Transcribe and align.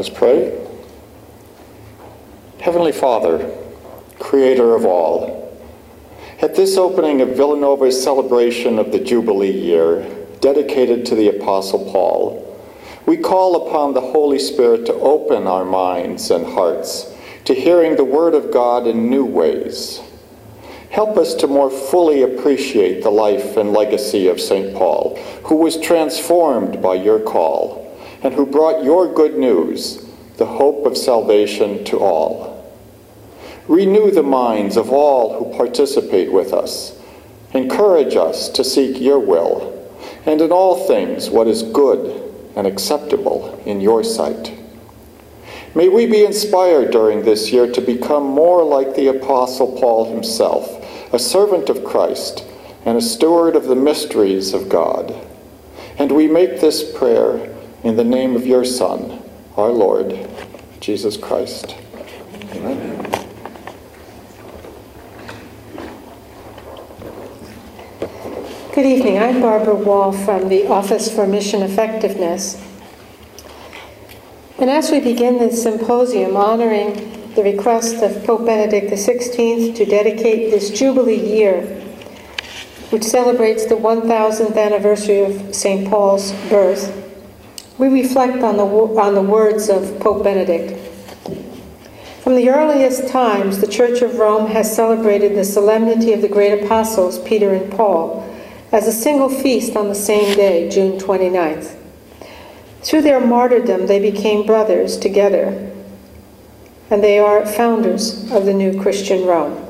Let 0.00 0.10
us 0.10 0.18
pray. 0.18 0.66
Heavenly 2.58 2.90
Father, 2.90 3.54
Creator 4.18 4.74
of 4.74 4.86
all, 4.86 5.54
at 6.40 6.56
this 6.56 6.78
opening 6.78 7.20
of 7.20 7.36
Villanova's 7.36 8.02
celebration 8.02 8.78
of 8.78 8.92
the 8.92 8.98
Jubilee 8.98 9.50
year, 9.50 10.08
dedicated 10.40 11.04
to 11.04 11.14
the 11.14 11.28
Apostle 11.28 11.92
Paul, 11.92 12.58
we 13.04 13.18
call 13.18 13.68
upon 13.68 13.92
the 13.92 14.00
Holy 14.00 14.38
Spirit 14.38 14.86
to 14.86 14.94
open 14.94 15.46
our 15.46 15.66
minds 15.66 16.30
and 16.30 16.46
hearts 16.46 17.14
to 17.44 17.52
hearing 17.52 17.96
the 17.96 18.02
Word 18.02 18.32
of 18.32 18.50
God 18.50 18.86
in 18.86 19.10
new 19.10 19.26
ways. 19.26 20.00
Help 20.88 21.18
us 21.18 21.34
to 21.34 21.46
more 21.46 21.68
fully 21.68 22.22
appreciate 22.22 23.02
the 23.02 23.10
life 23.10 23.58
and 23.58 23.74
legacy 23.74 24.28
of 24.28 24.40
St. 24.40 24.74
Paul, 24.74 25.18
who 25.44 25.56
was 25.56 25.78
transformed 25.78 26.80
by 26.80 26.94
your 26.94 27.20
call 27.20 27.89
and 28.22 28.34
who 28.34 28.46
brought 28.46 28.84
your 28.84 29.12
good 29.12 29.36
news, 29.36 30.06
the 30.36 30.46
hope 30.46 30.86
of 30.86 30.96
salvation 30.96 31.84
to 31.84 31.98
all. 31.98 32.50
Renew 33.68 34.10
the 34.10 34.22
minds 34.22 34.76
of 34.76 34.90
all 34.90 35.38
who 35.38 35.56
participate 35.56 36.32
with 36.32 36.52
us. 36.52 36.98
Encourage 37.52 38.16
us 38.16 38.48
to 38.50 38.64
seek 38.64 39.00
your 39.00 39.18
will, 39.18 39.88
and 40.26 40.40
in 40.40 40.52
all 40.52 40.86
things 40.86 41.30
what 41.30 41.46
is 41.46 41.62
good 41.62 42.32
and 42.56 42.66
acceptable 42.66 43.60
in 43.64 43.80
your 43.80 44.02
sight. 44.02 44.56
May 45.74 45.88
we 45.88 46.06
be 46.06 46.24
inspired 46.24 46.90
during 46.90 47.22
this 47.22 47.52
year 47.52 47.70
to 47.70 47.80
become 47.80 48.24
more 48.24 48.64
like 48.64 48.96
the 48.96 49.06
Apostle 49.06 49.78
Paul 49.78 50.12
himself, 50.12 50.84
a 51.12 51.18
servant 51.18 51.68
of 51.68 51.84
Christ 51.84 52.44
and 52.84 52.98
a 52.98 53.02
steward 53.02 53.54
of 53.54 53.66
the 53.66 53.76
mysteries 53.76 54.52
of 54.52 54.68
God. 54.68 55.14
And 55.96 56.12
we 56.12 56.26
make 56.26 56.60
this 56.60 56.82
prayer 56.96 57.54
in 57.82 57.96
the 57.96 58.04
name 58.04 58.36
of 58.36 58.46
your 58.46 58.64
Son, 58.64 59.22
our 59.56 59.70
Lord, 59.70 60.28
Jesus 60.80 61.16
Christ. 61.16 61.76
Amen. 62.52 62.96
Good 68.74 68.86
evening. 68.86 69.18
I'm 69.18 69.40
Barbara 69.40 69.74
Wall 69.74 70.12
from 70.12 70.48
the 70.48 70.66
Office 70.66 71.14
for 71.14 71.26
Mission 71.26 71.62
Effectiveness. 71.62 72.62
And 74.58 74.68
as 74.68 74.90
we 74.90 75.00
begin 75.00 75.38
this 75.38 75.62
symposium 75.62 76.36
honoring 76.36 77.32
the 77.34 77.42
request 77.42 78.02
of 78.02 78.24
Pope 78.24 78.44
Benedict 78.44 78.92
XVI 78.92 79.74
to 79.74 79.84
dedicate 79.86 80.50
this 80.50 80.70
Jubilee 80.70 81.14
year, 81.14 81.62
which 82.90 83.04
celebrates 83.04 83.64
the 83.66 83.74
1000th 83.76 84.56
anniversary 84.56 85.20
of 85.20 85.54
St. 85.54 85.88
Paul's 85.88 86.32
birth, 86.50 87.09
we 87.80 87.88
reflect 87.88 88.42
on 88.42 88.58
the, 88.58 88.64
on 88.64 89.14
the 89.14 89.22
words 89.22 89.70
of 89.70 89.98
Pope 90.00 90.22
Benedict. 90.22 90.78
From 92.22 92.36
the 92.36 92.50
earliest 92.50 93.08
times, 93.08 93.58
the 93.58 93.66
Church 93.66 94.02
of 94.02 94.16
Rome 94.16 94.50
has 94.50 94.76
celebrated 94.76 95.34
the 95.34 95.44
solemnity 95.44 96.12
of 96.12 96.20
the 96.20 96.28
great 96.28 96.62
apostles, 96.62 97.18
Peter 97.20 97.54
and 97.54 97.72
Paul, 97.72 98.22
as 98.70 98.86
a 98.86 98.92
single 98.92 99.30
feast 99.30 99.76
on 99.76 99.88
the 99.88 99.94
same 99.94 100.36
day, 100.36 100.68
June 100.68 100.98
29th. 100.98 101.74
Through 102.82 103.00
their 103.00 103.26
martyrdom, 103.26 103.86
they 103.86 103.98
became 103.98 104.44
brothers 104.44 104.98
together, 104.98 105.72
and 106.90 107.02
they 107.02 107.18
are 107.18 107.46
founders 107.46 108.30
of 108.30 108.44
the 108.44 108.52
new 108.52 108.78
Christian 108.78 109.24
Rome. 109.24 109.66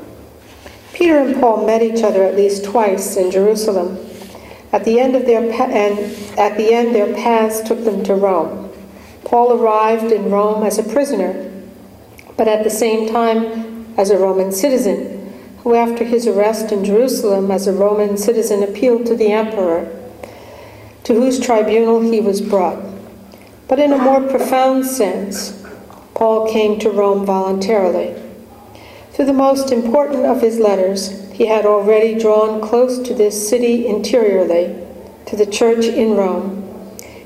Peter 0.91 1.17
and 1.17 1.39
Paul 1.39 1.65
met 1.65 1.81
each 1.81 2.03
other 2.03 2.23
at 2.23 2.35
least 2.35 2.65
twice 2.65 3.15
in 3.15 3.31
Jerusalem. 3.31 4.10
At 4.71 4.85
the 4.85 4.99
end 4.99 5.15
of 5.15 5.25
their 5.25 5.41
and 5.41 5.99
at 6.39 6.57
the 6.57 6.73
end 6.73 6.95
their 6.95 7.13
paths 7.13 7.61
took 7.61 7.83
them 7.83 8.03
to 8.05 8.15
Rome. 8.15 8.69
Paul 9.25 9.53
arrived 9.53 10.11
in 10.11 10.31
Rome 10.31 10.63
as 10.63 10.77
a 10.77 10.83
prisoner, 10.83 11.51
but 12.37 12.47
at 12.47 12.63
the 12.63 12.69
same 12.69 13.09
time 13.09 13.93
as 13.97 14.09
a 14.09 14.17
Roman 14.17 14.51
citizen 14.51 15.21
who, 15.59 15.75
after 15.75 16.03
his 16.03 16.25
arrest 16.25 16.71
in 16.71 16.83
Jerusalem 16.83 17.51
as 17.51 17.67
a 17.67 17.73
Roman 17.73 18.17
citizen, 18.17 18.63
appealed 18.63 19.05
to 19.05 19.15
the 19.15 19.31
emperor, 19.31 19.87
to 21.03 21.13
whose 21.13 21.39
tribunal 21.39 22.01
he 22.01 22.19
was 22.19 22.41
brought. 22.41 22.83
But 23.67 23.79
in 23.79 23.93
a 23.93 23.97
more 23.97 24.21
profound 24.21 24.85
sense, 24.85 25.63
Paul 26.15 26.51
came 26.51 26.79
to 26.79 26.89
Rome 26.89 27.25
voluntarily. 27.25 28.15
Through 29.11 29.25
the 29.25 29.33
most 29.33 29.71
important 29.71 30.25
of 30.25 30.41
his 30.41 30.59
letters, 30.59 31.20
he 31.33 31.45
had 31.47 31.65
already 31.65 32.17
drawn 32.19 32.61
close 32.61 32.99
to 32.99 33.13
this 33.13 33.49
city 33.49 33.87
interiorly, 33.87 34.75
to 35.25 35.35
the 35.35 35.45
church 35.45 35.85
in 35.85 36.15
Rome. 36.15 36.57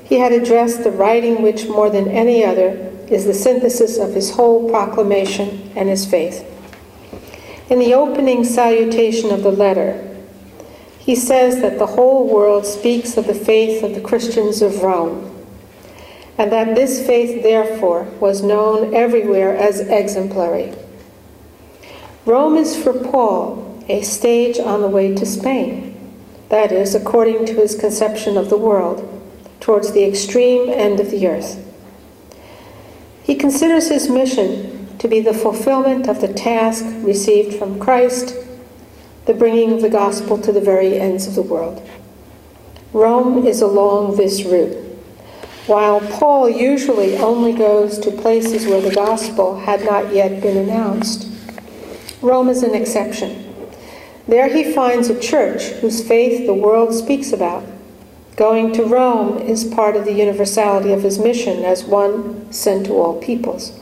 He 0.04 0.18
had 0.18 0.32
addressed 0.32 0.84
the 0.84 0.90
writing 0.90 1.42
which, 1.42 1.66
more 1.66 1.90
than 1.90 2.08
any 2.08 2.44
other, 2.44 2.92
is 3.08 3.24
the 3.24 3.34
synthesis 3.34 3.98
of 3.98 4.14
his 4.14 4.30
whole 4.32 4.70
proclamation 4.70 5.72
and 5.74 5.88
his 5.88 6.06
faith. 6.06 6.44
In 7.68 7.80
the 7.80 7.94
opening 7.94 8.44
salutation 8.44 9.30
of 9.32 9.42
the 9.42 9.50
letter, 9.50 10.02
he 10.98 11.16
says 11.16 11.60
that 11.60 11.78
the 11.78 11.86
whole 11.86 12.28
world 12.28 12.66
speaks 12.66 13.16
of 13.16 13.26
the 13.26 13.34
faith 13.34 13.82
of 13.82 13.94
the 13.94 14.00
Christians 14.00 14.62
of 14.62 14.82
Rome, 14.82 15.32
and 16.38 16.52
that 16.52 16.74
this 16.74 17.04
faith, 17.04 17.42
therefore, 17.42 18.04
was 18.20 18.42
known 18.42 18.94
everywhere 18.94 19.56
as 19.56 19.80
exemplary. 19.80 20.74
Rome 22.24 22.56
is 22.56 22.80
for 22.80 22.92
Paul 22.92 23.65
a 23.88 24.02
stage 24.02 24.58
on 24.58 24.80
the 24.80 24.88
way 24.88 25.14
to 25.14 25.24
Spain, 25.24 26.14
that 26.48 26.72
is, 26.72 26.94
according 26.94 27.46
to 27.46 27.54
his 27.54 27.74
conception 27.74 28.36
of 28.36 28.50
the 28.50 28.56
world, 28.56 29.12
towards 29.60 29.92
the 29.92 30.04
extreme 30.04 30.68
end 30.68 31.00
of 31.00 31.10
the 31.10 31.26
earth. 31.26 31.62
He 33.22 33.34
considers 33.34 33.88
his 33.88 34.08
mission 34.08 34.96
to 34.98 35.08
be 35.08 35.20
the 35.20 35.34
fulfillment 35.34 36.08
of 36.08 36.20
the 36.20 36.32
task 36.32 36.84
received 37.04 37.58
from 37.58 37.78
Christ, 37.78 38.34
the 39.26 39.34
bringing 39.34 39.72
of 39.72 39.82
the 39.82 39.90
gospel 39.90 40.38
to 40.38 40.52
the 40.52 40.60
very 40.60 40.98
ends 40.98 41.26
of 41.26 41.34
the 41.34 41.42
world. 41.42 41.82
Rome 42.92 43.46
is 43.46 43.60
along 43.60 44.16
this 44.16 44.44
route. 44.44 44.84
While 45.66 46.00
Paul 46.00 46.48
usually 46.48 47.16
only 47.16 47.52
goes 47.52 47.98
to 47.98 48.12
places 48.12 48.66
where 48.66 48.80
the 48.80 48.94
gospel 48.94 49.58
had 49.58 49.84
not 49.84 50.14
yet 50.14 50.40
been 50.40 50.56
announced, 50.56 51.28
Rome 52.22 52.48
is 52.48 52.62
an 52.62 52.74
exception. 52.74 53.45
There 54.28 54.48
he 54.48 54.72
finds 54.72 55.08
a 55.08 55.20
church 55.20 55.62
whose 55.80 56.06
faith 56.06 56.46
the 56.46 56.54
world 56.54 56.92
speaks 56.92 57.32
about. 57.32 57.64
Going 58.34 58.72
to 58.72 58.84
Rome 58.84 59.38
is 59.38 59.64
part 59.64 59.96
of 59.96 60.04
the 60.04 60.12
universality 60.12 60.92
of 60.92 61.02
his 61.02 61.18
mission 61.18 61.64
as 61.64 61.84
one 61.84 62.52
sent 62.52 62.86
to 62.86 62.92
all 62.92 63.20
peoples. 63.20 63.78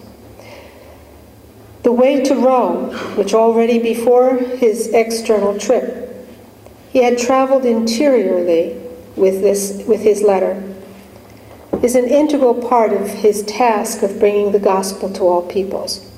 The 1.82 1.92
way 1.92 2.22
to 2.22 2.34
Rome, 2.34 2.94
which 3.16 3.34
already 3.34 3.78
before 3.78 4.36
his 4.36 4.88
external 4.88 5.58
trip, 5.58 6.28
he 6.90 7.02
had 7.02 7.18
traveled 7.18 7.64
interiorly 7.64 8.80
with, 9.16 9.40
this, 9.40 9.82
with 9.86 10.00
his 10.00 10.22
letter, 10.22 10.62
is 11.82 11.94
an 11.94 12.04
integral 12.04 12.54
part 12.54 12.92
of 12.92 13.08
his 13.08 13.42
task 13.42 14.02
of 14.02 14.18
bringing 14.18 14.52
the 14.52 14.60
gospel 14.60 15.12
to 15.12 15.22
all 15.22 15.42
peoples, 15.42 16.10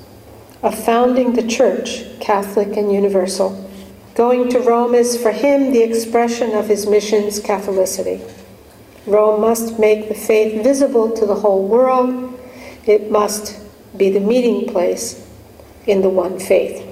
of 0.61 0.77
founding 0.77 1.33
the 1.33 1.47
church, 1.47 2.03
Catholic 2.19 2.77
and 2.77 2.91
universal. 2.91 3.66
Going 4.17 4.49
to 4.49 4.59
Rome 4.59 4.95
is 4.95 5.15
for 5.15 5.31
him 5.31 5.71
the 5.71 5.83
expression 5.83 6.55
of 6.55 6.67
his 6.67 6.87
mission's 6.87 7.39
Catholicity. 7.39 8.27
Rome 9.05 9.39
must 9.39 9.77
make 9.77 10.07
the 10.07 10.15
faith 10.15 10.63
visible 10.63 11.11
to 11.11 11.27
the 11.27 11.35
whole 11.35 11.67
world. 11.67 12.33
It 12.87 13.11
must 13.11 13.59
be 13.95 14.09
the 14.09 14.19
meeting 14.19 14.73
place 14.73 15.23
in 15.85 16.01
the 16.01 16.09
one 16.09 16.39
faith. 16.39 16.83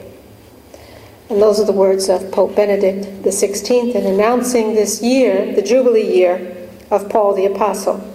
And 1.27 1.41
those 1.41 1.59
are 1.59 1.65
the 1.65 1.71
words 1.71 2.09
of 2.09 2.31
Pope 2.31 2.55
Benedict 2.55 3.07
XVI 3.23 3.95
in 3.95 4.05
announcing 4.05 4.75
this 4.75 5.01
year, 5.01 5.51
the 5.55 5.63
Jubilee 5.63 6.15
year 6.15 6.69
of 6.91 7.09
Paul 7.09 7.33
the 7.33 7.47
Apostle. 7.47 8.07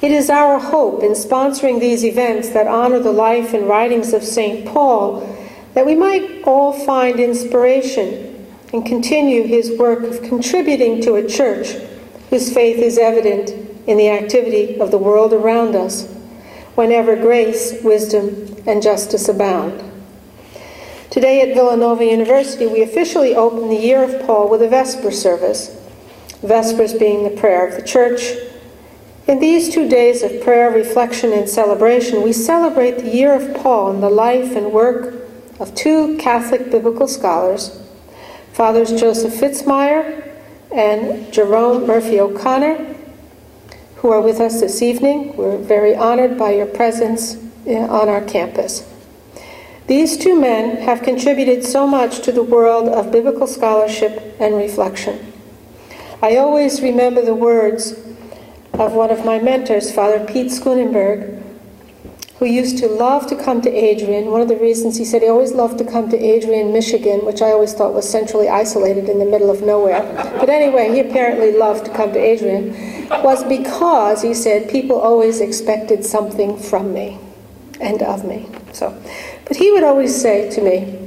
It 0.00 0.12
is 0.12 0.30
our 0.30 0.58
hope 0.58 1.02
in 1.02 1.12
sponsoring 1.12 1.78
these 1.78 2.06
events 2.06 2.48
that 2.50 2.68
honor 2.68 3.00
the 3.00 3.12
life 3.12 3.52
and 3.52 3.68
writings 3.68 4.14
of 4.14 4.24
St. 4.24 4.66
Paul 4.66 5.35
that 5.76 5.84
we 5.84 5.94
might 5.94 6.42
all 6.44 6.72
find 6.72 7.20
inspiration 7.20 8.46
and 8.72 8.86
continue 8.86 9.42
his 9.42 9.78
work 9.78 10.04
of 10.04 10.22
contributing 10.22 11.02
to 11.02 11.16
a 11.16 11.28
church 11.28 11.72
whose 12.30 12.50
faith 12.50 12.78
is 12.78 12.96
evident 12.96 13.50
in 13.86 13.98
the 13.98 14.08
activity 14.08 14.80
of 14.80 14.90
the 14.90 14.96
world 14.96 15.34
around 15.34 15.76
us 15.76 16.10
whenever 16.76 17.14
grace, 17.14 17.74
wisdom, 17.84 18.56
and 18.66 18.82
justice 18.82 19.28
abound. 19.28 19.84
Today 21.10 21.42
at 21.42 21.54
Villanova 21.54 22.06
University, 22.06 22.66
we 22.66 22.80
officially 22.80 23.36
open 23.36 23.68
the 23.68 23.76
year 23.76 24.02
of 24.02 24.26
Paul 24.26 24.48
with 24.48 24.62
a 24.62 24.68
Vesper 24.68 25.10
service, 25.10 25.78
Vespers 26.42 26.98
being 26.98 27.22
the 27.22 27.38
prayer 27.38 27.68
of 27.68 27.76
the 27.76 27.86
church. 27.86 28.22
In 29.26 29.40
these 29.40 29.74
two 29.74 29.90
days 29.90 30.22
of 30.22 30.40
prayer, 30.40 30.70
reflection, 30.70 31.34
and 31.34 31.46
celebration, 31.46 32.22
we 32.22 32.32
celebrate 32.32 32.92
the 32.92 33.14
year 33.14 33.34
of 33.34 33.54
Paul 33.62 33.90
and 33.90 34.02
the 34.02 34.08
life 34.08 34.56
and 34.56 34.72
work 34.72 35.25
of 35.58 35.74
two 35.74 36.16
Catholic 36.18 36.70
biblical 36.70 37.08
scholars, 37.08 37.80
Fathers 38.52 38.98
Joseph 38.98 39.32
Fitzmyer 39.34 40.32
and 40.74 41.32
Jerome 41.32 41.86
Murphy 41.86 42.20
O'Connor, 42.20 42.94
who 43.96 44.10
are 44.10 44.20
with 44.20 44.40
us 44.40 44.60
this 44.60 44.82
evening. 44.82 45.36
We're 45.36 45.58
very 45.58 45.94
honored 45.94 46.38
by 46.38 46.52
your 46.52 46.66
presence 46.66 47.36
uh, 47.66 47.72
on 47.72 48.08
our 48.08 48.22
campus. 48.22 48.92
These 49.86 50.18
two 50.18 50.38
men 50.38 50.78
have 50.78 51.02
contributed 51.02 51.64
so 51.64 51.86
much 51.86 52.20
to 52.22 52.32
the 52.32 52.42
world 52.42 52.88
of 52.88 53.12
biblical 53.12 53.46
scholarship 53.46 54.36
and 54.40 54.56
reflection. 54.56 55.32
I 56.20 56.36
always 56.36 56.82
remember 56.82 57.22
the 57.22 57.34
words 57.34 57.92
of 58.72 58.92
one 58.92 59.10
of 59.10 59.24
my 59.24 59.38
mentors, 59.38 59.92
Father 59.92 60.24
Piet 60.24 60.50
Schoonenberg, 60.50 61.42
who 62.38 62.44
used 62.44 62.76
to 62.78 62.86
love 62.86 63.26
to 63.28 63.36
come 63.36 63.62
to 63.62 63.70
Adrian. 63.70 64.30
One 64.30 64.42
of 64.42 64.48
the 64.48 64.58
reasons 64.58 64.98
he 64.98 65.06
said 65.06 65.22
he 65.22 65.28
always 65.28 65.52
loved 65.52 65.78
to 65.78 65.84
come 65.84 66.10
to 66.10 66.18
Adrian, 66.18 66.72
Michigan, 66.72 67.24
which 67.24 67.40
I 67.40 67.46
always 67.46 67.72
thought 67.72 67.94
was 67.94 68.08
centrally 68.08 68.48
isolated 68.48 69.08
in 69.08 69.18
the 69.18 69.24
middle 69.24 69.50
of 69.50 69.62
nowhere. 69.62 70.02
But 70.38 70.50
anyway, 70.50 70.92
he 70.92 71.00
apparently 71.00 71.52
loved 71.52 71.86
to 71.86 71.92
come 71.94 72.12
to 72.12 72.18
Adrian, 72.18 73.08
was 73.22 73.42
because, 73.44 74.20
he 74.20 74.34
said, 74.34 74.68
people 74.68 75.00
always 75.00 75.40
expected 75.40 76.04
something 76.04 76.58
from 76.58 76.92
me 76.92 77.18
and 77.80 78.02
of 78.02 78.24
me. 78.24 78.48
So, 78.72 79.02
but 79.46 79.56
he 79.56 79.72
would 79.72 79.82
always 79.82 80.14
say 80.14 80.50
to 80.50 80.60
me, 80.60 80.98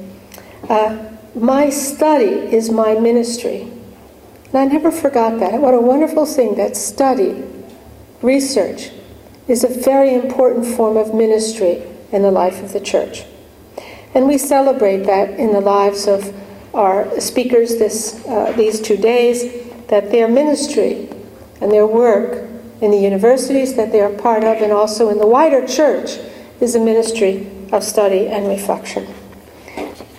uh, 0.68 1.10
My 1.36 1.70
study 1.70 2.26
is 2.26 2.72
my 2.72 2.96
ministry. 2.96 3.72
And 4.52 4.58
I 4.58 4.66
never 4.66 4.90
forgot 4.90 5.40
that. 5.42 5.62
What 5.62 5.76
a 5.76 5.82
wonderful 5.82 6.26
thing 6.26 6.56
that 6.56 6.76
study, 6.76 7.44
research, 8.24 8.90
is 9.50 9.64
a 9.64 9.68
very 9.68 10.14
important 10.14 10.66
form 10.66 10.96
of 10.96 11.14
ministry 11.14 11.84
in 12.12 12.22
the 12.22 12.32
life 12.32 12.62
of 12.64 12.72
the 12.72 12.80
church. 12.80 13.24
And 14.14 14.28
we 14.28 14.38
celebrate 14.38 15.04
that 15.04 15.32
in 15.32 15.54
the 15.54 15.60
lives 15.60 16.08
of 16.08 16.34
our 16.74 17.20
speakers 17.20 17.78
this, 17.78 18.24
uh, 18.28 18.54
these 18.56 18.80
two 18.80 18.96
days, 18.96 19.44
that 19.88 20.12
their 20.12 20.28
ministry 20.28 21.10
and 21.62 21.72
their 21.72 21.88
work 21.88 22.48
in 22.80 22.92
the 22.92 22.98
universities 22.98 23.76
that 23.76 23.92
they 23.92 24.02
are 24.02 24.14
part 24.14 24.44
of 24.44 24.62
and 24.62 24.72
also 24.72 25.10
in 25.10 25.18
the 25.18 25.28
wider 25.28 25.66
church 25.68 26.18
is 26.62 26.76
a 26.76 26.80
ministry 26.80 27.50
of 27.72 27.84
study 27.84 28.28
and 28.28 28.48
reflection. 28.48 29.08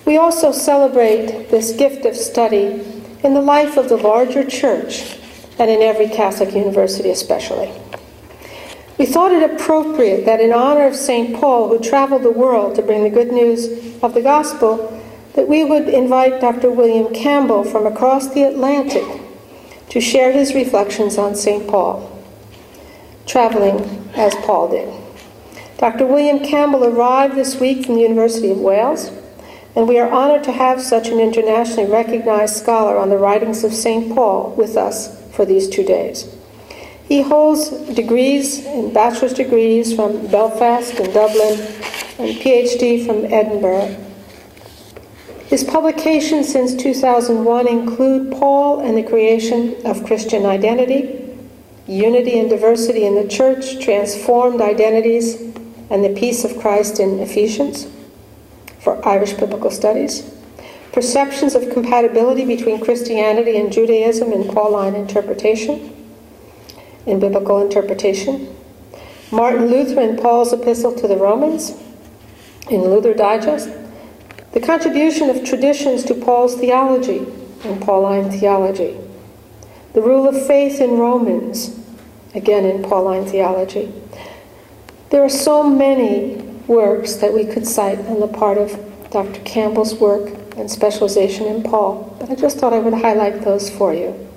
We 0.05 0.17
also 0.17 0.51
celebrate 0.51 1.51
this 1.51 1.73
gift 1.73 2.05
of 2.05 2.17
study 2.17 2.85
in 3.23 3.35
the 3.35 3.41
life 3.41 3.77
of 3.77 3.89
the 3.89 3.97
larger 3.97 4.45
church 4.45 5.19
and 5.59 5.71
in 5.71 5.83
every 5.83 6.09
Catholic 6.09 6.55
university, 6.55 7.11
especially. 7.11 7.73
We 9.01 9.07
thought 9.07 9.33
it 9.33 9.51
appropriate 9.51 10.27
that 10.27 10.43
in 10.43 10.53
honor 10.53 10.87
of 10.87 10.95
St. 10.95 11.35
Paul, 11.35 11.71
who 11.71 11.79
traveled 11.79 12.23
the 12.23 12.31
world 12.31 12.75
to 12.75 12.83
bring 12.83 13.03
the 13.03 13.09
good 13.09 13.33
news 13.33 13.97
of 14.03 14.13
the 14.13 14.21
gospel, 14.21 15.03
that 15.33 15.49
we 15.49 15.65
would 15.65 15.89
invite 15.89 16.43
Dr. 16.43 16.71
William 16.71 17.11
Campbell 17.15 17.65
from 17.65 17.87
across 17.87 18.35
the 18.35 18.43
Atlantic 18.43 19.07
to 19.89 20.03
share 20.03 20.33
his 20.33 20.55
reflections 20.55 21.17
on 21.17 21.35
St. 21.35 21.67
Paul, 21.67 22.23
traveling 23.25 23.81
as 24.17 24.35
Paul 24.35 24.69
did. 24.69 24.93
Dr. 25.79 26.05
William 26.05 26.41
Campbell 26.41 26.85
arrived 26.85 27.37
this 27.37 27.59
week 27.59 27.87
from 27.87 27.95
the 27.95 28.03
University 28.03 28.51
of 28.51 28.59
Wales, 28.59 29.11
and 29.75 29.89
we 29.89 29.99
are 29.99 30.11
honored 30.11 30.45
to 30.45 30.53
have 30.53 30.83
such 30.83 31.09
an 31.09 31.21
internationally 31.21 31.91
recognized 31.91 32.55
scholar 32.55 32.99
on 32.99 33.09
the 33.09 33.17
writings 33.17 33.65
of 33.65 33.73
St. 33.73 34.15
Paul 34.15 34.55
with 34.59 34.77
us 34.77 35.19
for 35.33 35.47
these 35.47 35.71
two 35.71 35.85
days. 35.85 36.37
He 37.11 37.23
holds 37.23 37.71
degrees 37.93 38.65
and 38.65 38.95
bachelor's 38.95 39.35
degrees 39.35 39.93
from 39.93 40.29
Belfast 40.29 40.95
and 40.95 41.13
Dublin 41.13 41.59
and 42.21 42.37
PhD 42.39 43.05
from 43.05 43.25
Edinburgh. 43.25 43.97
His 45.47 45.65
publications 45.65 46.49
since 46.49 46.73
2001 46.77 47.67
include 47.67 48.31
Paul 48.31 48.79
and 48.79 48.97
the 48.97 49.03
Creation 49.03 49.75
of 49.85 50.05
Christian 50.05 50.47
Identity, 50.47 51.37
Unity 51.89 52.39
and 52.39 52.49
Diversity 52.49 53.05
in 53.05 53.17
the 53.17 53.27
Church, 53.27 53.81
Transformed 53.85 54.61
Identities, 54.61 55.35
and 55.91 56.05
the 56.05 56.15
Peace 56.15 56.45
of 56.45 56.61
Christ 56.61 57.01
in 57.01 57.19
Ephesians 57.19 57.89
for 58.79 59.05
Irish 59.05 59.33
Biblical 59.33 59.73
Studies, 59.73 60.33
Perceptions 60.93 61.57
of 61.57 61.71
Compatibility 61.71 62.45
between 62.45 62.79
Christianity 62.79 63.57
and 63.57 63.73
Judaism 63.73 64.33
in 64.33 64.45
Pauline 64.45 64.95
Interpretation, 64.95 66.00
in 67.07 67.21
Biblical 67.21 67.63
Interpretation, 67.63 68.55
Martin 69.31 69.67
Luther 69.67 70.01
and 70.01 70.19
Paul's 70.19 70.53
Epistle 70.53 70.95
to 70.97 71.09
the 71.09 71.17
Romans, 71.17 71.71
in 72.69 72.83
Luther 72.83 73.15
Digest, 73.15 73.69
the 74.53 74.61
contribution 74.61 75.31
of 75.31 75.45
traditions 75.45 76.05
to 76.05 76.15
Paul's 76.15 76.57
theology 76.57 77.27
in 77.65 77.81
Pauline 77.81 78.31
theology, 78.31 78.97
the 79.93 80.03
rule 80.03 80.29
of 80.29 80.47
faith 80.47 80.81
in 80.81 80.99
Romans, 80.99 81.79
again 82.35 82.65
in 82.65 82.83
Pauline 82.83 83.27
theology, 83.27 83.93
there 85.11 85.23
are 85.23 85.29
so 85.29 85.63
many 85.63 86.37
works 86.69 87.17
that 87.17 87.35
we 87.35 87.45
could 87.45 87.67
cite 87.67 87.99
on 88.07 88.21
the 88.21 88.29
part 88.29 88.59
of 88.59 88.79
Dr. 89.11 89.41
Campbell's 89.41 89.95
work 89.95 90.31
and 90.57 90.71
specialization 90.71 91.47
in 91.47 91.65
Paul, 91.65 92.17
but 92.21 92.31
I 92.31 92.37
just 92.37 92.59
thought 92.59 92.73
I 92.73 92.79
would 92.79 92.95
highlight 92.95 93.43
those 93.43 93.69
for 93.69 93.93
you. 93.93 94.30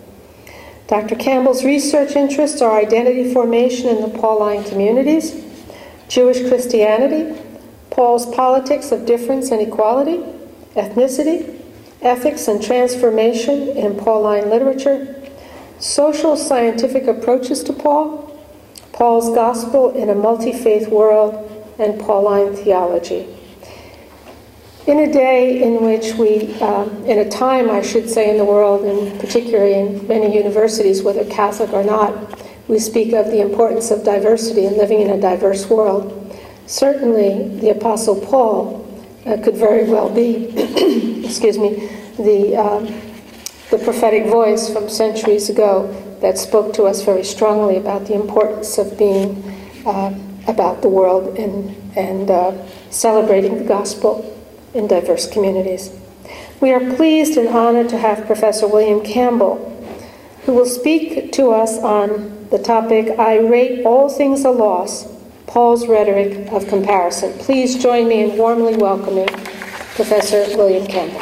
Dr. 0.93 1.15
Campbell's 1.15 1.65
research 1.65 2.15
interests 2.15 2.61
are 2.61 2.77
identity 2.77 3.33
formation 3.33 3.87
in 3.87 4.01
the 4.03 4.15
Pauline 4.19 4.63
communities, 4.63 5.43
Jewish 6.07 6.47
Christianity, 6.47 7.35
Paul's 7.89 8.27
politics 8.27 8.91
of 8.91 9.07
difference 9.07 9.49
and 9.49 9.59
equality, 9.59 10.17
ethnicity, 10.75 11.59
ethics 12.03 12.47
and 12.47 12.61
transformation 12.61 13.69
in 13.69 13.95
Pauline 13.95 14.51
literature, 14.51 15.19
social 15.79 16.37
scientific 16.37 17.07
approaches 17.07 17.63
to 17.63 17.73
Paul, 17.73 18.39
Paul's 18.91 19.33
Gospel 19.33 19.95
in 19.95 20.09
a 20.11 20.15
Multi 20.15 20.53
Faith 20.53 20.89
World, 20.89 21.33
and 21.79 21.99
Pauline 21.99 22.55
Theology. 22.55 23.35
In 24.85 24.99
a 24.99 25.09
day 25.09 25.63
in 25.63 25.81
which 25.81 26.15
we, 26.15 26.53
um, 26.59 27.05
in 27.05 27.19
a 27.19 27.29
time, 27.29 27.71
I 27.71 27.81
should 27.81 28.09
say, 28.09 28.29
in 28.29 28.37
the 28.37 28.43
world, 28.43 28.83
and 28.83 29.17
particularly 29.17 29.75
in 29.75 30.05
many 30.07 30.35
universities, 30.35 31.01
whether 31.01 31.23
Catholic 31.23 31.71
or 31.71 31.85
not, 31.85 32.37
we 32.67 32.79
speak 32.79 33.13
of 33.13 33.27
the 33.27 33.39
importance 33.39 33.91
of 33.91 34.03
diversity 34.03 34.65
and 34.65 34.75
living 34.75 34.99
in 34.99 35.09
a 35.09 35.21
diverse 35.21 35.69
world. 35.69 36.37
Certainly, 36.65 37.59
the 37.59 37.69
Apostle 37.69 38.19
Paul 38.19 38.85
uh, 39.25 39.37
could 39.41 39.55
very 39.55 39.89
well 39.89 40.09
be, 40.09 40.47
excuse 41.25 41.57
me, 41.57 41.89
the, 42.17 42.57
um, 42.57 42.85
the 43.71 43.77
prophetic 43.85 44.25
voice 44.25 44.69
from 44.69 44.89
centuries 44.89 45.49
ago 45.49 45.93
that 46.19 46.37
spoke 46.37 46.73
to 46.73 46.83
us 46.83 47.03
very 47.03 47.23
strongly 47.23 47.77
about 47.77 48.05
the 48.05 48.15
importance 48.15 48.77
of 48.77 48.97
being 48.97 49.41
uh, 49.85 50.13
about 50.49 50.81
the 50.81 50.89
world 50.89 51.37
and, 51.37 51.73
and 51.95 52.29
uh, 52.29 52.51
celebrating 52.89 53.57
the 53.59 53.63
gospel 53.63 54.29
in 54.73 54.87
diverse 54.87 55.29
communities. 55.29 55.91
We 56.59 56.71
are 56.71 56.95
pleased 56.95 57.37
and 57.37 57.49
honored 57.49 57.89
to 57.89 57.97
have 57.97 58.25
Professor 58.25 58.67
William 58.67 59.03
Campbell, 59.03 59.69
who 60.45 60.53
will 60.53 60.65
speak 60.65 61.31
to 61.33 61.51
us 61.51 61.77
on 61.79 62.47
the 62.49 62.59
topic 62.59 63.17
I 63.19 63.39
rate 63.39 63.85
all 63.85 64.09
things 64.09 64.45
a 64.45 64.51
loss 64.51 65.13
Paul's 65.47 65.87
rhetoric 65.87 66.51
of 66.51 66.67
comparison. 66.67 67.31
Please 67.37 67.81
join 67.81 68.07
me 68.07 68.23
in 68.23 68.37
warmly 68.37 68.75
welcoming 68.75 69.27
Professor 69.95 70.45
William 70.57 70.87
Campbell. 70.87 71.21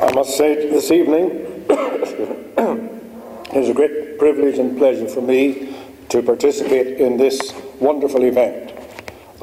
I 0.00 0.12
must 0.14 0.36
say 0.38 0.70
this 0.88 1.00
evening, 1.00 1.30
it 1.68 3.56
is 3.56 3.68
a 3.68 3.74
great 3.74 4.18
privilege 4.18 4.58
and 4.58 4.78
pleasure 4.78 5.06
for 5.06 5.20
me 5.20 5.76
to 6.08 6.22
participate 6.22 6.98
in 6.98 7.18
this 7.18 7.52
wonderful 7.78 8.24
event. 8.24 8.72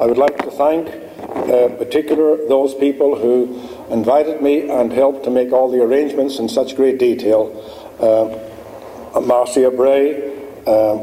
I 0.00 0.06
would 0.06 0.18
like 0.18 0.38
to 0.38 0.50
thank, 0.50 0.88
uh, 0.88 1.68
particular, 1.76 2.36
those 2.48 2.74
people 2.74 3.14
who 3.14 3.60
invited 3.90 4.42
me 4.42 4.68
and 4.68 4.92
helped 4.92 5.22
to 5.24 5.30
make 5.30 5.52
all 5.52 5.70
the 5.70 5.80
arrangements 5.80 6.40
in 6.40 6.48
such 6.48 6.74
great 6.74 6.98
detail. 6.98 7.54
Uh, 8.00 9.20
Marcia 9.20 9.70
Bray, 9.70 10.36
uh, 10.66 10.98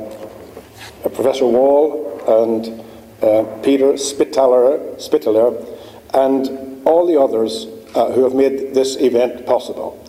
Professor 1.03 1.45
Wall, 1.45 2.19
and 2.27 2.83
uh, 3.21 3.45
Peter 3.61 3.93
Spitaler, 3.93 4.97
Spitaler, 4.97 5.65
and 6.13 6.85
all 6.85 7.07
the 7.07 7.17
others 7.17 7.65
uh, 7.95 8.11
who 8.11 8.25
have 8.25 8.33
made 8.33 8.73
this 8.73 8.97
event 8.97 9.45
possible. 9.45 10.02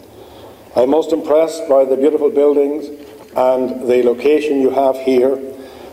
I'm 0.76 0.90
most 0.90 1.12
impressed 1.12 1.68
by 1.68 1.84
the 1.84 1.96
beautiful 1.96 2.30
buildings 2.30 2.88
and 3.36 3.88
the 3.88 4.02
location 4.02 4.60
you 4.60 4.70
have 4.70 4.96
here, 4.96 5.36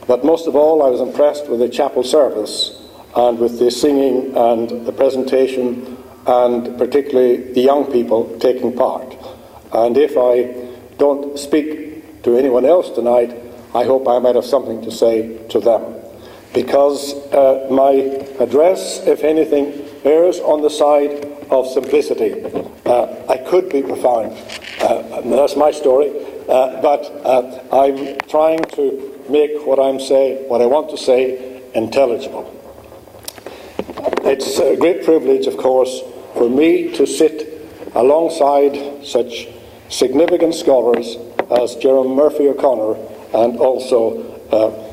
but 0.07 0.25
most 0.25 0.47
of 0.47 0.55
all, 0.55 0.81
I 0.81 0.89
was 0.89 1.01
impressed 1.01 1.47
with 1.47 1.59
the 1.59 1.69
chapel 1.69 2.03
service 2.03 2.81
and 3.15 3.37
with 3.37 3.59
the 3.59 3.69
singing 3.69 4.35
and 4.35 4.83
the 4.87 4.91
presentation 4.91 5.97
and 6.25 6.79
particularly 6.79 7.53
the 7.53 7.61
young 7.61 7.91
people 7.91 8.39
taking 8.39 8.75
part. 8.75 9.15
And 9.71 9.95
if 9.97 10.17
I 10.17 10.97
don't 10.97 11.37
speak 11.37 12.23
to 12.23 12.35
anyone 12.35 12.65
else 12.65 12.89
tonight, 12.89 13.37
I 13.75 13.83
hope 13.83 14.07
I 14.07 14.17
might 14.17 14.33
have 14.33 14.45
something 14.45 14.81
to 14.81 14.91
say 14.91 15.45
to 15.49 15.59
them. 15.59 15.95
Because 16.55 17.13
uh, 17.31 17.67
my 17.69 17.91
address, 18.39 19.05
if 19.05 19.23
anything, 19.23 19.87
errs 20.03 20.39
on 20.39 20.63
the 20.63 20.69
side 20.69 21.31
of 21.51 21.67
simplicity. 21.67 22.43
Uh, 22.85 23.23
I 23.29 23.37
could 23.37 23.69
be 23.69 23.83
profound, 23.83 24.35
uh, 24.81 25.21
that's 25.21 25.55
my 25.55 25.71
story, 25.71 26.09
uh, 26.49 26.81
but 26.81 27.05
uh, 27.23 27.63
I'm 27.71 28.17
trying 28.27 28.63
to 28.75 29.25
make 29.29 29.65
what 29.65 29.79
I'm 29.79 29.99
saying, 29.99 30.49
what 30.49 30.61
I 30.61 30.65
want 30.65 30.89
to 30.89 30.97
say, 30.97 31.61
intelligible. 31.73 32.57
It's 34.23 34.59
a 34.59 34.75
great 34.77 35.03
privilege, 35.03 35.47
of 35.47 35.57
course, 35.57 36.01
for 36.33 36.49
me 36.49 36.91
to 36.93 37.05
sit 37.05 37.69
alongside 37.95 39.05
such 39.05 39.47
significant 39.89 40.55
scholars 40.55 41.17
as 41.51 41.75
Jerome 41.75 42.15
Murphy 42.15 42.47
O'Connor 42.47 42.95
and 43.33 43.57
also 43.57 44.23
uh, 44.51 44.91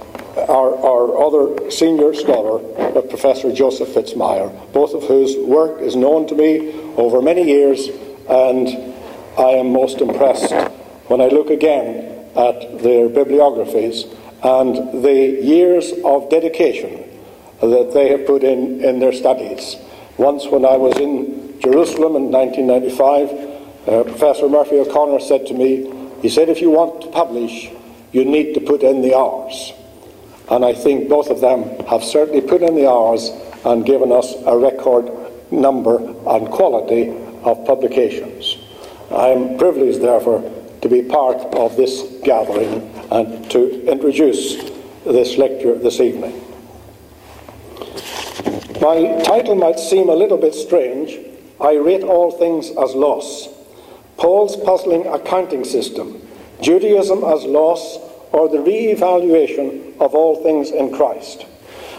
our, 0.49 0.77
our 0.77 1.25
other 1.25 1.71
senior 1.71 2.15
scholar, 2.15 2.61
uh, 2.81 3.01
Professor 3.03 3.53
Joseph 3.53 3.89
Fitzmyer, 3.89 4.51
both 4.73 4.95
of 4.95 5.05
whose 5.05 5.37
work 5.37 5.81
is 5.81 5.97
known 5.97 6.27
to 6.29 6.35
me 6.35 6.73
over 6.97 7.21
many 7.23 7.45
years, 7.45 7.89
and 8.29 8.95
I 9.39 9.51
am 9.51 9.73
most 9.73 10.01
impressed 10.01 10.53
when 11.07 11.21
I 11.21 11.29
look 11.29 11.49
again 11.49 12.27
at 12.35 12.83
their 12.83 13.09
bibliographies 13.09 14.05
and 14.43 15.05
the 15.05 15.39
years 15.41 15.93
of 16.05 16.29
dedication 16.29 17.09
that 17.61 17.93
they 17.95 18.09
have 18.09 18.27
put 18.27 18.43
in 18.43 18.83
in 18.83 18.99
their 18.99 19.13
studies. 19.13 19.77
Once, 20.17 20.47
when 20.49 20.65
I 20.65 20.77
was 20.77 20.99
in 20.99 21.61
Jerusalem 21.61 22.17
in 22.17 22.33
1995, 22.33 23.31
uh, 23.87 24.03
Professor 24.11 24.49
Murphy 24.49 24.81
O'Connor 24.81 25.21
said 25.21 25.47
to 25.47 25.55
me, 25.55 25.87
he 26.21 26.29
said, 26.29 26.49
if 26.49 26.61
you 26.61 26.71
want 26.71 27.03
to 27.03 27.09
publish, 27.09 27.71
you 28.11 28.25
need 28.25 28.55
to 28.55 28.61
put 28.61 28.83
in 28.83 29.03
the 29.03 29.17
hours. 29.17 29.73
And 30.51 30.65
I 30.65 30.73
think 30.73 31.09
both 31.09 31.31
of 31.31 31.41
them 31.41 31.63
have 31.87 32.03
certainly 32.03 32.41
put 32.41 32.63
in 32.63 32.75
the 32.75 32.91
hours 32.91 33.31
and 33.65 33.87
given 33.87 34.11
us 34.11 34.35
a 34.47 34.59
record 34.59 35.09
number 35.53 35.99
and 36.27 36.51
quality 36.51 37.11
of 37.45 37.65
publications. 37.65 38.58
I 39.11 39.29
am 39.29 39.57
privileged, 39.57 40.01
therefore, 40.01 40.43
to 40.83 40.89
be 40.89 41.03
part 41.03 41.37
of 41.55 41.77
this 41.77 42.03
gathering 42.23 42.95
and 43.11 43.51
to 43.51 43.87
introduce 43.91 44.57
this 45.05 45.39
lecture 45.39 45.75
this 45.79 46.01
evening. 46.01 46.45
My 48.81 49.21
title 49.25 49.55
might 49.55 49.81
seem 49.81 50.09
a 50.09 50.15
little 50.15 50.39
bit 50.39 50.55
strange. 50.55 51.19
I 51.61 51.75
rate 51.77 52.05
all 52.05 52.31
things 52.31 52.71
as 52.71 52.95
loss. 52.95 53.49
Paul's 54.19 54.57
puzzling 54.57 55.07
accounting 55.07 55.65
system, 55.65 56.21
Judaism 56.61 57.25
as 57.25 57.45
loss, 57.45 57.99
or 58.33 58.49
the 58.49 58.61
re 58.61 58.89
evaluation 58.89 59.95
of 60.01 60.15
all 60.15 60.43
things 60.43 60.71
in 60.71 60.93
Christ. 60.93 61.47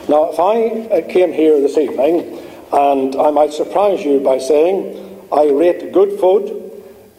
Now, 0.08 0.32
if 0.32 0.40
I 0.40 0.88
uh, 0.90 1.08
came 1.08 1.34
here 1.34 1.60
this 1.60 1.78
evening 1.78 2.40
and 2.72 3.16
I 3.16 3.32
might 3.32 3.52
surprise 3.52 4.04
you 4.04 4.20
by 4.20 4.38
saying 4.38 5.28
I 5.32 5.50
rate 5.50 5.92
good 5.92 6.20
food, 6.20 6.69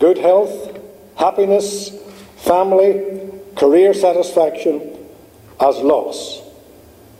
good 0.00 0.18
health, 0.18 0.76
happiness, 1.16 1.90
family, 2.38 3.30
career 3.54 3.94
satisfaction 3.94 4.96
as 5.60 5.76
loss, 5.78 6.42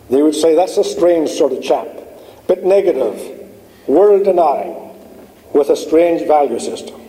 they 0.09 0.21
would 0.21 0.35
say 0.35 0.55
that's 0.55 0.75
a 0.75 0.83
strange 0.83 1.29
sort 1.29 1.53
of 1.53 1.63
chap, 1.63 1.87
but 2.47 2.65
negative, 2.65 3.47
world 3.87 4.25
denying, 4.25 4.75
with 5.53 5.69
a 5.69 5.75
strange 5.77 6.27
value 6.27 6.59
system. 6.59 6.99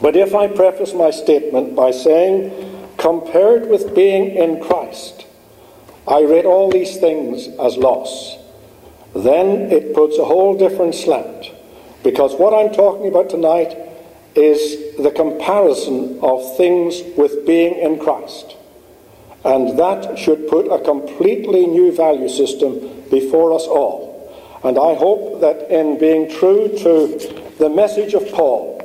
But 0.00 0.16
if 0.16 0.34
I 0.34 0.48
preface 0.48 0.92
my 0.94 1.12
statement 1.12 1.76
by 1.76 1.92
saying 1.92 2.72
Compared 3.02 3.68
with 3.68 3.96
being 3.96 4.36
in 4.36 4.62
Christ, 4.62 5.26
I 6.06 6.20
rate 6.20 6.44
all 6.44 6.70
these 6.70 6.98
things 6.98 7.48
as 7.58 7.76
loss. 7.76 8.36
Then 9.12 9.72
it 9.72 9.92
puts 9.92 10.18
a 10.18 10.24
whole 10.24 10.56
different 10.56 10.94
slant. 10.94 11.50
Because 12.04 12.34
what 12.34 12.54
I'm 12.54 12.72
talking 12.72 13.08
about 13.08 13.28
tonight 13.28 13.76
is 14.34 14.96
the 14.96 15.10
comparison 15.10 16.18
of 16.22 16.56
things 16.56 17.02
with 17.16 17.46
being 17.46 17.74
in 17.74 17.98
Christ. 17.98 18.56
And 19.44 19.78
that 19.78 20.18
should 20.18 20.48
put 20.48 20.70
a 20.70 20.82
completely 20.82 21.66
new 21.66 21.92
value 21.92 22.28
system 22.28 23.02
before 23.10 23.52
us 23.52 23.66
all. 23.66 24.12
And 24.64 24.78
I 24.78 24.94
hope 24.94 25.40
that 25.40 25.70
in 25.70 25.98
being 25.98 26.30
true 26.30 26.68
to 26.78 27.52
the 27.58 27.68
message 27.68 28.14
of 28.14 28.30
Paul, 28.30 28.78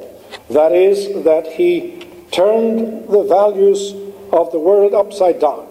that 0.49 0.71
is, 0.71 1.23
that 1.23 1.45
he 1.45 2.07
turned 2.31 3.07
the 3.09 3.23
values 3.23 3.93
of 4.31 4.51
the 4.51 4.59
world 4.59 4.93
upside 4.93 5.39
down. 5.39 5.67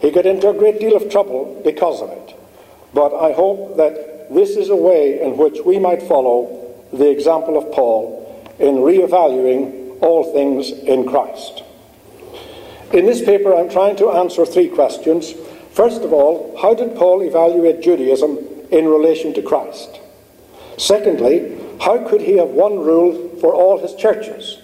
He 0.00 0.10
got 0.10 0.26
into 0.26 0.48
a 0.48 0.54
great 0.54 0.80
deal 0.80 0.96
of 0.96 1.10
trouble 1.10 1.60
because 1.64 2.00
of 2.00 2.10
it. 2.10 2.34
But 2.94 3.14
I 3.14 3.32
hope 3.32 3.76
that 3.76 4.32
this 4.32 4.56
is 4.56 4.70
a 4.70 4.76
way 4.76 5.20
in 5.20 5.36
which 5.36 5.60
we 5.64 5.78
might 5.78 6.02
follow 6.02 6.74
the 6.92 7.10
example 7.10 7.58
of 7.58 7.72
Paul 7.72 8.25
in 8.58 8.82
re-evaluating 8.82 9.98
all 10.00 10.32
things 10.32 10.70
in 10.70 11.06
Christ. 11.06 11.62
In 12.92 13.06
this 13.06 13.22
paper, 13.22 13.54
I'm 13.54 13.68
trying 13.68 13.96
to 13.96 14.10
answer 14.10 14.46
three 14.46 14.68
questions. 14.68 15.32
First 15.72 16.02
of 16.02 16.12
all, 16.12 16.56
how 16.60 16.74
did 16.74 16.96
Paul 16.96 17.22
evaluate 17.22 17.82
Judaism 17.82 18.38
in 18.70 18.86
relation 18.88 19.34
to 19.34 19.42
Christ? 19.42 20.00
Secondly, 20.78 21.58
how 21.80 22.06
could 22.06 22.20
he 22.20 22.36
have 22.36 22.48
one 22.48 22.78
rule 22.78 23.36
for 23.40 23.54
all 23.54 23.78
his 23.78 23.94
churches 23.94 24.58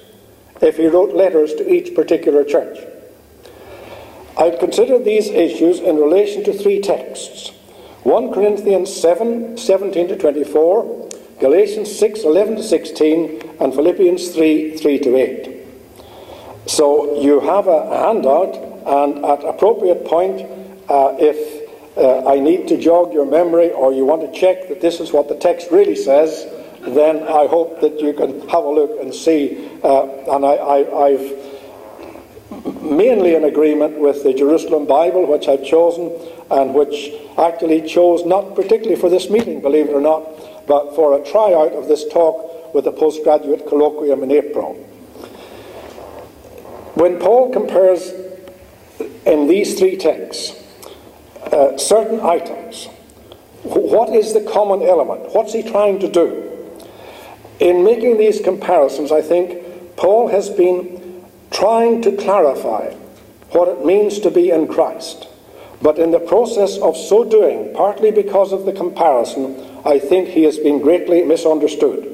if 0.61 0.77
he 0.77 0.87
wrote 0.87 1.15
letters 1.15 1.55
to 1.55 1.71
each 1.71 1.95
particular 1.95 2.45
church? 2.45 2.79
I 4.39 4.51
consider 4.51 4.99
these 4.99 5.29
issues 5.29 5.81
in 5.81 5.97
relation 5.97 6.43
to 6.45 6.53
three 6.53 6.81
texts 6.81 7.51
1 8.05 8.33
Corinthians 8.33 8.95
7 8.95 9.57
17 9.57 10.09
to 10.09 10.17
24, 10.17 11.11
Galatians 11.43 11.99
6 11.99 12.23
11 12.23 12.57
to 12.57 12.63
16, 12.63 13.57
and 13.59 13.75
Philippians 13.75 14.29
3 14.29 14.77
3 14.77 14.99
to 15.01 15.17
8. 15.17 15.67
So 16.67 17.21
you 17.21 17.41
have 17.41 17.67
a 17.67 18.07
handout, 18.07 18.55
and 18.87 19.25
at 19.25 19.45
appropriate 19.45 20.05
point, 20.07 20.49
uh, 20.89 21.17
if 21.19 21.99
uh, 21.99 22.31
I 22.31 22.39
need 22.39 22.69
to 22.69 22.77
jog 22.77 23.13
your 23.13 23.27
memory 23.27 23.73
or 23.73 23.93
you 23.93 24.05
want 24.05 24.23
to 24.23 24.41
check 24.41 24.69
that 24.69 24.81
this 24.81 25.01
is 25.01 25.13
what 25.13 25.29
the 25.29 25.35
text 25.35 25.71
really 25.73 25.97
says, 25.97 26.47
then 26.83 27.25
I 27.25 27.49
hope 27.49 27.81
that 27.81 28.01
you 28.01 28.13
can 28.13 28.49
have 28.49 28.65
a 28.65 28.71
look 28.71 29.01
and 29.01 29.13
see. 29.13 29.69
Uh, 29.83 30.07
and 30.35 30.47
I, 30.47 30.87
I've 30.95 32.83
mainly 32.83 33.35
in 33.35 33.45
agreement 33.45 33.99
with 33.99 34.23
the 34.23 34.33
Jerusalem 34.33 34.87
Bible, 34.87 35.27
which 35.27 35.49
I've 35.49 35.65
chosen, 35.65 36.13
and 36.51 36.75
which 36.75 37.11
actually 37.37 37.83
chose 37.83 38.25
not 38.25 38.55
particularly 38.55 39.01
for 39.01 39.11
this 39.11 39.29
meeting, 39.29 39.61
believe 39.61 39.89
it 39.89 39.93
or 39.93 40.01
not, 40.01 40.23
but 40.73 40.97
for 40.97 41.21
a 41.21 41.23
tryout 41.23 41.75
of 41.75 41.87
this 41.87 42.09
talk 42.09 42.73
with 42.73 42.85
the 42.87 42.93
postgraduate 42.93 43.67
colloquium 43.67 44.23
in 44.23 44.31
April. 44.31 44.73
When 46.95 47.19
Paul 47.19 47.53
compares 47.53 48.11
in 49.27 49.49
these 49.49 49.79
three 49.79 49.99
texts 49.99 50.57
uh, 51.53 51.77
certain 51.77 52.21
items, 52.21 52.87
what 53.65 54.17
is 54.17 54.33
the 54.33 54.41
common 54.51 54.81
element? 54.81 55.35
What's 55.35 55.53
he 55.53 55.63
trying 55.63 55.99
to 55.99 56.09
do? 56.11 56.51
In 57.61 57.85
making 57.85 58.17
these 58.17 58.41
comparisons, 58.41 59.13
I 59.13 59.21
think 59.21 59.97
Paul 59.97 60.29
has 60.29 60.49
been 60.49 61.23
trying 61.51 62.01
to 62.01 62.17
clarify 62.17 62.95
what 63.51 63.69
it 63.69 63.85
means 63.85 64.21
to 64.21 64.31
be 64.31 64.49
in 64.49 64.69
Christ. 64.69 65.29
But 65.83 65.99
in 65.99 66.13
the 66.13 66.21
process 66.21 66.79
of 66.79 66.97
so 66.97 67.25
doing, 67.25 67.75
partly 67.75 68.11
because 68.11 68.53
of 68.55 68.65
the 68.65 68.73
comparison, 68.73 69.72
I 69.85 69.99
think 69.99 70.29
he 70.29 70.45
has 70.45 70.59
been 70.59 70.81
greatly 70.81 71.23
misunderstood. 71.25 72.09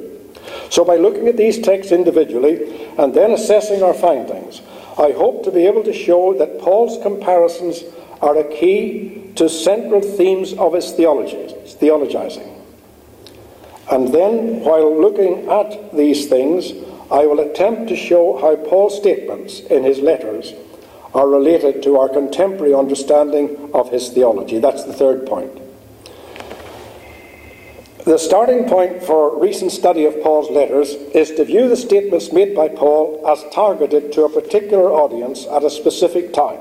So, 0.70 0.84
by 0.84 0.96
looking 0.96 1.28
at 1.28 1.36
these 1.36 1.58
texts 1.58 1.92
individually 1.92 2.88
and 2.98 3.14
then 3.14 3.32
assessing 3.32 3.82
our 3.82 3.94
findings, 3.94 4.60
I 4.98 5.12
hope 5.12 5.44
to 5.44 5.50
be 5.50 5.66
able 5.66 5.84
to 5.84 5.92
show 5.92 6.34
that 6.34 6.58
Paul's 6.58 7.00
comparisons 7.02 7.84
are 8.20 8.36
a 8.36 8.44
key 8.44 9.32
to 9.36 9.48
central 9.48 10.00
themes 10.00 10.52
of 10.54 10.74
his 10.74 10.92
theologizing. 10.92 12.54
And 13.90 14.12
then, 14.12 14.60
while 14.60 15.00
looking 15.00 15.48
at 15.48 15.94
these 15.94 16.26
things, 16.26 16.72
I 17.10 17.24
will 17.24 17.40
attempt 17.40 17.88
to 17.88 17.96
show 17.96 18.38
how 18.38 18.56
Paul's 18.56 18.96
statements 18.96 19.60
in 19.60 19.84
his 19.84 20.00
letters 20.00 20.52
are 21.14 21.28
related 21.28 21.82
to 21.84 21.96
our 21.98 22.08
contemporary 22.08 22.74
understanding 22.74 23.70
of 23.72 23.90
his 23.90 24.10
theology. 24.10 24.58
That's 24.58 24.84
the 24.84 24.92
third 24.92 25.26
point. 25.26 25.67
The 28.08 28.16
starting 28.16 28.64
point 28.64 29.02
for 29.02 29.38
recent 29.38 29.70
study 29.70 30.06
of 30.06 30.22
Paul's 30.22 30.48
letters 30.48 30.94
is 31.14 31.30
to 31.32 31.44
view 31.44 31.68
the 31.68 31.76
statements 31.76 32.32
made 32.32 32.54
by 32.56 32.68
Paul 32.68 33.22
as 33.28 33.44
targeted 33.52 34.12
to 34.12 34.24
a 34.24 34.30
particular 34.30 34.90
audience 34.90 35.46
at 35.46 35.62
a 35.62 35.68
specific 35.68 36.32
time. 36.32 36.58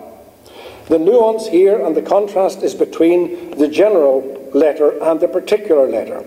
The 0.89 0.99
nuance 0.99 1.47
here 1.47 1.79
and 1.79 1.95
the 1.95 2.01
contrast 2.01 2.63
is 2.63 2.75
between 2.75 3.51
the 3.51 3.69
general 3.69 4.49
letter 4.53 5.01
and 5.01 5.21
the 5.21 5.29
particular 5.29 5.87
letter. 5.87 6.19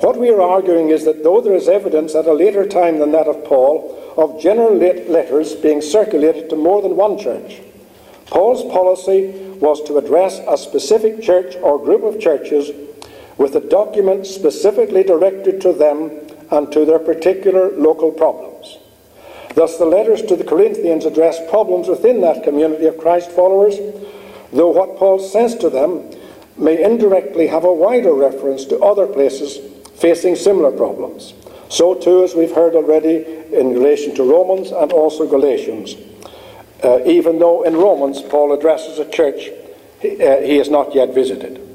What 0.00 0.18
we 0.18 0.30
are 0.30 0.42
arguing 0.42 0.88
is 0.88 1.04
that 1.04 1.22
though 1.22 1.40
there 1.40 1.54
is 1.54 1.68
evidence 1.68 2.16
at 2.16 2.26
a 2.26 2.32
later 2.32 2.66
time 2.66 2.98
than 2.98 3.12
that 3.12 3.28
of 3.28 3.44
Paul 3.44 4.12
of 4.16 4.42
general 4.42 4.74
letters 4.74 5.54
being 5.54 5.82
circulated 5.82 6.50
to 6.50 6.56
more 6.56 6.82
than 6.82 6.96
one 6.96 7.16
church, 7.16 7.60
Paul's 8.26 8.64
policy 8.72 9.28
was 9.60 9.80
to 9.84 9.98
address 9.98 10.40
a 10.48 10.58
specific 10.58 11.22
church 11.22 11.54
or 11.62 11.78
group 11.78 12.02
of 12.02 12.18
churches 12.18 12.72
with 13.36 13.54
a 13.56 13.60
document 13.60 14.26
specifically 14.26 15.02
directed 15.02 15.60
to 15.60 15.72
them 15.72 16.10
and 16.50 16.70
to 16.72 16.84
their 16.84 16.98
particular 16.98 17.70
local 17.72 18.12
problems. 18.12 18.78
Thus, 19.54 19.78
the 19.78 19.86
letters 19.86 20.22
to 20.22 20.36
the 20.36 20.44
Corinthians 20.44 21.04
address 21.04 21.38
problems 21.48 21.88
within 21.88 22.20
that 22.22 22.42
community 22.42 22.86
of 22.86 22.98
Christ 22.98 23.30
followers, 23.30 23.78
though 24.52 24.70
what 24.70 24.96
Paul 24.96 25.18
says 25.18 25.54
to 25.56 25.70
them 25.70 26.10
may 26.56 26.82
indirectly 26.82 27.46
have 27.48 27.64
a 27.64 27.72
wider 27.72 28.12
reference 28.12 28.64
to 28.66 28.78
other 28.80 29.06
places 29.06 29.58
facing 29.94 30.36
similar 30.36 30.70
problems. 30.70 31.34
So, 31.68 31.94
too, 31.94 32.24
as 32.24 32.34
we've 32.34 32.54
heard 32.54 32.74
already 32.74 33.24
in 33.52 33.72
relation 33.72 34.14
to 34.16 34.22
Romans 34.22 34.70
and 34.70 34.92
also 34.92 35.26
Galatians, 35.26 35.96
uh, 36.82 37.00
even 37.04 37.38
though 37.38 37.62
in 37.62 37.76
Romans 37.76 38.20
Paul 38.20 38.52
addresses 38.52 38.98
a 38.98 39.08
church 39.08 39.50
he, 40.00 40.22
uh, 40.22 40.40
he 40.42 40.56
has 40.58 40.68
not 40.68 40.94
yet 40.94 41.14
visited. 41.14 41.73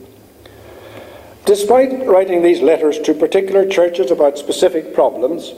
Despite 1.50 2.06
writing 2.06 2.44
these 2.44 2.62
letters 2.62 3.00
to 3.00 3.15
particular 3.15 3.68
churches 3.68 4.12
about 4.12 4.38
specific 4.38 4.94
problems, 4.94 5.51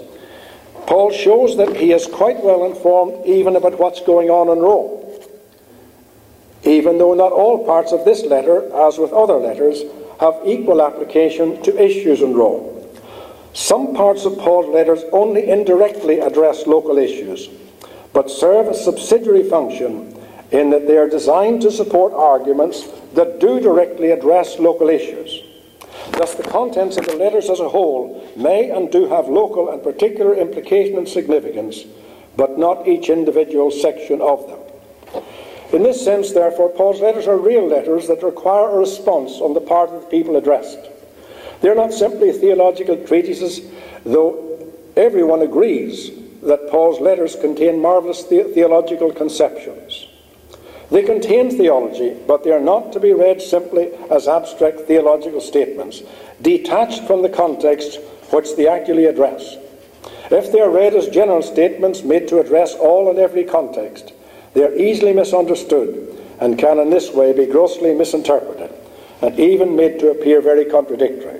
Paul 0.87 1.11
shows 1.11 1.57
that 1.57 1.75
he 1.75 1.91
is 1.91 2.07
quite 2.07 2.41
well 2.41 2.63
informed 2.63 3.25
even 3.25 3.57
about 3.57 3.77
what's 3.77 3.99
going 3.99 4.29
on 4.29 4.47
in 4.47 4.63
Rome. 4.63 5.03
Even 6.63 6.97
though 6.97 7.13
not 7.13 7.33
all 7.33 7.65
parts 7.65 7.91
of 7.91 8.05
this 8.05 8.23
letter, 8.23 8.73
as 8.73 8.97
with 8.99 9.11
other 9.11 9.33
letters, 9.33 9.81
have 10.21 10.39
equal 10.45 10.81
application 10.81 11.61
to 11.63 11.77
issues 11.77 12.21
in 12.21 12.35
Rome. 12.35 12.87
Some 13.51 13.93
parts 13.93 14.23
of 14.23 14.37
Paul's 14.37 14.73
letters 14.73 15.03
only 15.11 15.49
indirectly 15.49 16.21
address 16.21 16.67
local 16.67 16.97
issues, 16.99 17.49
but 18.13 18.31
serve 18.31 18.67
a 18.67 18.73
subsidiary 18.73 19.43
function 19.43 20.17
in 20.51 20.69
that 20.69 20.87
they 20.87 20.95
are 20.95 21.09
designed 21.09 21.61
to 21.63 21.69
support 21.69 22.13
arguments 22.13 22.87
that 23.13 23.41
do 23.41 23.59
directly 23.59 24.11
address 24.11 24.57
local 24.57 24.87
issues. 24.87 25.40
Thus, 26.11 26.35
the 26.35 26.43
contents 26.43 26.97
of 26.97 27.05
the 27.05 27.15
letters 27.15 27.49
as 27.49 27.59
a 27.59 27.69
whole 27.69 28.27
may 28.35 28.69
and 28.69 28.91
do 28.91 29.07
have 29.07 29.27
local 29.27 29.69
and 29.69 29.81
particular 29.81 30.35
implication 30.35 30.97
and 30.97 31.07
significance, 31.07 31.85
but 32.35 32.57
not 32.57 32.87
each 32.87 33.09
individual 33.09 33.71
section 33.71 34.21
of 34.21 34.47
them. 34.47 34.59
In 35.73 35.83
this 35.83 36.03
sense, 36.03 36.33
therefore, 36.33 36.69
Paul's 36.69 37.01
letters 37.01 37.27
are 37.27 37.37
real 37.37 37.65
letters 37.67 38.07
that 38.07 38.23
require 38.23 38.69
a 38.69 38.77
response 38.77 39.39
on 39.39 39.53
the 39.53 39.61
part 39.61 39.89
of 39.89 40.01
the 40.01 40.07
people 40.07 40.35
addressed. 40.35 40.79
They're 41.61 41.75
not 41.75 41.93
simply 41.93 42.31
theological 42.31 42.97
treatises, 43.05 43.61
though 44.05 44.59
everyone 44.97 45.41
agrees 45.41 46.11
that 46.41 46.69
Paul's 46.69 46.99
letters 46.99 47.35
contain 47.35 47.79
marvelous 47.79 48.23
the- 48.23 48.43
theological 48.43 49.11
conceptions. 49.11 50.07
They 50.91 51.03
contain 51.03 51.49
theology, 51.49 52.17
but 52.27 52.43
they 52.43 52.51
are 52.51 52.59
not 52.59 52.91
to 52.93 52.99
be 52.99 53.13
read 53.13 53.41
simply 53.41 53.91
as 54.11 54.27
abstract 54.27 54.81
theological 54.81 55.39
statements, 55.39 56.03
detached 56.41 57.03
from 57.07 57.21
the 57.21 57.29
context 57.29 57.99
which 58.31 58.55
they 58.57 58.67
actually 58.67 59.05
address. 59.05 59.55
If 60.29 60.51
they 60.51 60.59
are 60.59 60.69
read 60.69 60.93
as 60.93 61.07
general 61.07 61.41
statements 61.41 62.03
made 62.03 62.27
to 62.27 62.39
address 62.39 62.75
all 62.75 63.09
and 63.09 63.19
every 63.19 63.45
context, 63.45 64.11
they 64.53 64.63
are 64.63 64.75
easily 64.75 65.13
misunderstood 65.13 66.17
and 66.41 66.57
can 66.57 66.77
in 66.79 66.89
this 66.89 67.13
way 67.13 67.31
be 67.31 67.45
grossly 67.45 67.95
misinterpreted 67.95 68.71
and 69.21 69.39
even 69.39 69.75
made 69.77 69.99
to 69.99 70.11
appear 70.11 70.41
very 70.41 70.65
contradictory. 70.65 71.39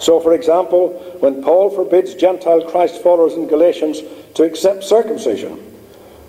So, 0.00 0.20
for 0.20 0.34
example, 0.34 0.90
when 1.20 1.42
Paul 1.42 1.70
forbids 1.70 2.14
Gentile 2.14 2.68
Christ 2.68 3.02
followers 3.02 3.34
in 3.34 3.46
Galatians 3.46 4.02
to 4.34 4.42
accept 4.42 4.84
circumcision, 4.84 5.58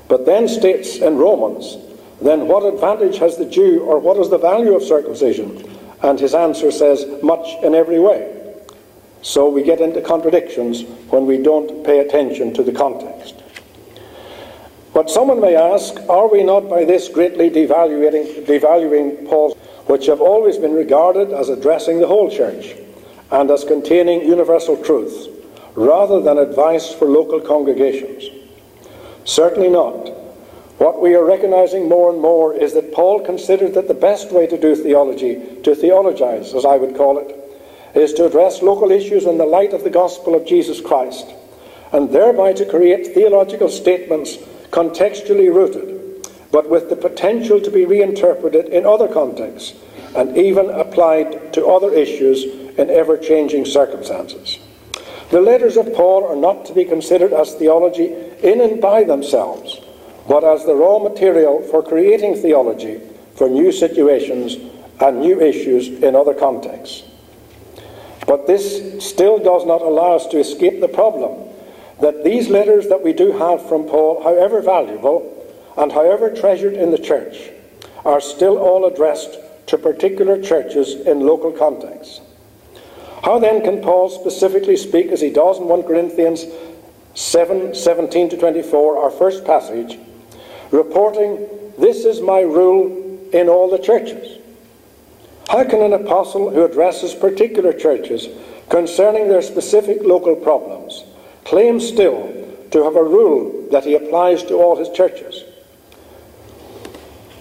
but 0.07 0.25
then 0.25 0.47
states 0.47 0.97
in 0.97 1.17
Romans, 1.17 1.77
then 2.21 2.47
what 2.47 2.65
advantage 2.65 3.17
has 3.17 3.37
the 3.37 3.45
Jew 3.45 3.81
or 3.81 3.99
what 3.99 4.17
is 4.17 4.29
the 4.29 4.37
value 4.37 4.75
of 4.75 4.83
circumcision? 4.83 5.69
And 6.01 6.19
his 6.19 6.35
answer 6.35 6.71
says, 6.71 7.05
much 7.23 7.47
in 7.63 7.73
every 7.73 7.99
way. 7.99 8.29
So 9.21 9.49
we 9.49 9.63
get 9.63 9.79
into 9.79 10.01
contradictions 10.01 10.83
when 11.09 11.25
we 11.25 11.37
don't 11.37 11.85
pay 11.85 11.99
attention 11.99 12.53
to 12.55 12.63
the 12.63 12.73
context. 12.73 13.35
But 14.93 15.09
someone 15.09 15.41
may 15.41 15.55
ask, 15.55 15.95
are 16.09 16.27
we 16.27 16.43
not 16.43 16.69
by 16.69 16.85
this 16.85 17.09
greatly 17.09 17.49
devaluing, 17.49 18.45
devaluing 18.45 19.27
Paul's, 19.27 19.55
which 19.87 20.05
have 20.05 20.21
always 20.21 20.57
been 20.57 20.73
regarded 20.73 21.31
as 21.31 21.49
addressing 21.49 21.99
the 21.99 22.07
whole 22.07 22.29
church 22.29 22.75
and 23.31 23.49
as 23.49 23.63
containing 23.63 24.21
universal 24.21 24.77
truths, 24.83 25.29
rather 25.75 26.21
than 26.21 26.37
advice 26.37 26.93
for 26.93 27.05
local 27.05 27.41
congregations? 27.41 28.25
Certainly 29.25 29.69
not. 29.69 30.22
What 30.83 31.01
we 31.01 31.15
are 31.15 31.23
recognizing 31.23 31.87
more 31.87 32.11
and 32.11 32.19
more 32.19 32.53
is 32.53 32.73
that 32.73 32.91
Paul 32.91 33.21
considered 33.21 33.75
that 33.75 33.87
the 33.87 33.93
best 33.93 34.33
way 34.33 34.47
to 34.47 34.59
do 34.59 34.75
theology, 34.75 35.35
to 35.63 35.75
theologize, 35.75 36.53
as 36.53 36.65
I 36.65 36.75
would 36.75 36.97
call 36.97 37.19
it, 37.19 37.33
is 37.95 38.11
to 38.15 38.25
address 38.25 38.61
local 38.61 38.91
issues 38.91 39.23
in 39.23 39.37
the 39.37 39.45
light 39.45 39.71
of 39.71 39.85
the 39.85 39.89
gospel 39.89 40.35
of 40.35 40.45
Jesus 40.45 40.81
Christ, 40.81 41.25
and 41.93 42.11
thereby 42.11 42.51
to 42.51 42.65
create 42.65 43.13
theological 43.13 43.69
statements 43.69 44.35
contextually 44.71 45.47
rooted, 45.47 46.27
but 46.51 46.69
with 46.69 46.89
the 46.89 46.97
potential 46.97 47.61
to 47.61 47.71
be 47.71 47.85
reinterpreted 47.85 48.65
in 48.65 48.85
other 48.85 49.07
contexts 49.07 49.73
and 50.17 50.35
even 50.35 50.69
applied 50.69 51.53
to 51.53 51.65
other 51.65 51.93
issues 51.93 52.43
in 52.77 52.89
ever 52.89 53.17
changing 53.17 53.63
circumstances. 53.63 54.59
The 55.29 55.39
letters 55.39 55.77
of 55.77 55.93
Paul 55.93 56.27
are 56.27 56.35
not 56.35 56.65
to 56.65 56.73
be 56.73 56.83
considered 56.83 57.31
as 57.31 57.55
theology 57.55 58.13
in 58.43 58.59
and 58.59 58.81
by 58.81 59.05
themselves, 59.05 59.79
but 60.27 60.43
as 60.43 60.65
the 60.65 60.75
raw 60.75 60.99
material 60.99 61.61
for 61.61 61.83
creating 61.83 62.35
theology 62.35 63.01
for 63.35 63.49
new 63.49 63.71
situations 63.71 64.57
and 64.99 65.19
new 65.19 65.41
issues 65.41 65.87
in 65.87 66.15
other 66.15 66.33
contexts. 66.33 67.03
But 68.25 68.47
this 68.47 69.03
still 69.03 69.37
does 69.39 69.65
not 69.65 69.81
allow 69.81 70.15
us 70.15 70.27
to 70.27 70.39
escape 70.39 70.79
the 70.79 70.87
problem 70.87 71.49
that 71.99 72.23
these 72.23 72.49
letters 72.49 72.87
that 72.87 73.03
we 73.03 73.13
do 73.13 73.31
have 73.33 73.67
from 73.67 73.85
Paul, 73.85 74.23
however 74.23 74.61
valuable 74.61 75.29
and 75.77 75.91
however 75.91 76.29
treasured 76.29 76.73
in 76.73 76.91
the 76.91 76.97
church, 76.97 77.49
are 78.05 78.21
still 78.21 78.57
all 78.57 78.85
addressed 78.85 79.37
to 79.67 79.77
particular 79.77 80.41
churches 80.41 80.95
in 81.05 81.21
local 81.21 81.51
contexts. 81.51 82.21
How 83.23 83.39
then 83.39 83.63
can 83.63 83.81
Paul 83.81 84.09
specifically 84.09 84.75
speak 84.75 85.07
as 85.07 85.21
he 85.21 85.29
does 85.29 85.57
in 85.57 85.67
1 85.67 85.83
Corinthians 85.83 86.45
7 87.15 87.75
17 87.75 88.29
to 88.29 88.37
24, 88.37 88.97
our 88.97 89.11
first 89.11 89.45
passage, 89.45 89.97
reporting, 90.73 91.47
This 91.77 92.03
is 92.03 92.19
my 92.19 92.41
rule 92.41 93.29
in 93.31 93.47
all 93.47 93.69
the 93.69 93.77
churches? 93.77 94.39
How 95.49 95.63
can 95.63 95.81
an 95.81 95.93
apostle 95.93 96.49
who 96.49 96.65
addresses 96.65 97.13
particular 97.13 97.73
churches 97.73 98.27
concerning 98.69 99.27
their 99.27 99.41
specific 99.41 99.99
local 100.01 100.35
problems 100.35 101.03
claim 101.45 101.79
still 101.79 102.31
to 102.71 102.83
have 102.83 102.95
a 102.95 103.03
rule 103.03 103.67
that 103.71 103.83
he 103.83 103.95
applies 103.95 104.43
to 104.43 104.55
all 104.55 104.75
his 104.75 104.89
churches? 104.89 105.43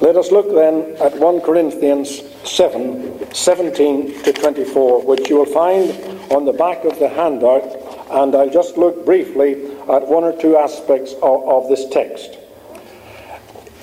Let 0.01 0.17
us 0.17 0.31
look 0.33 0.53
then 0.53 0.97
at 1.01 1.17
1 1.17 1.41
Corinthians 1.41 2.23
7 2.45 3.33
17 3.33 4.25
to 4.25 4.33
24, 4.33 5.07
which 5.07 5.31
you 5.31 5.37
will 5.37 5.47
find 5.47 5.91
on 6.33 6.45
the 6.45 6.53
back 6.53 6.85
of 6.85 6.99
the 6.99 7.09
handout, 7.09 7.65
and 8.11 8.35
I'll 8.35 8.51
just 8.51 8.77
look 8.77 9.07
briefly 9.07 9.53
at 9.89 10.07
one 10.07 10.25
or 10.25 10.37
two 10.39 10.57
aspects 10.57 11.15
of, 11.23 11.49
of 11.49 11.69
this 11.69 11.89
text. 11.89 12.42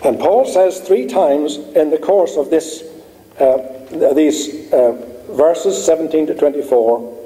And 0.04 0.18
Paul 0.18 0.46
says 0.46 0.80
three 0.80 1.08
times 1.08 1.58
in 1.58 1.90
the 1.90 1.98
course 1.98 2.38
of 2.38 2.50
this, 2.50 2.84
uh, 3.40 4.14
these 4.14 4.72
uh, 4.72 4.94
verses 5.32 5.84
17 5.86 6.28
to 6.28 6.36
24 6.36 7.18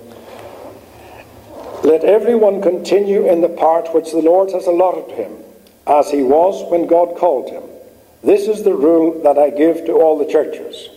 Let 1.84 2.04
everyone 2.04 2.62
continue 2.62 3.30
in 3.30 3.42
the 3.42 3.50
part 3.50 3.94
which 3.94 4.12
the 4.12 4.22
Lord 4.22 4.52
has 4.52 4.66
allotted 4.66 5.10
to 5.10 5.16
him, 5.16 5.34
as 5.86 6.10
he 6.10 6.24
was 6.24 6.70
when 6.72 6.88
God 6.88 7.16
called 7.16 7.50
him. 7.50 7.64
This 8.24 8.48
is 8.48 8.64
the 8.64 8.74
rule 8.74 9.22
that 9.22 9.38
I 9.38 9.50
give 9.50 9.86
to 9.86 9.94
all 9.94 10.18
the 10.18 10.32
churches. 10.32 10.90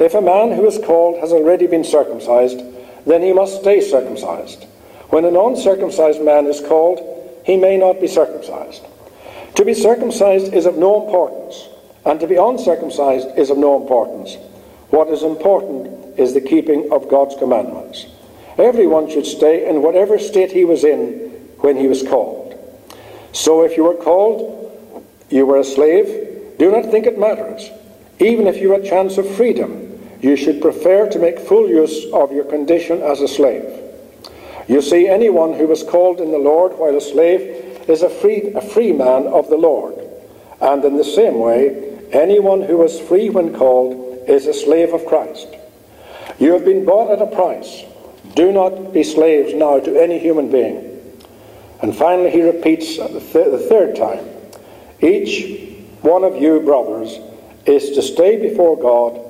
If 0.00 0.14
a 0.14 0.20
man 0.20 0.52
who 0.52 0.66
is 0.66 0.78
called 0.84 1.20
has 1.20 1.30
already 1.30 1.68
been 1.68 1.84
circumcised, 1.84 2.58
then 3.06 3.22
he 3.22 3.32
must 3.32 3.60
stay 3.60 3.80
circumcised. 3.80 4.64
When 5.10 5.24
an 5.24 5.36
uncircumcised 5.36 6.22
man 6.22 6.46
is 6.46 6.60
called, 6.60 7.42
he 7.44 7.56
may 7.56 7.76
not 7.76 8.00
be 8.00 8.08
circumcised. 8.08 8.82
To 9.56 9.64
be 9.64 9.74
circumcised 9.74 10.52
is 10.52 10.66
of 10.66 10.76
no 10.76 11.04
importance, 11.04 11.68
and 12.04 12.18
to 12.20 12.26
be 12.26 12.36
uncircumcised 12.36 13.38
is 13.38 13.50
of 13.50 13.58
no 13.58 13.80
importance. 13.80 14.36
What 14.90 15.08
is 15.08 15.22
important 15.22 16.18
is 16.18 16.34
the 16.34 16.40
keeping 16.40 16.90
of 16.92 17.08
God's 17.08 17.36
commandments. 17.36 18.06
Everyone 18.58 19.08
should 19.08 19.26
stay 19.26 19.68
in 19.68 19.82
whatever 19.82 20.18
state 20.18 20.52
he 20.52 20.64
was 20.64 20.84
in 20.84 21.30
when 21.58 21.76
he 21.76 21.86
was 21.86 22.02
called. 22.02 22.58
So 23.32 23.62
if 23.62 23.76
you 23.76 23.84
were 23.84 23.94
called, 23.94 24.72
you 25.30 25.46
were 25.46 25.58
a 25.58 25.64
slave, 25.64 26.56
do 26.58 26.70
not 26.70 26.90
think 26.90 27.06
it 27.06 27.18
matters. 27.18 27.68
Even 28.20 28.46
if 28.46 28.58
you 28.58 28.70
had 28.70 28.82
a 28.82 28.88
chance 28.88 29.18
of 29.18 29.28
freedom, 29.36 29.98
you 30.20 30.36
should 30.36 30.62
prefer 30.62 31.08
to 31.08 31.18
make 31.18 31.38
full 31.38 31.68
use 31.68 32.06
of 32.12 32.32
your 32.32 32.44
condition 32.44 33.02
as 33.02 33.20
a 33.20 33.28
slave. 33.28 33.64
You 34.68 34.80
see, 34.80 35.08
anyone 35.08 35.54
who 35.54 35.66
was 35.66 35.82
called 35.82 36.20
in 36.20 36.30
the 36.30 36.38
Lord 36.38 36.78
while 36.78 36.96
a 36.96 37.00
slave 37.00 37.73
is 37.88 38.02
a 38.02 38.10
free, 38.10 38.52
a 38.54 38.60
free 38.60 38.92
man 38.92 39.26
of 39.26 39.48
the 39.48 39.56
Lord. 39.56 39.94
And 40.60 40.84
in 40.84 40.96
the 40.96 41.04
same 41.04 41.38
way, 41.38 42.08
anyone 42.12 42.62
who 42.62 42.78
was 42.78 43.00
free 43.00 43.30
when 43.30 43.54
called 43.54 44.28
is 44.28 44.46
a 44.46 44.54
slave 44.54 44.92
of 44.92 45.06
Christ. 45.06 45.48
You 46.38 46.52
have 46.52 46.64
been 46.64 46.84
bought 46.84 47.10
at 47.10 47.22
a 47.22 47.34
price. 47.34 47.84
Do 48.34 48.52
not 48.52 48.92
be 48.92 49.04
slaves 49.04 49.54
now 49.54 49.78
to 49.80 50.00
any 50.00 50.18
human 50.18 50.50
being. 50.50 50.90
And 51.82 51.94
finally, 51.94 52.30
he 52.30 52.42
repeats 52.42 52.96
the, 52.96 53.20
th- 53.20 53.50
the 53.50 53.66
third 53.68 53.96
time 53.96 54.26
each 55.00 55.60
one 56.00 56.24
of 56.24 56.40
you, 56.40 56.60
brothers, 56.60 57.18
is 57.66 57.90
to 57.90 58.02
stay 58.02 58.36
before 58.36 58.78
God 58.78 59.20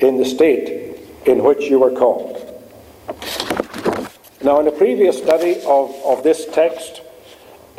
in 0.00 0.18
the 0.18 0.24
state 0.24 0.98
in 1.24 1.42
which 1.42 1.62
you 1.64 1.78
were 1.78 1.92
called. 1.92 2.36
Now, 4.42 4.60
in 4.60 4.66
a 4.66 4.72
previous 4.72 5.18
study 5.18 5.60
of, 5.64 5.94
of 6.04 6.22
this 6.22 6.46
text, 6.52 7.00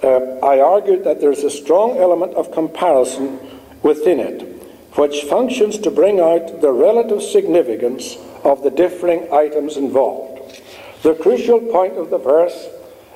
uh, 0.04 0.46
I 0.46 0.60
argued 0.60 1.04
that 1.06 1.22
there's 1.22 1.44
a 1.44 1.50
strong 1.50 1.98
element 1.98 2.34
of 2.34 2.52
comparison 2.52 3.40
within 3.82 4.20
it, 4.20 4.42
which 4.96 5.24
functions 5.24 5.78
to 5.80 5.92
bring 5.92 6.20
out 6.20 6.62
the 6.62 6.72
relative 6.72 7.24
significance 7.24 8.18
of 8.44 8.64
the 8.64 8.70
differing 8.70 9.32
items 9.32 9.78
involved. 9.78 10.62
The 11.04 11.16
crucial 11.16 11.60
point 11.60 11.98
of 11.98 12.10
the 12.10 12.18
verse 12.18 12.68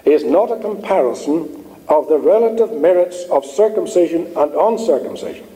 is 0.05 0.23
not 0.23 0.51
a 0.51 0.59
comparison 0.59 1.65
of 1.87 2.07
the 2.07 2.17
relative 2.17 2.71
merits 2.73 3.23
of 3.29 3.45
circumcision 3.45 4.27
and 4.35 4.53
uncircumcision, 4.53 5.47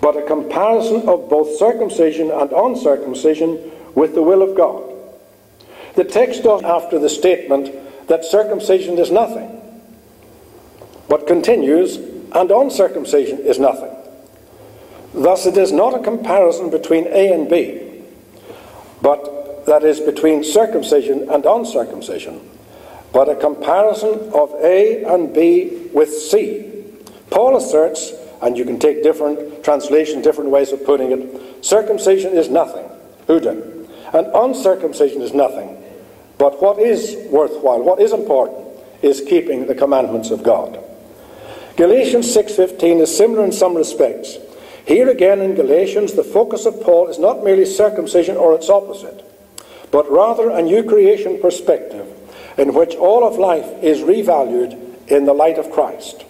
but 0.00 0.16
a 0.16 0.26
comparison 0.26 1.08
of 1.08 1.28
both 1.28 1.56
circumcision 1.56 2.30
and 2.30 2.52
uncircumcision 2.52 3.70
with 3.94 4.14
the 4.14 4.22
will 4.22 4.42
of 4.42 4.56
God. 4.56 4.88
The 5.94 6.04
text 6.04 6.46
after 6.46 6.98
the 6.98 7.08
statement 7.08 8.08
that 8.08 8.24
circumcision 8.24 8.98
is 8.98 9.10
nothing, 9.10 9.60
but 11.10 11.26
continues, 11.26 11.96
and 11.96 12.52
uncircumcision 12.52 13.40
is 13.40 13.58
nothing. 13.58 13.90
Thus, 15.12 15.44
it 15.44 15.56
is 15.56 15.72
not 15.72 15.92
a 15.92 16.04
comparison 16.04 16.70
between 16.70 17.08
A 17.08 17.32
and 17.32 17.50
B, 17.50 18.04
but 19.02 19.66
that 19.66 19.82
is 19.82 19.98
between 19.98 20.44
circumcision 20.44 21.28
and 21.28 21.44
uncircumcision, 21.44 22.48
but 23.12 23.28
a 23.28 23.34
comparison 23.34 24.30
of 24.32 24.54
A 24.62 25.02
and 25.02 25.34
B 25.34 25.88
with 25.92 26.10
C. 26.10 26.70
Paul 27.28 27.56
asserts, 27.56 28.12
and 28.40 28.56
you 28.56 28.64
can 28.64 28.78
take 28.78 29.02
different 29.02 29.64
translations, 29.64 30.22
different 30.22 30.50
ways 30.50 30.70
of 30.70 30.86
putting 30.86 31.10
it, 31.10 31.64
circumcision 31.64 32.34
is 32.34 32.48
nothing, 32.48 32.88
Huda, 33.26 34.14
and 34.14 34.28
uncircumcision 34.32 35.22
is 35.22 35.34
nothing. 35.34 35.76
But 36.38 36.62
what 36.62 36.78
is 36.78 37.16
worthwhile, 37.30 37.82
what 37.82 38.00
is 38.00 38.12
important, 38.12 38.64
is 39.02 39.20
keeping 39.20 39.66
the 39.66 39.74
commandments 39.74 40.30
of 40.30 40.44
God. 40.44 40.84
Galatians 41.76 42.30
6:15 42.34 43.00
is 43.00 43.16
similar 43.16 43.44
in 43.44 43.52
some 43.52 43.74
respects. 43.74 44.38
Here 44.84 45.08
again 45.08 45.40
in 45.40 45.54
Galatians, 45.54 46.14
the 46.14 46.24
focus 46.24 46.66
of 46.66 46.80
Paul 46.80 47.08
is 47.08 47.18
not 47.18 47.44
merely 47.44 47.64
circumcision 47.64 48.36
or 48.36 48.54
its 48.54 48.68
opposite, 48.68 49.24
but 49.90 50.10
rather 50.10 50.50
a 50.50 50.62
new 50.62 50.82
creation 50.82 51.38
perspective 51.38 52.06
in 52.56 52.74
which 52.74 52.96
all 52.96 53.24
of 53.24 53.38
life 53.38 53.68
is 53.82 54.00
revalued 54.00 54.76
in 55.08 55.24
the 55.24 55.32
light 55.32 55.58
of 55.58 55.70
Christ. 55.70 56.24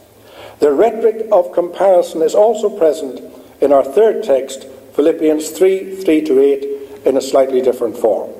The 0.59 0.72
rhetoric 0.72 1.26
of 1.33 1.53
comparison 1.53 2.22
is 2.22 2.35
also 2.35 2.68
present 2.68 3.20
in 3.61 3.72
our 3.72 3.85
third 3.85 4.22
text, 4.22 4.66
Philippians 4.94 5.50
3 5.50 5.96
3 5.96 6.22
to 6.22 6.40
8, 6.40 6.66
in 7.07 7.16
a 7.16 7.22
slightly 7.22 7.62
different 7.62 7.96
form. 7.96 8.31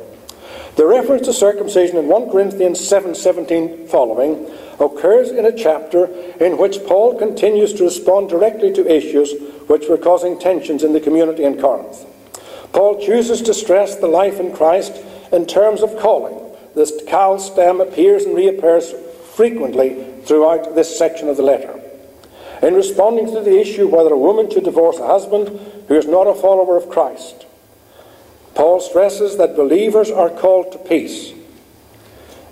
The 0.77 0.87
reference 0.87 1.27
to 1.27 1.33
circumcision 1.33 1.97
in 1.97 2.09
1 2.09 2.31
Corinthians 2.31 2.81
7 2.81 3.15
17 3.15 3.89
following 3.89 4.47
occurs 4.81 5.31
in 5.31 5.45
a 5.45 5.57
chapter 5.57 6.07
in 6.41 6.57
which 6.57 6.85
Paul 6.87 7.19
continues 7.19 7.73
to 7.75 7.85
respond 7.85 8.31
directly 8.31 8.73
to 8.73 8.91
issues 8.91 9.35
which 9.69 9.89
were 9.89 9.99
causing 9.99 10.39
tensions 10.39 10.83
in 10.83 10.93
the 10.93 11.01
community 11.01 11.45
in 11.45 11.61
Corinth. 11.61 12.07
Paul 12.73 13.01
chooses 13.01 13.43
to 13.43 13.55
stress 13.55 13.97
the 13.97 14.09
life 14.09 14.41
in 14.41 14.55
Christ 14.55 14.95
in 15.33 15.47
terms 15.47 15.83
of 15.83 15.99
calling. 15.99 16.39
This 16.75 16.93
kal 17.07 17.39
stem 17.39 17.81
appears 17.81 18.25
and 18.25 18.35
reappears 18.35 18.93
frequently 19.35 20.05
throughout 20.25 20.75
this 20.75 20.97
section 20.97 21.29
of 21.29 21.37
the 21.37 21.43
letter. 21.43 21.81
In 22.63 22.75
responding 22.75 23.27
to 23.27 23.41
the 23.41 23.59
issue 23.59 23.89
whether 23.89 24.13
a 24.13 24.19
woman 24.19 24.51
should 24.51 24.65
divorce 24.65 24.99
a 24.99 25.07
husband 25.07 25.49
who 25.89 25.95
is 25.95 26.07
not 26.07 26.27
a 26.27 26.35
follower 26.35 26.77
of 26.77 26.91
Christ, 26.91 27.47
Paul 28.55 28.81
stresses 28.81 29.37
that 29.39 29.57
believers 29.57 30.11
are 30.11 30.31
called 30.31 30.73
to 30.73 30.79
peace. 30.79 31.33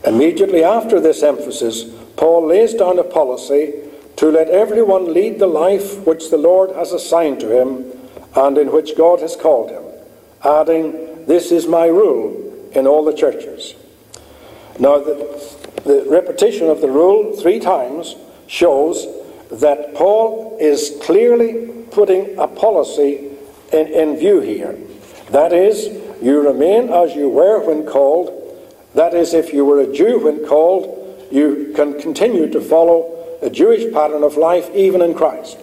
Immediately 0.05 0.64
after 0.64 1.01
this 1.01 1.23
emphasis, 1.23 1.85
Paul 2.19 2.49
lays 2.49 2.75
down 2.75 2.99
a 2.99 3.05
policy 3.05 3.75
to 4.17 4.27
let 4.27 4.51
everyone 4.51 5.15
lead 5.15 5.39
the 5.39 5.47
life 5.47 6.05
which 6.05 6.31
the 6.31 6.37
Lord 6.37 6.75
has 6.75 6.93
assigned 6.93 7.39
to 7.41 7.63
him 7.63 7.93
and 8.35 8.59
in 8.59 8.73
which 8.73 8.97
God 8.97 9.21
has 9.21 9.37
called 9.37 9.71
him, 9.71 9.85
adding, 10.45 11.27
This 11.27 11.53
is 11.53 11.69
my 11.69 11.87
rule 11.87 12.71
in 12.73 12.89
all 12.89 13.05
the 13.05 13.15
churches. 13.15 13.77
Now, 14.81 14.99
the, 14.99 15.15
the 15.85 16.07
repetition 16.09 16.69
of 16.69 16.81
the 16.81 16.91
rule 16.91 17.37
three 17.37 17.61
times 17.61 18.17
shows 18.49 19.07
that 19.53 19.95
Paul 19.95 20.59
is 20.61 20.99
clearly 21.01 21.69
putting 21.93 22.37
a 22.37 22.49
policy 22.49 23.31
in, 23.73 23.87
in 23.87 24.17
view 24.17 24.41
here. 24.41 24.77
That 25.31 25.53
is, 25.53 25.87
you 26.21 26.41
remain 26.41 26.91
as 26.91 27.15
you 27.15 27.29
were 27.29 27.65
when 27.65 27.87
called. 27.87 28.35
That 28.95 29.15
is, 29.15 29.35
if 29.35 29.53
you 29.53 29.65
were 29.65 29.81
a 29.81 29.93
Jew 29.93 30.19
when 30.19 30.45
called, 30.45 30.98
you 31.31 31.73
can 31.75 32.01
continue 32.01 32.49
to 32.51 32.61
follow 32.61 33.38
a 33.43 33.51
Jewish 33.51 33.93
pattern 33.93 34.23
of 34.23 34.37
life 34.37 34.69
even 34.75 35.03
in 35.03 35.14
Christ. 35.14 35.59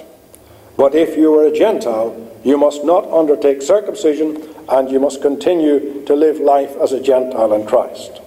But 0.78 0.95
if 0.95 1.17
you 1.17 1.32
were 1.32 1.45
a 1.45 1.56
Gentile, 1.56 2.21
you 2.43 2.58
must 2.58 2.84
not 2.84 3.10
undertake 3.12 3.62
circumcision 3.62 4.41
and 4.69 4.89
you 4.89 4.99
must 4.99 5.21
continue 5.21 6.06
to 6.06 6.15
live 6.15 6.39
life 6.39 6.75
as 6.78 6.91
a 6.91 7.01
Gentile 7.01 7.54
in 7.54 7.65
Christ. 7.65 8.21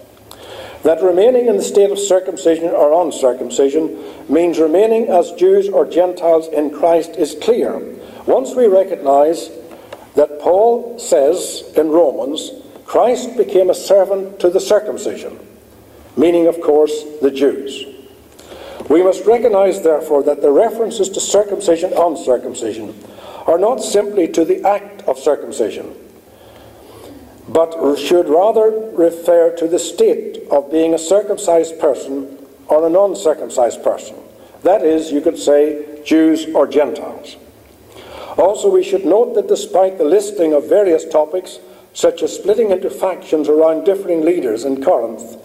That 0.83 1.03
remaining 1.03 1.46
in 1.46 1.57
the 1.57 1.62
state 1.62 1.90
of 1.90 1.98
circumcision 1.98 2.68
or 2.68 3.05
uncircumcision 3.05 3.98
means 4.29 4.59
remaining 4.59 5.09
as 5.09 5.33
Jews 5.33 5.68
or 5.68 5.85
Gentiles 5.85 6.48
in 6.48 6.70
Christ 6.70 7.16
is 7.16 7.37
clear. 7.40 7.79
Once 8.27 8.55
we 8.55 8.66
recognize 8.66 9.51
that 10.14 10.40
Paul 10.40 10.98
says 10.98 11.64
in 11.77 11.88
Romans, 11.88 12.51
Christ 12.85 13.37
became 13.37 13.70
a 13.70 13.74
servant 13.74 14.40
to 14.40 14.51
the 14.51 14.61
circumcision, 14.61 15.38
meaning, 16.18 16.48
of 16.48 16.61
course, 16.61 17.04
the 17.22 17.31
Jews. 17.31 17.87
We 18.90 19.02
must 19.02 19.24
recognize, 19.24 19.83
therefore, 19.83 20.22
that 20.24 20.42
the 20.42 20.50
references 20.50 21.09
to 21.11 21.20
circumcision, 21.20 21.92
and 21.92 21.98
uncircumcision, 21.98 22.94
are 23.46 23.59
not 23.59 23.76
simply 23.76 24.28
to 24.28 24.44
the 24.44 24.66
act 24.66 25.02
of 25.02 25.18
circumcision, 25.18 25.94
but 27.48 27.96
should 27.96 28.28
rather 28.28 28.70
refer 28.92 29.54
to 29.57 29.68
the 29.68 29.78
state 29.78 30.42
of 30.50 30.70
being 30.70 30.92
a 30.92 30.98
circumcised 30.98 31.78
person 31.78 32.37
or 32.66 32.87
an 32.87 32.96
uncircumcised 32.96 33.83
person. 33.83 34.16
That 34.64 34.83
is, 34.83 35.12
you 35.12 35.20
could 35.20 35.38
say, 35.38 36.02
Jews 36.04 36.46
or 36.54 36.66
Gentiles. 36.66 37.37
Also, 38.37 38.70
we 38.70 38.83
should 38.83 39.04
note 39.04 39.35
that 39.35 39.48
despite 39.48 39.98
the 39.98 40.04
listing 40.04 40.52
of 40.52 40.68
various 40.68 41.04
topics, 41.04 41.59
such 41.92 42.22
as 42.22 42.35
splitting 42.35 42.70
into 42.70 42.90
factions 42.90 43.48
around 43.48 43.85
differing 43.85 44.24
leaders 44.24 44.64
in 44.64 44.83
Corinth, 44.83 45.37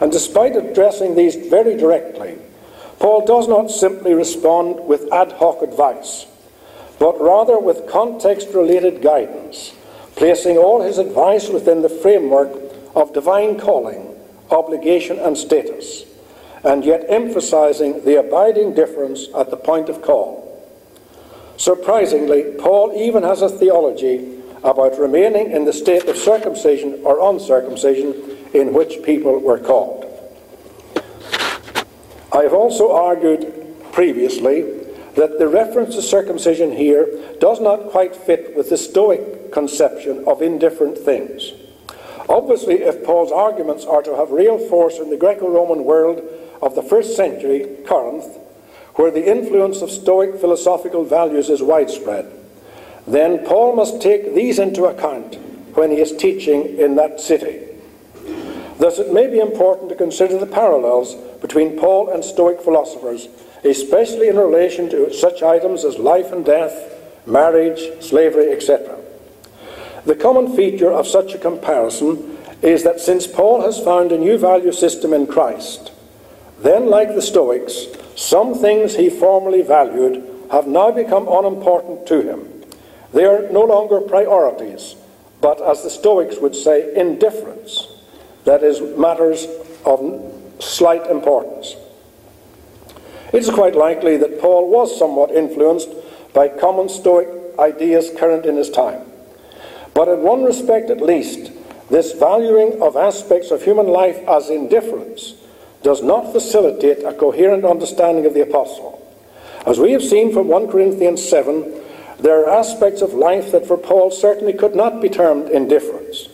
and 0.00 0.12
despite 0.12 0.56
addressing 0.56 1.14
these 1.14 1.36
very 1.36 1.76
directly, 1.76 2.38
Paul 2.98 3.24
does 3.24 3.48
not 3.48 3.70
simply 3.70 4.14
respond 4.14 4.80
with 4.86 5.12
ad 5.12 5.32
hoc 5.32 5.62
advice, 5.62 6.26
but 6.98 7.20
rather 7.20 7.58
with 7.58 7.88
context 7.88 8.48
related 8.54 9.02
guidance, 9.02 9.72
placing 10.16 10.56
all 10.56 10.82
his 10.82 10.98
advice 10.98 11.48
within 11.48 11.82
the 11.82 11.88
framework 11.88 12.50
of 12.94 13.12
divine 13.12 13.58
calling, 13.58 14.16
obligation, 14.50 15.18
and 15.18 15.38
status, 15.38 16.04
and 16.64 16.84
yet 16.84 17.04
emphasizing 17.08 18.04
the 18.04 18.18
abiding 18.18 18.74
difference 18.74 19.28
at 19.36 19.50
the 19.50 19.56
point 19.56 19.88
of 19.88 20.02
call. 20.02 20.44
Surprisingly, 21.56 22.54
Paul 22.58 22.92
even 22.96 23.22
has 23.22 23.42
a 23.42 23.48
theology 23.48 24.40
about 24.64 24.98
remaining 24.98 25.52
in 25.52 25.64
the 25.64 25.72
state 25.72 26.08
of 26.08 26.16
circumcision 26.16 27.00
or 27.04 27.30
uncircumcision 27.30 28.37
in 28.54 28.72
which 28.72 29.02
people 29.02 29.38
were 29.38 29.58
called. 29.58 30.04
I 32.32 32.42
have 32.42 32.54
also 32.54 32.92
argued 32.92 33.52
previously 33.92 34.62
that 35.14 35.38
the 35.38 35.48
reference 35.48 35.94
to 35.96 36.02
circumcision 36.02 36.72
here 36.72 37.06
does 37.40 37.60
not 37.60 37.90
quite 37.90 38.14
fit 38.14 38.56
with 38.56 38.70
the 38.70 38.76
Stoic 38.76 39.52
conception 39.52 40.24
of 40.26 40.42
indifferent 40.42 40.96
things. 40.96 41.52
Obviously, 42.28 42.82
if 42.82 43.02
Paul's 43.04 43.32
arguments 43.32 43.84
are 43.84 44.02
to 44.02 44.14
have 44.16 44.30
real 44.30 44.58
force 44.58 44.98
in 44.98 45.10
the 45.10 45.16
Greco 45.16 45.48
Roman 45.48 45.84
world 45.84 46.22
of 46.60 46.74
the 46.74 46.82
first 46.82 47.16
century, 47.16 47.66
Corinth, 47.86 48.38
where 48.94 49.10
the 49.10 49.28
influence 49.28 49.80
of 49.80 49.90
Stoic 49.90 50.38
philosophical 50.40 51.04
values 51.04 51.48
is 51.48 51.62
widespread, 51.62 52.30
then 53.06 53.44
Paul 53.46 53.74
must 53.74 54.02
take 54.02 54.34
these 54.34 54.58
into 54.58 54.84
account 54.84 55.36
when 55.74 55.90
he 55.90 56.00
is 56.00 56.14
teaching 56.16 56.78
in 56.78 56.96
that 56.96 57.20
city. 57.20 57.67
Thus, 58.78 58.98
it 58.98 59.12
may 59.12 59.26
be 59.26 59.40
important 59.40 59.88
to 59.88 59.96
consider 59.96 60.38
the 60.38 60.46
parallels 60.46 61.14
between 61.40 61.78
Paul 61.78 62.10
and 62.10 62.24
Stoic 62.24 62.60
philosophers, 62.62 63.28
especially 63.64 64.28
in 64.28 64.36
relation 64.36 64.88
to 64.90 65.12
such 65.12 65.42
items 65.42 65.84
as 65.84 65.98
life 65.98 66.32
and 66.32 66.44
death, 66.44 66.94
marriage, 67.26 67.80
slavery, 68.00 68.52
etc. 68.52 68.96
The 70.06 70.14
common 70.14 70.54
feature 70.54 70.92
of 70.92 71.08
such 71.08 71.34
a 71.34 71.38
comparison 71.38 72.38
is 72.62 72.84
that 72.84 73.00
since 73.00 73.26
Paul 73.26 73.62
has 73.62 73.80
found 73.80 74.12
a 74.12 74.18
new 74.18 74.38
value 74.38 74.72
system 74.72 75.12
in 75.12 75.26
Christ, 75.26 75.90
then, 76.60 76.88
like 76.88 77.14
the 77.14 77.22
Stoics, 77.22 77.86
some 78.16 78.54
things 78.54 78.96
he 78.96 79.10
formerly 79.10 79.62
valued 79.62 80.24
have 80.50 80.66
now 80.66 80.90
become 80.90 81.28
unimportant 81.28 82.06
to 82.06 82.22
him. 82.22 82.48
They 83.12 83.24
are 83.24 83.48
no 83.50 83.62
longer 83.62 84.00
priorities, 84.00 84.96
but, 85.40 85.60
as 85.60 85.82
the 85.82 85.90
Stoics 85.90 86.38
would 86.38 86.54
say, 86.54 86.94
indifference. 86.94 87.97
That 88.44 88.62
is, 88.62 88.80
matters 88.96 89.46
of 89.84 90.00
slight 90.60 91.06
importance. 91.06 91.76
It 93.32 93.38
is 93.38 93.50
quite 93.50 93.74
likely 93.74 94.16
that 94.16 94.40
Paul 94.40 94.70
was 94.70 94.98
somewhat 94.98 95.30
influenced 95.30 95.88
by 96.32 96.48
common 96.48 96.88
Stoic 96.88 97.28
ideas 97.58 98.10
current 98.16 98.46
in 98.46 98.56
his 98.56 98.70
time. 98.70 99.02
But 99.94 100.08
in 100.08 100.22
one 100.22 100.44
respect 100.44 100.90
at 100.90 101.02
least, 101.02 101.52
this 101.90 102.12
valuing 102.12 102.80
of 102.80 102.96
aspects 102.96 103.50
of 103.50 103.62
human 103.62 103.86
life 103.86 104.16
as 104.28 104.50
indifference 104.50 105.34
does 105.82 106.02
not 106.02 106.32
facilitate 106.32 107.04
a 107.04 107.12
coherent 107.12 107.64
understanding 107.64 108.26
of 108.26 108.34
the 108.34 108.42
apostle. 108.42 108.94
As 109.66 109.78
we 109.78 109.92
have 109.92 110.02
seen 110.02 110.32
from 110.32 110.48
1 110.48 110.70
Corinthians 110.70 111.26
7, 111.26 111.82
there 112.20 112.44
are 112.44 112.58
aspects 112.58 113.00
of 113.00 113.14
life 113.14 113.52
that 113.52 113.66
for 113.66 113.76
Paul 113.76 114.10
certainly 114.10 114.52
could 114.52 114.74
not 114.74 115.00
be 115.00 115.08
termed 115.08 115.50
indifference, 115.50 116.27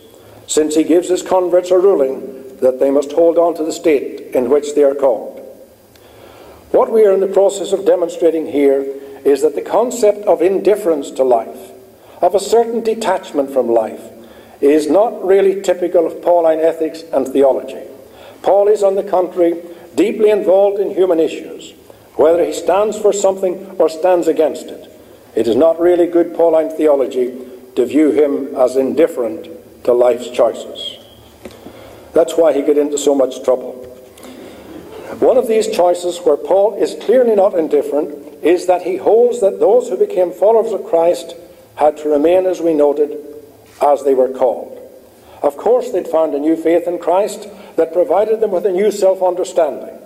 since 0.47 0.75
he 0.75 0.83
gives 0.83 1.09
his 1.09 1.21
converts 1.21 1.71
a 1.71 1.77
ruling 1.77 2.57
that 2.57 2.79
they 2.79 2.91
must 2.91 3.11
hold 3.11 3.37
on 3.37 3.55
to 3.55 3.63
the 3.63 3.71
state 3.71 4.33
in 4.35 4.49
which 4.49 4.75
they 4.75 4.83
are 4.83 4.95
called. 4.95 5.39
What 6.71 6.91
we 6.91 7.05
are 7.05 7.13
in 7.13 7.19
the 7.19 7.27
process 7.27 7.71
of 7.71 7.85
demonstrating 7.85 8.47
here 8.47 8.81
is 9.23 9.41
that 9.41 9.55
the 9.55 9.61
concept 9.61 10.25
of 10.25 10.41
indifference 10.41 11.11
to 11.11 11.23
life, 11.23 11.71
of 12.21 12.35
a 12.35 12.39
certain 12.39 12.81
detachment 12.81 13.51
from 13.51 13.69
life, 13.69 14.01
is 14.61 14.89
not 14.89 15.25
really 15.25 15.61
typical 15.61 16.05
of 16.05 16.21
Pauline 16.21 16.59
ethics 16.59 17.03
and 17.13 17.27
theology. 17.27 17.83
Paul 18.41 18.67
is, 18.67 18.83
on 18.83 18.95
the 18.95 19.03
contrary, 19.03 19.61
deeply 19.95 20.29
involved 20.29 20.79
in 20.79 20.91
human 20.91 21.19
issues, 21.19 21.73
whether 22.15 22.43
he 22.43 22.53
stands 22.53 22.97
for 22.97 23.11
something 23.11 23.75
or 23.79 23.89
stands 23.89 24.27
against 24.27 24.67
it. 24.67 24.91
It 25.35 25.47
is 25.47 25.55
not 25.55 25.79
really 25.79 26.07
good 26.07 26.35
Pauline 26.35 26.69
theology 26.69 27.35
to 27.75 27.85
view 27.85 28.11
him 28.11 28.55
as 28.55 28.75
indifferent 28.75 29.54
to 29.85 29.93
life's 29.93 30.29
choices. 30.29 30.97
That's 32.13 32.37
why 32.37 32.53
he 32.53 32.61
got 32.61 32.77
into 32.77 32.97
so 32.97 33.15
much 33.15 33.43
trouble. 33.43 33.73
One 35.19 35.37
of 35.37 35.47
these 35.47 35.67
choices 35.67 36.19
where 36.19 36.37
Paul 36.37 36.75
is 36.75 36.95
clearly 37.01 37.35
not 37.35 37.57
indifferent 37.57 38.43
is 38.43 38.67
that 38.67 38.81
he 38.81 38.97
holds 38.97 39.41
that 39.41 39.59
those 39.59 39.89
who 39.89 39.97
became 39.97 40.31
followers 40.31 40.71
of 40.71 40.85
Christ 40.85 41.35
had 41.75 41.97
to 41.97 42.09
remain, 42.09 42.45
as 42.45 42.61
we 42.61 42.73
noted, 42.73 43.17
as 43.81 44.03
they 44.03 44.13
were 44.13 44.29
called. 44.29 44.71
Of 45.41 45.57
course, 45.57 45.91
they'd 45.91 46.07
found 46.07 46.33
a 46.33 46.39
new 46.39 46.55
faith 46.55 46.87
in 46.87 46.99
Christ 46.99 47.47
that 47.75 47.93
provided 47.93 48.39
them 48.39 48.51
with 48.51 48.65
a 48.65 48.71
new 48.71 48.91
self 48.91 49.21
understanding. 49.21 49.99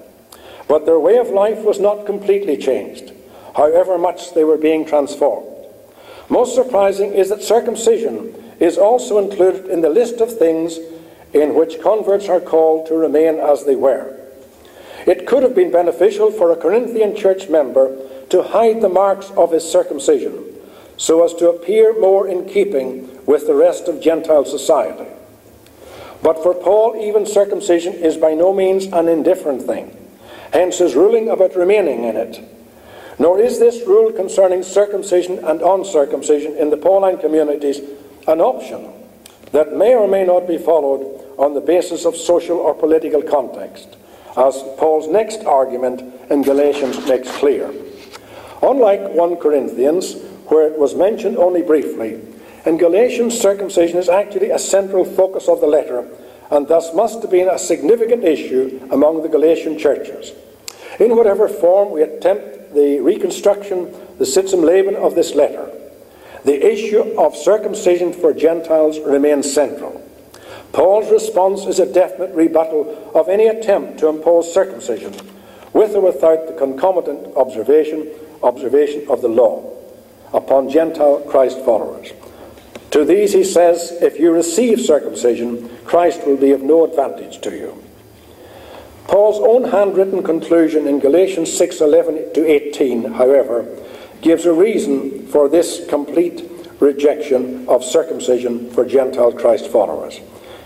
But 0.67 0.85
their 0.85 0.99
way 0.99 1.17
of 1.17 1.29
life 1.29 1.63
was 1.63 1.79
not 1.79 2.05
completely 2.05 2.57
changed, 2.57 3.11
however 3.55 3.97
much 3.97 4.33
they 4.33 4.43
were 4.43 4.57
being 4.57 4.85
transformed. 4.85 5.47
Most 6.27 6.55
surprising 6.55 7.13
is 7.13 7.29
that 7.29 7.41
circumcision 7.41 8.35
is 8.59 8.77
also 8.77 9.17
included 9.17 9.67
in 9.67 9.81
the 9.81 9.89
list 9.89 10.21
of 10.21 10.37
things 10.37 10.79
in 11.33 11.55
which 11.55 11.81
converts 11.81 12.27
are 12.27 12.39
called 12.39 12.87
to 12.87 12.95
remain 12.95 13.35
as 13.35 13.65
they 13.65 13.75
were. 13.75 14.15
It 15.05 15.25
could 15.25 15.43
have 15.43 15.55
been 15.55 15.71
beneficial 15.71 16.31
for 16.31 16.51
a 16.51 16.55
Corinthian 16.55 17.15
church 17.15 17.49
member 17.49 17.97
to 18.29 18.43
hide 18.43 18.81
the 18.81 18.89
marks 18.89 19.31
of 19.31 19.51
his 19.51 19.69
circumcision 19.69 20.45
so 20.97 21.23
as 21.23 21.33
to 21.35 21.49
appear 21.49 21.97
more 21.99 22.27
in 22.27 22.47
keeping 22.47 23.25
with 23.25 23.47
the 23.47 23.55
rest 23.55 23.87
of 23.87 24.01
Gentile 24.01 24.45
society. 24.45 25.09
But 26.21 26.43
for 26.43 26.53
Paul, 26.53 26.97
even 27.01 27.25
circumcision 27.25 27.93
is 27.93 28.17
by 28.17 28.33
no 28.33 28.53
means 28.53 28.85
an 28.87 29.07
indifferent 29.07 29.61
thing 29.61 29.95
hence 30.51 30.79
his 30.79 30.95
ruling 30.95 31.29
about 31.29 31.55
remaining 31.55 32.03
in 32.03 32.15
it. 32.15 32.39
Nor 33.17 33.39
is 33.39 33.59
this 33.59 33.85
rule 33.85 34.11
concerning 34.11 34.63
circumcision 34.63 35.39
and 35.39 35.61
uncircumcision 35.61 36.55
in 36.55 36.69
the 36.69 36.77
Pauline 36.77 37.17
communities 37.17 37.81
an 38.29 38.41
option 38.41 38.93
that 39.51 39.73
may 39.73 39.95
or 39.95 40.07
may 40.07 40.23
not 40.23 40.47
be 40.47 40.57
followed 40.57 41.25
on 41.37 41.53
the 41.53 41.61
basis 41.61 42.05
of 42.05 42.15
social 42.15 42.57
or 42.57 42.73
political 42.73 43.21
context, 43.21 43.97
as 44.37 44.61
Paul's 44.77 45.07
next 45.07 45.43
argument 45.43 46.01
in 46.29 46.43
Galatians 46.43 47.07
makes 47.07 47.31
clear. 47.37 47.73
Unlike 48.61 49.09
1 49.09 49.37
Corinthians, 49.37 50.15
where 50.47 50.67
it 50.67 50.77
was 50.77 50.93
mentioned 50.95 51.37
only 51.37 51.61
briefly, 51.61 52.21
in 52.65 52.77
Galatians, 52.77 53.39
circumcision 53.39 53.97
is 53.97 54.09
actually 54.09 54.51
a 54.51 54.59
central 54.59 55.05
focus 55.05 55.47
of 55.47 55.61
the 55.61 55.67
letter 55.67 56.07
and 56.51 56.67
thus 56.67 56.93
must 56.93 57.21
have 57.21 57.31
been 57.31 57.47
a 57.47 57.59
significant 57.59 58.23
issue 58.23 58.85
among 58.91 59.21
the 59.21 59.29
Galatian 59.29 59.77
churches. 59.77 60.33
In 60.99 61.15
whatever 61.15 61.47
form 61.47 61.91
we 61.91 62.01
attempt 62.01 62.73
the 62.73 62.99
reconstruction, 62.99 63.93
the 64.17 64.25
Sitz 64.25 64.53
im 64.53 64.61
Leben 64.61 64.95
of 64.95 65.15
this 65.15 65.35
letter, 65.35 65.71
the 66.45 66.65
issue 66.65 67.01
of 67.19 67.35
circumcision 67.35 68.13
for 68.13 68.33
Gentiles 68.33 68.99
remains 68.99 69.51
central. 69.51 70.05
Paul's 70.71 71.11
response 71.11 71.65
is 71.65 71.79
a 71.79 71.91
definite 71.91 72.33
rebuttal 72.33 73.11
of 73.13 73.27
any 73.27 73.47
attempt 73.47 73.99
to 73.99 74.07
impose 74.07 74.53
circumcision, 74.53 75.13
with 75.73 75.95
or 75.95 76.01
without 76.01 76.47
the 76.47 76.53
concomitant 76.53 77.35
observation, 77.35 78.07
observation 78.43 79.05
of 79.09 79.21
the 79.21 79.27
law, 79.27 79.75
upon 80.33 80.69
Gentile 80.69 81.19
Christ 81.21 81.59
followers. 81.65 82.11
To 82.91 83.03
these 83.03 83.33
he 83.33 83.43
says, 83.43 83.91
If 84.01 84.19
you 84.19 84.31
receive 84.31 84.79
circumcision, 84.79 85.69
Christ 85.85 86.25
will 86.25 86.37
be 86.37 86.51
of 86.51 86.61
no 86.61 86.85
advantage 86.85 87.41
to 87.41 87.51
you. 87.51 87.83
Paul's 89.07 89.39
own 89.39 89.71
handwritten 89.71 90.21
conclusion 90.21 90.87
in 90.87 90.99
Galatians 90.99 91.51
6 91.55 91.81
11 91.81 92.33
to 92.33 92.47
18, 92.47 93.13
however, 93.13 93.65
gives 94.21 94.45
a 94.45 94.53
reason 94.53 95.27
for 95.27 95.49
this 95.49 95.85
complete 95.87 96.49
rejection 96.79 97.67
of 97.67 97.83
circumcision 97.83 98.69
for 98.71 98.85
Gentile 98.85 99.31
Christ 99.31 99.67
followers. 99.67 100.19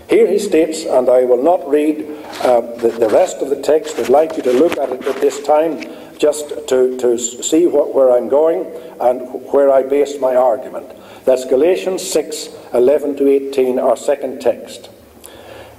Here 0.08 0.26
he 0.26 0.38
states, 0.38 0.84
and 0.84 1.08
I 1.08 1.24
will 1.24 1.42
not 1.42 1.68
read 1.68 2.04
uh, 2.42 2.60
the, 2.76 2.88
the, 2.88 3.08
rest 3.08 3.38
of 3.38 3.48
the 3.48 3.60
text, 3.60 3.98
I'd 3.98 4.08
like 4.08 4.36
you 4.36 4.42
to 4.42 4.52
look 4.52 4.76
at 4.76 4.90
it 4.90 5.04
at 5.06 5.20
this 5.20 5.42
time 5.42 5.80
just 6.18 6.50
to, 6.68 6.96
to 6.98 7.18
see 7.18 7.66
what, 7.66 7.94
where 7.94 8.12
I'm 8.12 8.28
going 8.28 8.66
and 9.00 9.22
where 9.52 9.72
I 9.72 9.82
base 9.82 10.20
my 10.20 10.36
argument. 10.36 10.92
That's 11.24 11.44
Galatians 11.44 12.02
6 12.08 12.48
11 12.74 13.16
to 13.16 13.28
18, 13.28 13.78
our 13.78 13.96
second 13.96 14.40
text. 14.40 14.90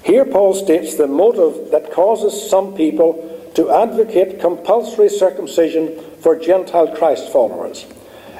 Here, 0.04 0.26
Paul 0.26 0.54
states 0.54 0.96
the 0.96 1.08
motive 1.08 1.72
that 1.72 1.92
causes 1.92 2.50
some 2.50 2.76
people 2.76 3.32
to 3.56 3.72
advocate 3.72 4.40
compulsory 4.40 5.10
circumcision 5.10 5.98
for 6.26 6.36
Gentile 6.36 6.88
Christ 6.88 7.32
followers 7.32 7.86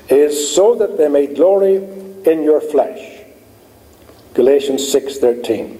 is 0.10 0.56
so 0.56 0.74
that 0.74 0.98
they 0.98 1.08
may 1.08 1.28
glory 1.28 1.76
in 2.26 2.42
your 2.42 2.60
flesh. 2.60 3.22
Galatians 4.34 4.92
6:13. 4.92 5.78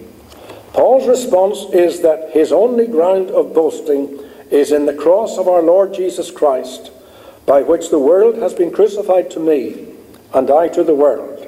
Paul's 0.72 1.08
response 1.08 1.66
is 1.74 2.02
that 2.02 2.30
his 2.30 2.54
only 2.54 2.86
ground 2.86 3.32
of 3.32 3.56
boasting 3.56 4.20
is 4.52 4.72
in 4.72 4.86
the 4.86 4.94
cross 4.94 5.40
of 5.40 5.48
our 5.48 5.64
Lord 5.64 5.96
Jesus 5.96 6.30
Christ, 6.30 6.92
by 7.48 7.64
which 7.64 7.90
the 7.90 7.98
world 7.98 8.38
has 8.38 8.54
been 8.54 8.70
crucified 8.70 9.32
to 9.32 9.40
me 9.40 9.88
and 10.32 10.52
I 10.52 10.68
to 10.68 10.84
the 10.84 10.94
world. 10.94 11.48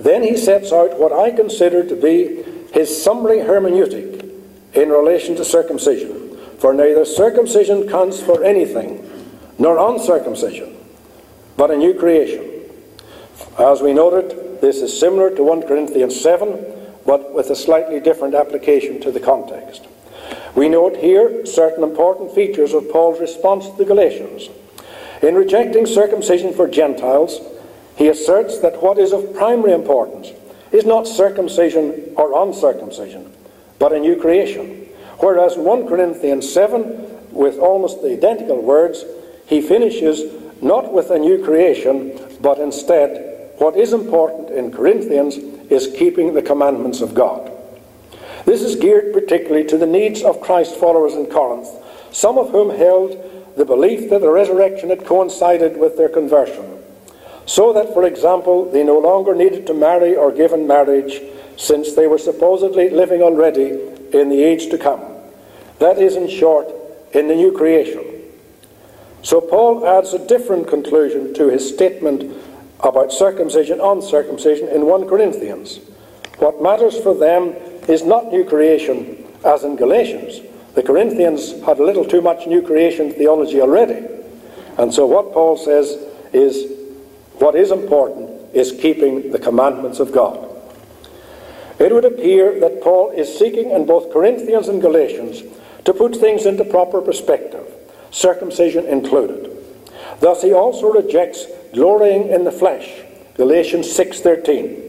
Then 0.00 0.24
he 0.24 0.36
sets 0.36 0.72
out 0.72 0.98
what 0.98 1.12
I 1.12 1.30
consider 1.30 1.84
to 1.84 1.94
be 1.94 2.42
his 2.72 3.00
summary 3.00 3.38
hermeneutic 3.38 4.28
in 4.74 4.88
relation 4.88 5.36
to 5.36 5.44
circumcision. 5.44 6.36
For 6.58 6.74
neither 6.74 7.04
circumcision 7.04 7.88
counts 7.88 8.20
for 8.20 8.42
anything, 8.42 9.07
nor 9.58 9.78
uncircumcision, 9.78 10.76
but 11.56 11.70
a 11.70 11.76
new 11.76 11.94
creation. 11.94 12.44
As 13.58 13.82
we 13.82 13.92
noted, 13.92 14.60
this 14.60 14.82
is 14.82 14.98
similar 14.98 15.34
to 15.34 15.42
1 15.42 15.62
Corinthians 15.62 16.20
7, 16.20 16.64
but 17.04 17.32
with 17.32 17.50
a 17.50 17.56
slightly 17.56 18.00
different 18.00 18.34
application 18.34 19.00
to 19.00 19.10
the 19.10 19.20
context. 19.20 19.86
We 20.54 20.68
note 20.68 20.96
here 20.96 21.46
certain 21.46 21.82
important 21.82 22.34
features 22.34 22.74
of 22.74 22.90
Paul's 22.90 23.20
response 23.20 23.68
to 23.68 23.76
the 23.76 23.84
Galatians. 23.84 24.48
In 25.22 25.34
rejecting 25.34 25.86
circumcision 25.86 26.52
for 26.54 26.68
Gentiles, 26.68 27.40
he 27.96 28.08
asserts 28.08 28.58
that 28.60 28.82
what 28.82 28.98
is 28.98 29.12
of 29.12 29.34
primary 29.34 29.72
importance 29.72 30.30
is 30.70 30.84
not 30.84 31.08
circumcision 31.08 32.12
or 32.16 32.42
uncircumcision, 32.46 33.32
but 33.78 33.92
a 33.92 33.98
new 33.98 34.16
creation. 34.20 34.86
Whereas 35.18 35.56
1 35.56 35.88
Corinthians 35.88 36.52
7, 36.52 37.32
with 37.32 37.58
almost 37.58 38.02
the 38.02 38.12
identical 38.12 38.60
words, 38.62 39.04
he 39.48 39.62
finishes 39.62 40.30
not 40.62 40.92
with 40.92 41.10
a 41.10 41.18
new 41.18 41.42
creation, 41.42 42.18
but 42.40 42.58
instead, 42.58 43.50
what 43.56 43.76
is 43.76 43.92
important 43.92 44.50
in 44.50 44.70
Corinthians 44.70 45.36
is 45.70 45.96
keeping 45.96 46.34
the 46.34 46.42
commandments 46.42 47.00
of 47.00 47.14
God. 47.14 47.50
This 48.44 48.62
is 48.62 48.76
geared 48.76 49.12
particularly 49.12 49.66
to 49.68 49.78
the 49.78 49.86
needs 49.86 50.22
of 50.22 50.40
Christ 50.40 50.76
followers 50.76 51.14
in 51.14 51.26
Corinth, 51.26 51.68
some 52.12 52.38
of 52.38 52.50
whom 52.50 52.70
held 52.70 53.16
the 53.56 53.64
belief 53.64 54.10
that 54.10 54.20
the 54.20 54.30
resurrection 54.30 54.90
had 54.90 55.04
coincided 55.04 55.78
with 55.78 55.96
their 55.96 56.08
conversion, 56.08 56.78
so 57.46 57.72
that, 57.72 57.92
for 57.94 58.04
example, 58.04 58.70
they 58.70 58.84
no 58.84 58.98
longer 58.98 59.34
needed 59.34 59.66
to 59.66 59.74
marry 59.74 60.14
or 60.14 60.30
give 60.30 60.52
in 60.52 60.66
marriage 60.66 61.20
since 61.56 61.94
they 61.94 62.06
were 62.06 62.18
supposedly 62.18 62.90
living 62.90 63.22
already 63.22 63.70
in 64.12 64.28
the 64.28 64.42
age 64.42 64.68
to 64.70 64.78
come. 64.78 65.02
That 65.78 65.98
is, 65.98 66.16
in 66.16 66.28
short, 66.28 66.68
in 67.12 67.28
the 67.28 67.34
new 67.34 67.52
creation. 67.52 68.17
So 69.28 69.42
Paul 69.42 69.86
adds 69.86 70.14
a 70.14 70.26
different 70.26 70.68
conclusion 70.68 71.34
to 71.34 71.48
his 71.48 71.68
statement 71.68 72.34
about 72.80 73.12
circumcision, 73.12 73.78
uncircumcision 73.78 74.68
in 74.68 74.86
1 74.86 75.06
Corinthians. 75.06 75.80
What 76.38 76.62
matters 76.62 76.98
for 76.98 77.14
them 77.14 77.48
is 77.88 78.02
not 78.04 78.32
new 78.32 78.42
creation, 78.42 79.22
as 79.44 79.64
in 79.64 79.76
Galatians. 79.76 80.40
The 80.74 80.82
Corinthians 80.82 81.60
had 81.66 81.78
a 81.78 81.84
little 81.84 82.06
too 82.06 82.22
much 82.22 82.46
new 82.46 82.62
creation 82.62 83.12
theology 83.12 83.60
already. 83.60 84.02
And 84.78 84.94
so 84.94 85.04
what 85.04 85.34
Paul 85.34 85.58
says 85.58 85.98
is 86.32 86.72
what 87.34 87.54
is 87.54 87.70
important 87.70 88.30
is 88.54 88.72
keeping 88.80 89.30
the 89.30 89.38
commandments 89.38 90.00
of 90.00 90.10
God. 90.10 90.38
It 91.78 91.92
would 91.92 92.06
appear 92.06 92.58
that 92.60 92.80
Paul 92.80 93.10
is 93.10 93.38
seeking 93.38 93.72
in 93.72 93.84
both 93.84 94.10
Corinthians 94.10 94.68
and 94.68 94.80
Galatians 94.80 95.42
to 95.84 95.92
put 95.92 96.16
things 96.16 96.46
into 96.46 96.64
proper 96.64 97.02
perspective, 97.02 97.70
circumcision 98.10 98.86
included. 98.86 99.50
Thus 100.20 100.42
he 100.42 100.52
also 100.52 100.92
rejects 100.92 101.46
glorying 101.72 102.28
in 102.28 102.44
the 102.44 102.52
flesh, 102.52 103.02
Galatians 103.36 103.90
6:13. 103.90 104.88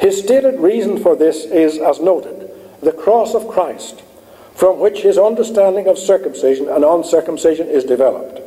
His 0.00 0.18
stated 0.18 0.58
reason 0.60 0.98
for 0.98 1.14
this 1.16 1.44
is 1.44 1.78
as 1.78 2.00
noted, 2.00 2.50
the 2.80 2.92
cross 2.92 3.34
of 3.34 3.48
Christ, 3.48 4.02
from 4.54 4.80
which 4.80 5.02
his 5.02 5.16
understanding 5.16 5.86
of 5.86 5.98
circumcision 5.98 6.68
and 6.68 6.84
uncircumcision 6.84 7.68
is 7.68 7.84
developed. 7.84 8.40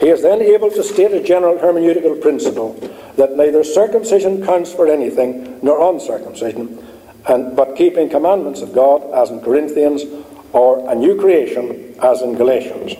He 0.00 0.08
is 0.08 0.22
then 0.22 0.42
able 0.42 0.70
to 0.70 0.82
state 0.82 1.12
a 1.12 1.22
general 1.22 1.58
hermeneutical 1.58 2.20
principle 2.20 2.74
that 3.16 3.36
neither 3.36 3.64
circumcision 3.64 4.44
counts 4.44 4.72
for 4.72 4.86
anything 4.86 5.58
nor 5.62 5.92
uncircumcision, 5.92 6.84
and, 7.28 7.56
but 7.56 7.76
keeping 7.76 8.08
commandments 8.08 8.60
of 8.60 8.74
God, 8.74 9.02
as 9.12 9.30
in 9.30 9.40
Corinthians, 9.40 10.04
or 10.52 10.88
a 10.90 10.94
new 10.94 11.18
creation, 11.18 11.94
as 12.02 12.22
in 12.22 12.36
Galatians. 12.36 12.94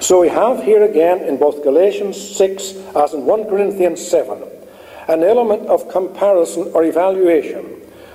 So 0.00 0.18
we 0.22 0.28
have 0.28 0.64
here 0.64 0.82
again 0.82 1.20
in 1.20 1.36
both 1.36 1.62
Galatians 1.62 2.16
6 2.36 2.74
as 2.96 3.12
in 3.12 3.26
1 3.26 3.44
Corinthians 3.48 4.00
7 4.06 4.42
an 5.08 5.22
element 5.22 5.66
of 5.68 5.90
comparison 5.90 6.70
or 6.72 6.84
evaluation 6.84 7.64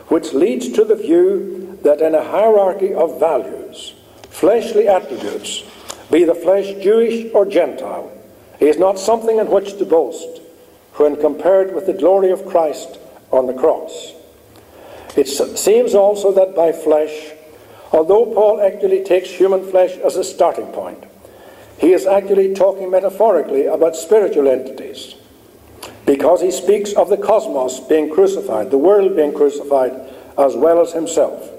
which 0.07 0.33
leads 0.33 0.71
to 0.71 0.83
the 0.83 0.95
view 0.95 1.77
that 1.83 2.01
in 2.01 2.15
a 2.15 2.23
hierarchy 2.23 2.93
of 2.93 3.19
values, 3.19 3.93
fleshly 4.29 4.87
attributes, 4.87 5.63
be 6.11 6.23
the 6.23 6.33
flesh 6.33 6.73
Jewish 6.83 7.31
or 7.33 7.45
Gentile, 7.45 8.11
is 8.59 8.77
not 8.77 8.97
something 8.97 9.37
in 9.37 9.49
which 9.51 9.77
to 9.77 9.85
boast 9.85 10.41
when 10.93 11.19
compared 11.19 11.75
with 11.75 11.85
the 11.85 11.93
glory 11.93 12.31
of 12.31 12.45
Christ 12.47 12.97
on 13.31 13.45
the 13.45 13.53
cross. 13.53 14.13
It 15.15 15.27
seems 15.27 15.93
also 15.93 16.31
that 16.33 16.55
by 16.55 16.71
flesh, 16.71 17.31
although 17.91 18.25
Paul 18.33 18.61
actually 18.61 19.03
takes 19.03 19.29
human 19.29 19.69
flesh 19.69 19.97
as 19.97 20.15
a 20.15 20.23
starting 20.23 20.67
point, 20.67 21.03
he 21.77 21.93
is 21.93 22.05
actually 22.05 22.53
talking 22.53 22.89
metaphorically 22.89 23.65
about 23.65 23.95
spiritual 23.95 24.47
entities 24.47 25.15
because 26.05 26.41
he 26.41 26.51
speaks 26.51 26.93
of 26.93 27.09
the 27.09 27.17
cosmos 27.17 27.79
being 27.79 28.13
crucified, 28.13 28.71
the 28.71 28.77
world 28.77 29.15
being 29.15 29.33
crucified, 29.33 29.91
as 30.37 30.55
well 30.55 30.81
as 30.81 30.93
himself. 30.93 31.51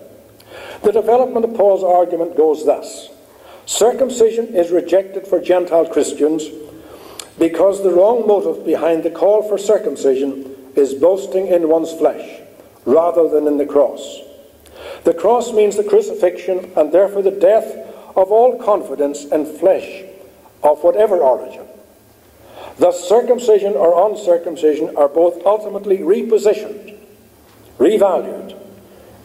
The 0.82 0.92
development 0.92 1.44
of 1.44 1.54
Paul's 1.54 1.82
argument 1.82 2.36
goes 2.36 2.64
thus 2.64 3.10
Circumcision 3.66 4.54
is 4.54 4.70
rejected 4.70 5.26
for 5.26 5.40
Gentile 5.40 5.86
Christians 5.86 6.44
because 7.36 7.82
the 7.82 7.90
wrong 7.90 8.26
motive 8.26 8.64
behind 8.64 9.02
the 9.02 9.10
call 9.10 9.42
for 9.42 9.58
circumcision 9.58 10.54
is 10.76 10.94
boasting 10.94 11.48
in 11.48 11.68
one's 11.68 11.92
flesh 11.92 12.40
rather 12.84 13.28
than 13.28 13.48
in 13.48 13.58
the 13.58 13.66
cross. 13.66 14.20
The 15.02 15.14
cross 15.14 15.52
means 15.52 15.76
the 15.76 15.84
crucifixion 15.84 16.72
and 16.76 16.92
therefore 16.92 17.22
the 17.22 17.32
death 17.32 17.66
of 18.16 18.32
all 18.32 18.58
confidence 18.58 19.24
and 19.26 19.46
flesh 19.46 20.02
of 20.62 20.82
whatever 20.82 21.18
origin. 21.18 21.66
Thus, 22.78 23.08
circumcision 23.08 23.74
or 23.74 24.10
uncircumcision 24.10 24.96
are 24.96 25.08
both 25.08 25.44
ultimately 25.46 25.98
repositioned, 25.98 26.98
revalued, 27.78 28.56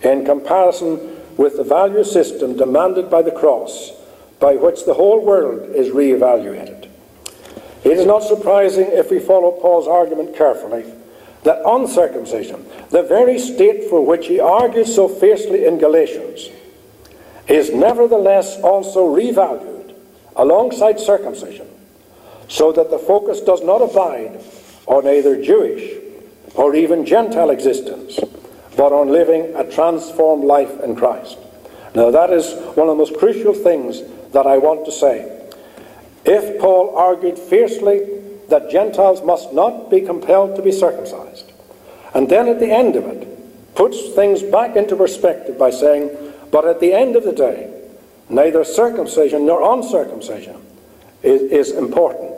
in 0.03 0.25
comparison 0.25 1.17
with 1.37 1.57
the 1.57 1.63
value 1.63 2.03
system 2.03 2.57
demanded 2.57 3.09
by 3.09 3.21
the 3.21 3.31
cross, 3.31 3.91
by 4.39 4.55
which 4.55 4.85
the 4.85 4.93
whole 4.93 5.23
world 5.23 5.75
is 5.75 5.91
re-evaluated. 5.91 6.89
It 7.83 7.97
is 7.97 8.05
not 8.05 8.23
surprising 8.23 8.87
if 8.91 9.09
we 9.09 9.19
follow 9.19 9.51
Paul's 9.51 9.87
argument 9.87 10.35
carefully 10.35 10.85
that 11.43 11.61
uncircumcision, 11.65 12.65
the 12.89 13.03
very 13.03 13.39
state 13.39 13.89
for 13.89 14.05
which 14.05 14.27
he 14.27 14.39
argues 14.39 14.93
so 14.93 15.07
fiercely 15.07 15.65
in 15.65 15.79
Galatians, 15.79 16.49
is 17.47 17.71
nevertheless 17.71 18.59
also 18.61 19.05
revalued 19.05 19.95
alongside 20.35 20.99
circumcision, 20.99 21.67
so 22.47 22.71
that 22.71 22.89
the 22.89 22.99
focus 22.99 23.41
does 23.41 23.63
not 23.63 23.81
abide 23.81 24.39
on 24.87 25.07
either 25.07 25.41
Jewish 25.41 25.97
or 26.55 26.75
even 26.75 27.05
Gentile 27.05 27.49
existence, 27.49 28.19
but 28.75 28.91
on 28.91 29.09
living 29.09 29.55
a 29.55 29.69
transformed 29.69 30.43
life 30.43 30.79
in 30.81 30.95
Christ. 30.95 31.37
Now, 31.93 32.11
that 32.11 32.31
is 32.31 32.53
one 32.75 32.87
of 32.87 32.97
the 32.97 33.03
most 33.03 33.17
crucial 33.17 33.53
things 33.53 34.01
that 34.31 34.47
I 34.47 34.57
want 34.57 34.85
to 34.85 34.91
say. 34.91 35.49
If 36.23 36.59
Paul 36.59 36.95
argued 36.95 37.37
fiercely 37.37 37.99
that 38.47 38.69
Gentiles 38.69 39.23
must 39.23 39.53
not 39.53 39.89
be 39.89 40.01
compelled 40.01 40.55
to 40.55 40.61
be 40.61 40.71
circumcised, 40.71 41.51
and 42.13 42.29
then 42.29 42.47
at 42.47 42.59
the 42.59 42.71
end 42.71 42.95
of 42.95 43.05
it 43.05 43.27
puts 43.75 44.13
things 44.13 44.43
back 44.43 44.75
into 44.75 44.95
perspective 44.95 45.57
by 45.57 45.69
saying, 45.69 46.09
but 46.51 46.65
at 46.65 46.79
the 46.79 46.93
end 46.93 47.15
of 47.15 47.23
the 47.23 47.31
day, 47.31 47.73
neither 48.29 48.63
circumcision 48.63 49.45
nor 49.45 49.73
uncircumcision 49.73 50.61
is, 51.23 51.41
is 51.41 51.71
important 51.71 52.31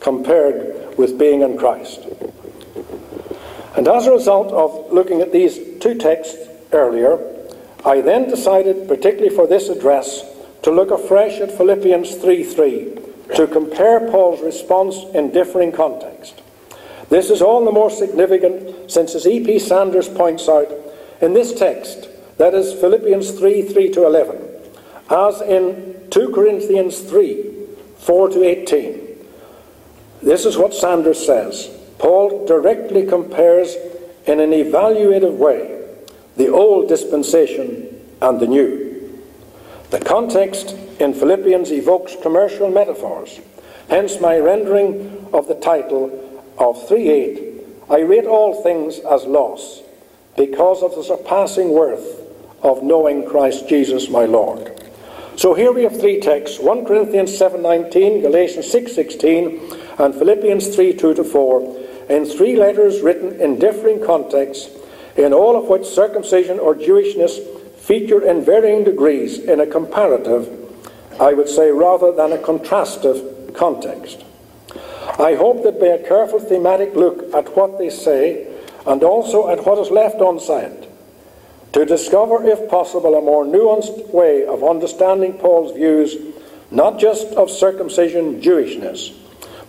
compared 0.00 0.96
with 0.96 1.18
being 1.18 1.42
in 1.42 1.58
Christ. 1.58 2.06
And 3.76 3.86
as 3.86 4.06
a 4.06 4.12
result 4.12 4.52
of 4.52 4.92
looking 4.92 5.20
at 5.20 5.32
these 5.32 5.58
two 5.80 5.96
texts 5.96 6.36
earlier, 6.72 7.18
I 7.84 8.00
then 8.00 8.28
decided, 8.28 8.88
particularly 8.88 9.34
for 9.34 9.46
this 9.46 9.68
address, 9.68 10.24
to 10.62 10.70
look 10.70 10.90
afresh 10.90 11.40
at 11.40 11.56
Philippians 11.56 12.16
3 12.16 12.44
3 12.44 12.98
to 13.36 13.46
compare 13.46 14.10
Paul's 14.10 14.40
response 14.40 14.96
in 15.14 15.30
differing 15.30 15.70
contexts. 15.70 16.40
This 17.08 17.30
is 17.30 17.40
all 17.40 17.64
the 17.64 17.72
more 17.72 17.90
significant 17.90 18.90
since, 18.90 19.14
as 19.14 19.26
E.P. 19.26 19.58
Sanders 19.58 20.08
points 20.08 20.48
out, 20.48 20.70
in 21.20 21.34
this 21.34 21.52
text, 21.52 22.08
that 22.38 22.54
is 22.54 22.72
Philippians 22.72 23.32
3 23.32 23.62
3 23.62 23.90
to 23.90 24.06
11, 24.06 24.42
as 25.10 25.40
in 25.42 26.06
2 26.10 26.32
Corinthians 26.32 27.00
3 27.00 27.44
4 27.98 28.28
to 28.30 28.44
18. 28.44 29.08
This 30.22 30.44
is 30.44 30.56
what 30.56 30.74
Sanders 30.74 31.24
says. 31.24 31.70
Paul 31.98 32.46
directly 32.46 33.06
compares 33.06 33.74
in 34.26 34.40
an 34.40 34.50
evaluative 34.50 35.36
way 35.36 35.84
the 36.36 36.48
old 36.48 36.88
dispensation 36.88 38.00
and 38.22 38.38
the 38.40 38.46
new. 38.46 39.20
The 39.90 40.00
context 40.00 40.76
in 41.00 41.14
Philippians 41.14 41.70
evokes 41.72 42.16
commercial 42.22 42.70
metaphors. 42.70 43.40
Hence, 43.88 44.20
my 44.20 44.38
rendering 44.38 45.28
of 45.32 45.48
the 45.48 45.54
title 45.54 46.06
of 46.58 46.76
3.8 46.88 47.48
I 47.90 48.00
rate 48.00 48.26
all 48.26 48.62
things 48.62 48.98
as 48.98 49.24
loss 49.24 49.82
because 50.36 50.82
of 50.82 50.94
the 50.94 51.02
surpassing 51.02 51.70
worth 51.70 52.27
of 52.62 52.82
knowing 52.82 53.28
Christ 53.28 53.68
Jesus 53.68 54.08
my 54.08 54.24
Lord. 54.24 54.74
So 55.36 55.54
here 55.54 55.72
we 55.72 55.84
have 55.84 56.00
three 56.00 56.20
texts 56.20 56.58
1 56.58 56.84
Corinthians 56.84 57.30
7.19, 57.38 58.22
Galatians 58.22 58.66
6.16, 58.72 60.00
and 60.00 60.14
Philippians 60.14 60.74
3 60.74 60.94
2 60.94 61.14
to 61.14 61.24
4, 61.24 61.76
in 62.08 62.24
three 62.24 62.56
letters 62.56 63.02
written 63.02 63.40
in 63.40 63.58
differing 63.58 64.04
contexts, 64.04 64.68
in 65.16 65.32
all 65.32 65.56
of 65.56 65.68
which 65.68 65.86
circumcision 65.86 66.58
or 66.58 66.74
Jewishness 66.74 67.38
feature 67.76 68.20
in 68.20 68.44
varying 68.44 68.84
degrees 68.84 69.38
in 69.38 69.60
a 69.60 69.66
comparative, 69.66 70.48
I 71.20 71.34
would 71.34 71.48
say, 71.48 71.70
rather 71.70 72.12
than 72.12 72.32
a 72.32 72.38
contrastive 72.38 73.54
context. 73.54 74.24
I 75.18 75.34
hope 75.34 75.62
that 75.62 75.80
by 75.80 75.86
a 75.86 76.06
careful 76.06 76.40
thematic 76.40 76.94
look 76.94 77.32
at 77.32 77.56
what 77.56 77.78
they 77.78 77.90
say 77.90 78.46
and 78.86 79.02
also 79.02 79.48
at 79.48 79.64
what 79.64 79.78
is 79.78 79.90
left 79.90 80.20
unsaid, 80.20 80.87
to 81.72 81.84
discover, 81.84 82.44
if 82.44 82.68
possible, 82.70 83.14
a 83.14 83.20
more 83.20 83.44
nuanced 83.44 84.08
way 84.12 84.44
of 84.46 84.64
understanding 84.64 85.34
Paul's 85.34 85.74
views, 85.76 86.16
not 86.70 86.98
just 86.98 87.28
of 87.34 87.50
circumcision 87.50 88.40
Jewishness, 88.40 89.14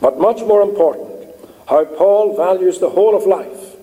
but 0.02 0.20
much 0.20 0.42
more 0.42 0.62
important, 0.62 1.36
how 1.68 1.86
Paul 1.86 2.36
values 2.36 2.80
the 2.80 2.90
whole 2.90 3.16
of 3.16 3.26
life 3.26 3.76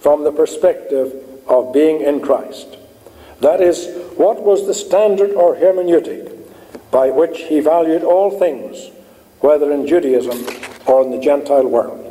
from 0.00 0.24
the 0.24 0.32
perspective 0.32 1.14
of 1.46 1.72
being 1.72 2.00
in 2.00 2.20
Christ. 2.20 2.76
That 3.40 3.60
is, 3.60 3.86
what 4.16 4.42
was 4.42 4.66
the 4.66 4.74
standard 4.74 5.32
or 5.32 5.56
hermeneutic 5.56 6.36
by 6.90 7.10
which 7.10 7.40
he 7.42 7.60
valued 7.60 8.02
all 8.02 8.38
things, 8.38 8.90
whether 9.40 9.70
in 9.72 9.86
Judaism 9.86 10.44
or 10.86 11.02
in 11.02 11.10
the 11.10 11.20
Gentile 11.20 11.66
world? 11.66 12.06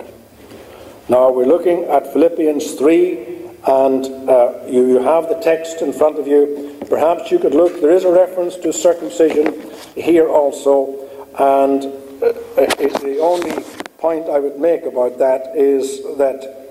Now 1.07 1.31
we're 1.31 1.45
looking 1.45 1.85
at 1.85 2.13
Philippians 2.13 2.73
3, 2.75 3.38
and 3.67 4.05
uh, 4.29 4.59
you, 4.67 4.87
you 4.87 4.99
have 4.99 5.27
the 5.29 5.39
text 5.41 5.81
in 5.81 5.91
front 5.91 6.17
of 6.17 6.27
you. 6.27 6.77
Perhaps 6.89 7.31
you 7.31 7.39
could 7.39 7.53
look, 7.53 7.81
there 7.81 7.91
is 7.91 8.03
a 8.03 8.11
reference 8.11 8.55
to 8.57 8.71
circumcision 8.71 9.61
here 9.95 10.29
also, 10.29 11.07
and 11.37 11.85
uh, 12.23 12.33
the 12.55 13.19
only 13.21 13.63
point 13.97 14.29
I 14.29 14.39
would 14.39 14.59
make 14.59 14.83
about 14.83 15.19
that 15.19 15.55
is 15.55 16.01
that 16.17 16.69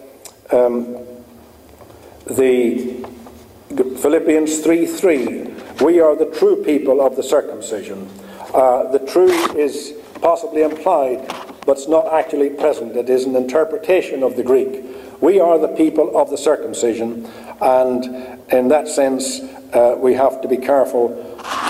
um, 0.50 0.96
the 2.26 3.04
Philippians 3.68 4.60
3 4.60 4.86
3, 4.86 5.54
we 5.82 6.00
are 6.00 6.16
the 6.16 6.30
true 6.38 6.64
people 6.64 7.00
of 7.00 7.16
the 7.16 7.22
circumcision. 7.22 8.08
Uh, 8.54 8.90
the 8.90 8.98
true 9.00 9.30
is 9.56 9.94
possibly 10.22 10.62
implied, 10.62 11.26
but 11.66 11.76
it's 11.76 11.88
not 11.88 12.12
actually 12.12 12.50
present. 12.50 12.96
It 12.96 13.10
is 13.10 13.24
an 13.24 13.36
interpretation 13.36 14.22
of 14.22 14.36
the 14.36 14.42
Greek. 14.42 14.84
We 15.20 15.40
are 15.40 15.58
the 15.58 15.68
people 15.68 16.16
of 16.16 16.30
the 16.30 16.38
circumcision, 16.38 17.28
and 17.60 18.04
in 18.52 18.68
that 18.68 18.88
sense, 18.88 19.40
uh, 19.72 19.96
we 19.98 20.14
have 20.14 20.40
to 20.42 20.48
be 20.48 20.56
careful 20.56 21.08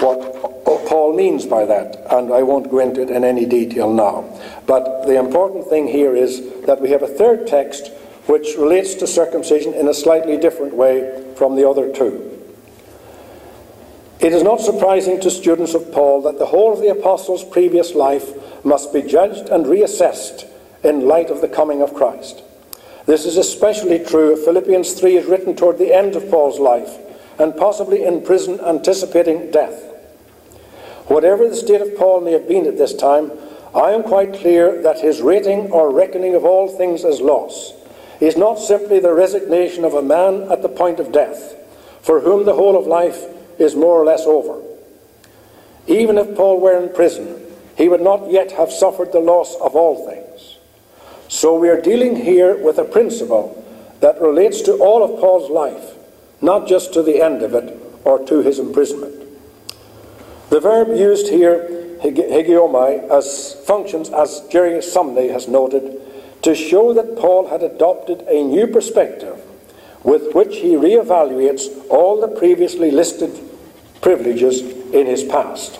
what 0.01 0.87
Paul 0.87 1.15
means 1.17 1.47
by 1.47 1.65
that, 1.65 1.97
and 2.11 2.33
I 2.33 2.43
won't 2.43 2.71
go 2.71 2.79
into 2.79 3.03
it 3.03 3.11
in 3.11 3.25
any 3.25 3.47
detail 3.47 3.93
now. 3.93 4.25
But 4.67 5.07
the 5.07 5.19
important 5.19 5.69
thing 5.69 5.87
here 5.89 6.15
is 6.15 6.43
that 6.67 6.81
we 6.81 6.91
have 6.91 7.03
a 7.03 7.09
third 7.09 7.47
text 7.47 7.91
which 8.27 8.57
relates 8.59 8.95
to 8.97 9.07
circumcision 9.07 9.73
in 9.73 9.89
a 9.89 9.95
slightly 9.95 10.37
different 10.37 10.75
way 10.75 11.25
from 11.37 11.57
the 11.57 11.69
other 11.69 11.91
two. 11.91 12.25
It 14.21 14.33
is 14.33 14.43
not 14.43 14.61
surprising 14.61 15.21
to 15.21 15.31
students 15.31 15.75
of 15.75 15.93
Paul 15.93 16.23
that 16.23 16.39
the 16.39 16.47
whole 16.47 16.73
of 16.73 16.81
the 16.81 16.91
apostle's 16.91 17.45
previous 17.45 17.95
life 17.95 18.65
must 18.65 18.93
be 18.93 19.03
judged 19.03 19.49
and 19.49 19.65
reassessed 19.65 20.45
in 20.83 21.07
light 21.07 21.31
of 21.31 21.41
the 21.41 21.49
coming 21.49 21.81
of 21.81 21.95
Christ. 21.95 22.43
This 23.09 23.25
is 23.25 23.39
especially 23.39 24.01
true 24.01 24.35
if 24.35 24.45
Philippians 24.45 24.93
3 24.93 25.17
is 25.17 25.25
written 25.25 25.57
toward 25.57 25.79
the 25.79 25.95
end 25.95 26.15
of 26.15 26.29
Paul's 26.31 26.61
life 26.61 26.99
and 27.39 27.57
possibly 27.57 28.05
in 28.05 28.21
prison 28.21 28.61
anticipating 28.61 29.51
death. 29.51 29.83
Whatever 31.07 31.49
the 31.49 31.57
state 31.57 31.81
of 31.81 31.97
Paul 31.97 32.21
may 32.21 32.33
have 32.33 32.47
been 32.47 32.67
at 32.67 32.77
this 32.77 32.93
time, 32.93 33.33
I 33.75 33.93
am 33.93 34.03
quite 34.03 34.35
clear 34.35 34.83
that 34.83 35.01
his 35.01 35.23
rating 35.23 35.71
or 35.71 35.91
reckoning 35.91 36.35
of 36.35 36.45
all 36.45 36.69
things 36.69 37.03
as 37.03 37.23
loss 37.23 37.73
is 38.21 38.37
not 38.37 38.59
simply 38.59 39.01
the 39.01 39.15
resignation 39.15 39.87
of 39.87 39.95
a 39.95 40.03
man 40.03 40.43
at 40.53 40.61
the 40.61 40.69
point 40.69 41.01
of 41.01 41.11
death, 41.11 41.57
for 42.03 42.21
whom 42.21 42.45
the 42.45 42.57
whole 42.57 42.79
of 42.79 42.87
life 42.87 43.25
is 43.59 43.75
more 43.75 43.99
or 43.99 44.05
less 44.05 44.27
over. 44.27 44.61
Even 45.87 46.19
if 46.19 46.37
Paul 46.37 46.61
were 46.61 46.79
in 46.79 46.95
prison, 46.95 47.41
he 47.75 47.89
would 47.89 48.03
not 48.03 48.31
yet 48.31 48.53
have 48.53 48.71
suffered 48.71 49.13
the 49.13 49.19
loss 49.19 49.57
of 49.63 49.75
all 49.75 50.07
things. 50.07 50.28
So 51.29 51.55
we 51.59 51.69
are 51.69 51.81
dealing 51.81 52.17
here 52.17 52.57
with 52.57 52.79
a 52.79 52.85
principle 52.85 53.55
that 54.01 54.21
relates 54.21 54.63
to 54.63 54.79
all 54.79 55.03
of 55.05 55.21
Paul's 55.21 55.51
life, 55.51 55.95
not 56.41 56.67
just 56.67 56.95
to 56.95 57.03
the 57.03 57.23
end 57.23 57.43
of 57.43 57.55
it 57.55 57.79
or 58.05 58.25
to 58.27 58.43
his 58.43 58.59
imprisonment. 58.59 59.15
The 60.49 60.61
verb 60.61 60.89
used 60.89 61.29
here, 61.29 61.99
hegeomai, 62.01 63.11
as 63.11 63.55
functions, 63.67 64.09
as 64.09 64.41
Jerry 64.51 64.79
Sumney 64.79 65.31
has 65.31 65.47
noted, 65.47 66.01
to 66.43 66.55
show 66.55 66.95
that 66.95 67.19
Paul 67.19 67.49
had 67.49 67.63
adopted 67.63 68.23
a 68.23 68.43
new 68.43 68.67
perspective 68.67 69.39
with 70.03 70.35
which 70.35 70.57
he 70.57 70.75
reevaluates 70.75 71.67
all 71.91 72.21
the 72.21 72.29
previously 72.29 72.91
listed 72.91 73.39
privileges 74.01 74.63
in 74.63 75.07
his 75.07 75.25
past. 75.25 75.79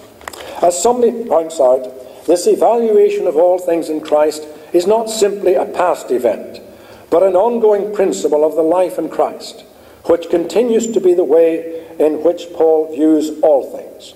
As 0.61 0.75
Sumney 0.75 1.27
points 1.27 1.59
out, 1.61 2.27
this 2.27 2.47
evaluation 2.47 3.27
of 3.27 3.37
all 3.37 3.59
things 3.59 3.89
in 3.89 4.03
Christ 4.03 4.45
is 4.73 4.87
not 4.87 5.11
simply 5.11 5.55
a 5.55 5.65
past 5.65 6.11
event, 6.11 6.61
but 7.11 7.23
an 7.23 7.35
ongoing 7.35 7.95
principle 7.95 8.45
of 8.45 8.55
the 8.55 8.63
life 8.63 8.99
in 8.99 9.09
Christ, 9.09 9.65
which 10.05 10.31
continues 10.31 10.87
to 10.93 11.01
be 11.01 11.15
the 11.15 11.25
way 11.25 11.87
in 11.99 12.23
which 12.23 12.53
Paul 12.55 12.95
views 12.95 13.31
all 13.43 13.71
things. 13.71 14.13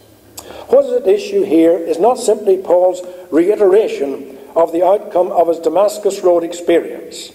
What 0.68 0.84
is 0.86 0.92
at 0.92 1.08
issue 1.08 1.42
here 1.42 1.76
is 1.76 1.98
not 1.98 2.18
simply 2.18 2.58
Paul's 2.58 3.02
reiteration 3.30 4.38
of 4.54 4.72
the 4.72 4.84
outcome 4.84 5.32
of 5.32 5.48
his 5.48 5.58
Damascus 5.58 6.20
Road 6.20 6.44
experience, 6.44 7.30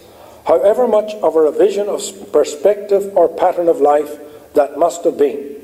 however 0.46 0.88
much 0.88 1.14
of 1.16 1.36
a 1.36 1.42
revision 1.42 1.88
of 1.90 2.32
perspective 2.32 3.16
or 3.16 3.28
pattern 3.28 3.68
of 3.68 3.82
life 3.82 4.20
that 4.54 4.78
must 4.78 5.04
have 5.04 5.18
been. 5.18 5.56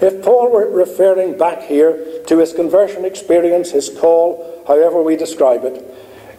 If 0.00 0.22
Paul 0.22 0.50
were 0.50 0.70
referring 0.70 1.36
back 1.36 1.62
here 1.62 2.22
to 2.26 2.38
his 2.38 2.52
conversion 2.52 3.04
experience, 3.04 3.70
his 3.70 3.90
call, 3.90 4.64
however 4.66 5.02
we 5.02 5.16
describe 5.16 5.64
it, 5.64 5.84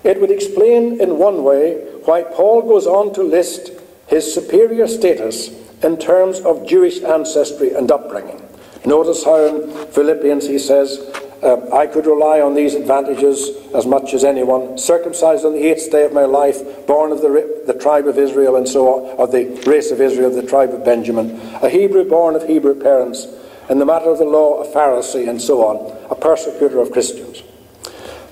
it 0.03 0.19
would 0.19 0.31
explain 0.31 0.99
in 0.99 1.17
one 1.17 1.43
way 1.43 1.79
why 2.05 2.23
Paul 2.23 2.63
goes 2.63 2.87
on 2.87 3.13
to 3.13 3.23
list 3.23 3.71
his 4.07 4.33
superior 4.33 4.87
status 4.87 5.49
in 5.83 5.97
terms 5.97 6.39
of 6.41 6.67
Jewish 6.67 7.01
ancestry 7.01 7.73
and 7.73 7.91
upbringing. 7.91 8.41
Notice 8.85 9.23
how 9.23 9.45
in 9.45 9.87
Philippians 9.87 10.47
he 10.47 10.57
says, 10.57 10.99
uh, 11.43 11.69
I 11.73 11.87
could 11.87 12.05
rely 12.05 12.39
on 12.39 12.53
these 12.53 12.75
advantages 12.75 13.49
as 13.73 13.85
much 13.85 14.13
as 14.13 14.23
anyone. 14.23 14.77
Circumcised 14.77 15.43
on 15.43 15.53
the 15.53 15.63
eighth 15.63 15.91
day 15.91 16.03
of 16.03 16.13
my 16.13 16.25
life, 16.25 16.85
born 16.85 17.11
of 17.11 17.21
the, 17.21 17.63
the 17.65 17.73
tribe 17.73 18.07
of 18.07 18.19
Israel 18.19 18.55
and 18.55 18.67
so 18.67 18.87
on, 18.87 19.17
of 19.17 19.31
the 19.31 19.45
race 19.67 19.91
of 19.91 20.01
Israel, 20.01 20.29
the 20.29 20.45
tribe 20.45 20.71
of 20.71 20.85
Benjamin, 20.85 21.39
a 21.63 21.69
Hebrew 21.69 22.03
born 22.07 22.35
of 22.35 22.47
Hebrew 22.47 22.75
parents, 22.75 23.27
in 23.69 23.79
the 23.79 23.85
matter 23.85 24.09
of 24.09 24.17
the 24.17 24.25
law, 24.25 24.61
a 24.61 24.67
Pharisee, 24.67 25.27
and 25.27 25.41
so 25.41 25.65
on, 25.65 26.11
a 26.11 26.15
persecutor 26.15 26.79
of 26.79 26.91
Christians. 26.91 27.41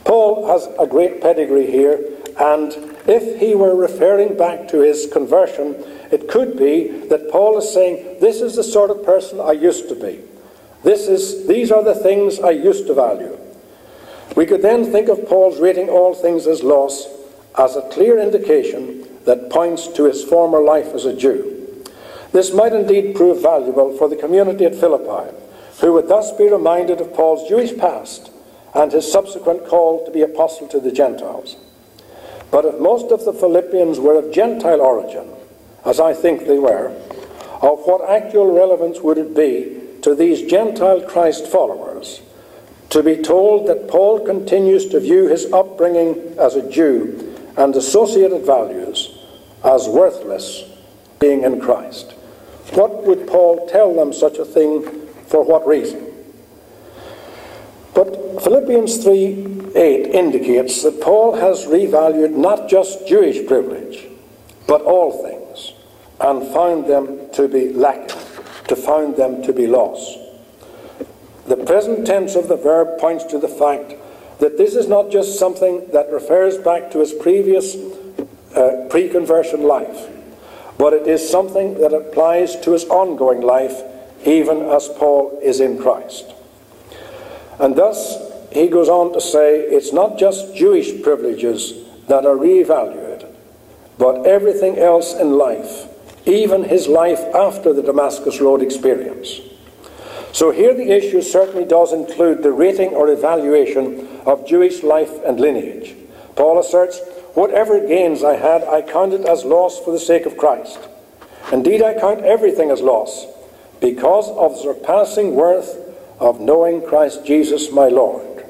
Paul 0.09 0.47
has 0.47 0.67
a 0.79 0.87
great 0.87 1.21
pedigree 1.21 1.69
here, 1.69 2.03
and 2.39 2.73
if 3.05 3.39
he 3.39 3.53
were 3.53 3.75
referring 3.75 4.35
back 4.35 4.67
to 4.69 4.79
his 4.79 5.05
conversion, 5.05 5.75
it 6.11 6.27
could 6.27 6.57
be 6.57 6.87
that 7.09 7.29
Paul 7.29 7.59
is 7.59 7.71
saying, 7.71 8.17
This 8.19 8.41
is 8.41 8.55
the 8.55 8.63
sort 8.63 8.89
of 8.89 9.05
person 9.05 9.39
I 9.39 9.51
used 9.51 9.87
to 9.87 9.93
be. 9.93 10.21
This 10.83 11.07
is, 11.07 11.45
these 11.45 11.71
are 11.71 11.83
the 11.83 11.93
things 11.93 12.39
I 12.39 12.49
used 12.49 12.87
to 12.87 12.95
value. 12.95 13.37
We 14.35 14.47
could 14.47 14.63
then 14.63 14.91
think 14.91 15.09
of 15.09 15.29
Paul's 15.29 15.59
rating 15.59 15.89
all 15.89 16.15
things 16.15 16.47
as 16.47 16.63
loss 16.63 17.07
as 17.55 17.75
a 17.75 17.87
clear 17.89 18.17
indication 18.17 19.07
that 19.25 19.51
points 19.51 19.87
to 19.89 20.05
his 20.05 20.23
former 20.23 20.59
life 20.59 20.87
as 20.95 21.05
a 21.05 21.15
Jew. 21.15 21.85
This 22.31 22.51
might 22.51 22.73
indeed 22.73 23.13
prove 23.15 23.43
valuable 23.43 23.95
for 23.95 24.09
the 24.09 24.15
community 24.15 24.65
at 24.65 24.73
Philippi, 24.73 25.31
who 25.81 25.93
would 25.93 26.07
thus 26.07 26.31
be 26.31 26.49
reminded 26.49 26.99
of 26.99 27.13
Paul's 27.13 27.47
Jewish 27.47 27.77
past 27.77 28.31
and 28.73 28.91
his 28.91 29.11
subsequent 29.11 29.67
call 29.67 30.05
to 30.05 30.11
be 30.11 30.21
apostle 30.21 30.67
to 30.67 30.79
the 30.79 30.91
Gentiles. 30.91 31.57
But 32.51 32.65
if 32.65 32.79
most 32.79 33.11
of 33.11 33.25
the 33.25 33.33
Philippians 33.33 33.99
were 33.99 34.17
of 34.17 34.31
Gentile 34.31 34.81
origin, 34.81 35.27
as 35.85 35.99
I 35.99 36.13
think 36.13 36.45
they 36.45 36.59
were, 36.59 36.89
of 37.61 37.79
what 37.85 38.09
actual 38.09 38.51
relevance 38.53 39.01
would 39.01 39.17
it 39.17 39.35
be 39.35 39.81
to 40.01 40.15
these 40.15 40.49
Gentile 40.49 41.01
Christ 41.01 41.47
followers 41.47 42.21
to 42.89 43.03
be 43.03 43.17
told 43.17 43.67
that 43.67 43.87
Paul 43.87 44.25
continues 44.25 44.87
to 44.87 44.99
view 44.99 45.27
his 45.27 45.51
upbringing 45.53 46.35
as 46.39 46.55
a 46.55 46.69
Jew 46.69 47.35
and 47.57 47.75
associated 47.75 48.45
values 48.45 49.17
as 49.63 49.87
worthless 49.87 50.63
being 51.19 51.43
in 51.43 51.59
Christ? 51.59 52.13
What 52.73 53.03
would 53.03 53.27
Paul 53.27 53.67
tell 53.67 53.93
them 53.93 54.13
such 54.13 54.37
a 54.37 54.45
thing 54.45 55.07
for 55.27 55.43
what 55.43 55.67
reason? 55.67 56.08
But 57.99 58.41
Philippians 58.41 59.03
3 59.03 59.71
8 59.75 60.07
indicates 60.15 60.83
that 60.83 61.01
Paul 61.01 61.35
has 61.35 61.65
revalued 61.65 62.31
not 62.31 62.69
just 62.69 63.05
Jewish 63.05 63.45
privilege, 63.45 64.07
but 64.67 64.81
all 64.83 65.11
things, 65.21 65.73
and 66.21 66.47
found 66.53 66.87
them 66.87 67.29
to 67.33 67.49
be 67.49 67.73
lacking, 67.73 68.21
to 68.69 68.77
found 68.77 69.17
them 69.17 69.43
to 69.43 69.51
be 69.51 69.67
lost. 69.67 70.17
The 71.47 71.57
present 71.57 72.07
tense 72.07 72.35
of 72.35 72.47
the 72.47 72.55
verb 72.55 72.99
points 72.99 73.25
to 73.25 73.37
the 73.37 73.49
fact 73.49 73.95
that 74.39 74.57
this 74.57 74.75
is 74.75 74.87
not 74.87 75.11
just 75.11 75.37
something 75.37 75.85
that 75.91 76.09
refers 76.09 76.57
back 76.57 76.91
to 76.91 76.99
his 76.99 77.11
previous 77.11 77.75
uh, 78.55 78.87
pre 78.89 79.09
conversion 79.09 79.63
life 79.63 80.07
but 80.77 80.93
it 80.93 81.05
is 81.07 81.29
something 81.29 81.73
that 81.81 81.91
applies 81.93 82.55
to 82.61 82.71
his 82.71 82.85
ongoing 82.85 83.41
life, 83.41 83.83
even 84.25 84.61
as 84.61 84.87
Paul 84.87 85.37
is 85.43 85.59
in 85.59 85.77
Christ. 85.77 86.33
And 87.59 87.75
thus, 87.75 88.17
he 88.51 88.67
goes 88.67 88.89
on 88.89 89.13
to 89.13 89.21
say 89.21 89.59
it's 89.59 89.93
not 89.93 90.17
just 90.17 90.55
Jewish 90.55 91.01
privileges 91.03 91.73
that 92.07 92.25
are 92.25 92.35
reevaluated, 92.35 93.27
but 93.97 94.25
everything 94.25 94.77
else 94.77 95.13
in 95.13 95.37
life, 95.37 95.87
even 96.25 96.63
his 96.63 96.87
life 96.87 97.19
after 97.35 97.73
the 97.73 97.83
Damascus 97.83 98.39
Road 98.39 98.61
experience. 98.61 99.41
So 100.31 100.51
here 100.51 100.73
the 100.73 100.91
issue 100.91 101.21
certainly 101.21 101.65
does 101.65 101.91
include 101.91 102.43
the 102.43 102.51
rating 102.51 102.89
or 102.89 103.09
evaluation 103.09 104.07
of 104.25 104.47
Jewish 104.47 104.83
life 104.83 105.23
and 105.25 105.39
lineage. 105.39 105.95
Paul 106.35 106.59
asserts 106.59 106.99
Whatever 107.33 107.79
gains 107.85 108.23
I 108.23 108.35
had, 108.35 108.63
I 108.63 108.81
counted 108.81 109.25
as 109.25 109.45
loss 109.45 109.79
for 109.79 109.91
the 109.91 109.99
sake 109.99 110.25
of 110.25 110.35
Christ. 110.35 110.79
Indeed, 111.51 111.81
I 111.81 111.99
count 111.99 112.21
everything 112.21 112.71
as 112.71 112.81
loss 112.81 113.27
because 113.79 114.29
of 114.29 114.53
the 114.53 114.61
surpassing 114.63 115.35
worth 115.35 115.77
of 116.19 116.39
knowing 116.39 116.85
Christ 116.85 117.25
Jesus 117.25 117.71
my 117.71 117.87
Lord. 117.87 118.45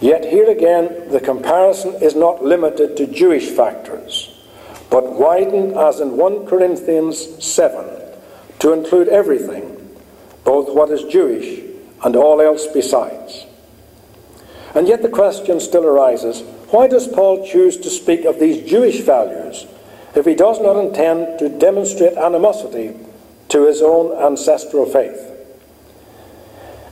Yet 0.00 0.24
here 0.26 0.50
again, 0.50 1.08
the 1.08 1.20
comparison 1.20 1.94
is 2.02 2.14
not 2.14 2.44
limited 2.44 2.96
to 2.96 3.06
Jewish 3.06 3.48
factors, 3.48 4.34
but 4.90 5.14
widened 5.14 5.74
as 5.74 6.00
in 6.00 6.16
1 6.16 6.46
Corinthians 6.46 7.42
7 7.44 7.88
to 8.58 8.72
include 8.72 9.08
everything, 9.08 9.96
both 10.44 10.74
what 10.74 10.90
is 10.90 11.02
Jewish 11.04 11.62
and 12.04 12.14
all 12.14 12.42
else 12.42 12.66
besides. 12.66 13.46
And 14.74 14.86
yet 14.86 15.02
the 15.02 15.08
question 15.08 15.60
still 15.60 15.86
arises 15.86 16.42
why 16.70 16.88
does 16.88 17.08
Paul 17.08 17.46
choose 17.46 17.76
to 17.78 17.90
speak 17.90 18.24
of 18.24 18.40
these 18.40 18.68
Jewish 18.68 19.00
values 19.00 19.66
if 20.14 20.26
he 20.26 20.34
does 20.34 20.60
not 20.60 20.76
intend 20.76 21.38
to 21.38 21.48
demonstrate 21.48 22.14
animosity 22.14 22.94
to 23.48 23.66
his 23.66 23.80
own 23.80 24.12
ancestral 24.22 24.84
faith? 24.84 25.35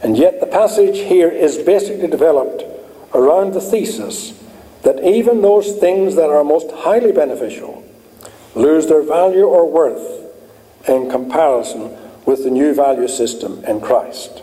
And 0.04 0.18
yet 0.18 0.38
the 0.38 0.46
passage 0.46 0.98
here 0.98 1.30
is 1.30 1.56
basically 1.56 2.08
developed 2.08 2.62
around 3.14 3.54
the 3.54 3.60
thesis 3.62 4.38
that 4.82 5.02
even 5.02 5.40
those 5.40 5.76
things 5.78 6.14
that 6.16 6.28
are 6.28 6.44
most 6.44 6.70
highly 6.70 7.10
beneficial 7.10 7.82
lose 8.54 8.86
their 8.86 9.02
value 9.02 9.44
or 9.44 9.66
worth 9.66 10.20
in 10.86 11.10
comparison 11.10 11.96
with 12.26 12.44
the 12.44 12.50
new 12.50 12.74
value 12.74 13.08
system 13.08 13.64
in 13.64 13.80
Christ. 13.80 14.42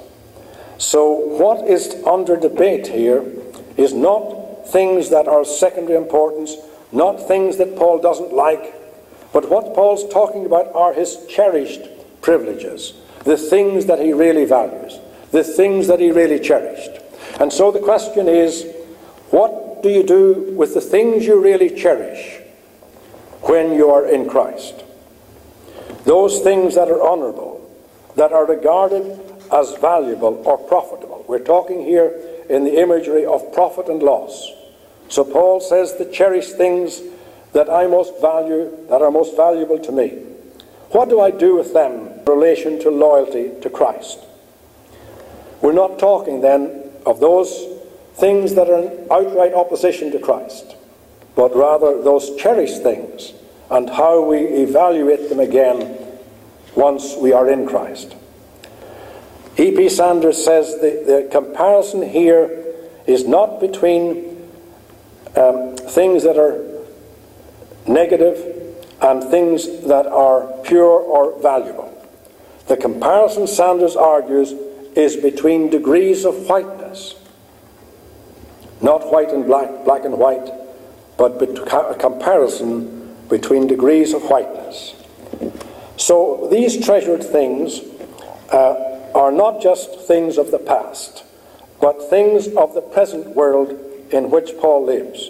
So, 0.79 1.11
what 1.13 1.67
is 1.67 1.93
under 2.07 2.35
debate 2.37 2.87
here 2.87 3.23
is 3.77 3.93
not 3.93 4.67
things 4.67 5.11
that 5.11 5.27
are 5.27 5.45
secondary 5.45 5.95
importance, 5.95 6.55
not 6.91 7.27
things 7.27 7.57
that 7.57 7.75
Paul 7.75 8.01
doesn't 8.01 8.33
like, 8.33 8.73
but 9.31 9.47
what 9.47 9.75
Paul's 9.75 10.11
talking 10.11 10.47
about 10.47 10.73
are 10.73 10.93
his 10.93 11.23
cherished 11.29 11.81
privileges, 12.23 12.93
the 13.25 13.37
things 13.37 13.85
that 13.85 13.99
he 13.99 14.11
really 14.11 14.45
values, 14.45 14.97
the 15.31 15.43
things 15.43 15.87
that 15.87 15.99
he 15.99 16.11
really 16.11 16.39
cherished. 16.39 16.91
And 17.39 17.51
so 17.51 17.71
the 17.71 17.79
question 17.79 18.27
is 18.27 18.65
what 19.29 19.81
do 19.81 19.89
you 19.89 20.03
do 20.03 20.53
with 20.55 20.73
the 20.73 20.81
things 20.81 21.25
you 21.25 21.41
really 21.41 21.69
cherish 21.69 22.39
when 23.41 23.73
you 23.73 23.89
are 23.89 24.05
in 24.05 24.29
Christ? 24.29 24.83
Those 26.05 26.39
things 26.41 26.75
that 26.75 26.89
are 26.89 27.01
honourable, 27.01 27.57
that 28.15 28.33
are 28.33 28.45
regarded 28.45 29.19
as 29.51 29.75
valuable 29.77 30.41
or 30.45 30.57
profitable. 30.57 31.25
We're 31.27 31.39
talking 31.39 31.85
here 31.85 32.13
in 32.49 32.63
the 32.63 32.81
imagery 32.81 33.25
of 33.25 33.53
profit 33.53 33.87
and 33.87 34.03
loss. 34.03 34.51
So 35.09 35.23
Paul 35.23 35.61
says 35.61 35.97
the 35.97 36.05
cherished 36.05 36.57
things 36.57 37.01
that 37.53 37.69
I 37.69 37.87
most 37.87 38.19
value, 38.21 38.77
that 38.89 39.01
are 39.01 39.11
most 39.11 39.35
valuable 39.35 39.79
to 39.79 39.91
me. 39.91 40.09
What 40.91 41.09
do 41.09 41.21
I 41.21 41.31
do 41.31 41.55
with 41.55 41.73
them 41.73 42.07
in 42.07 42.25
relation 42.25 42.79
to 42.81 42.89
loyalty 42.89 43.51
to 43.61 43.69
Christ? 43.69 44.19
We're 45.61 45.73
not 45.73 45.99
talking 45.99 46.41
then 46.41 46.91
of 47.05 47.19
those 47.19 47.67
things 48.15 48.55
that 48.55 48.69
are 48.69 48.79
in 48.79 49.07
outright 49.11 49.53
opposition 49.53 50.11
to 50.11 50.19
Christ, 50.19 50.75
but 51.35 51.55
rather 51.55 52.01
those 52.01 52.35
cherished 52.35 52.83
things 52.83 53.33
and 53.69 53.89
how 53.89 54.23
we 54.23 54.39
evaluate 54.39 55.29
them 55.29 55.39
again 55.39 55.97
once 56.75 57.15
we 57.15 57.31
are 57.31 57.49
in 57.49 57.65
Christ. 57.67 58.15
E.P. 59.57 59.89
Sanders 59.89 60.43
says 60.43 60.79
the, 60.81 61.03
the 61.05 61.29
comparison 61.31 62.01
here 62.01 62.65
is 63.05 63.27
not 63.27 63.59
between 63.59 64.49
um, 65.35 65.75
things 65.77 66.23
that 66.23 66.37
are 66.37 66.63
negative 67.87 68.77
and 69.01 69.23
things 69.23 69.87
that 69.87 70.05
are 70.07 70.47
pure 70.63 70.99
or 70.99 71.39
valuable. 71.41 71.87
The 72.67 72.77
comparison, 72.77 73.47
Sanders 73.47 73.95
argues, 73.95 74.53
is 74.95 75.15
between 75.15 75.69
degrees 75.69 76.25
of 76.25 76.47
whiteness. 76.47 77.15
Not 78.81 79.11
white 79.11 79.29
and 79.29 79.45
black, 79.45 79.85
black 79.85 80.05
and 80.05 80.17
white, 80.17 80.49
but 81.17 81.41
a 81.41 81.95
comparison 81.95 83.15
between 83.29 83.67
degrees 83.67 84.13
of 84.13 84.23
whiteness. 84.23 84.95
So 85.97 86.47
these 86.51 86.83
treasured 86.83 87.23
things 87.23 87.81
uh, 88.51 89.11
are 89.13 89.31
not 89.31 89.61
just 89.61 90.01
things 90.01 90.37
of 90.37 90.51
the 90.51 90.57
past, 90.57 91.23
but 91.79 92.09
things 92.09 92.47
of 92.55 92.73
the 92.73 92.81
present 92.81 93.35
world 93.35 93.79
in 94.11 94.31
which 94.31 94.57
Paul 94.59 94.85
lives. 94.85 95.29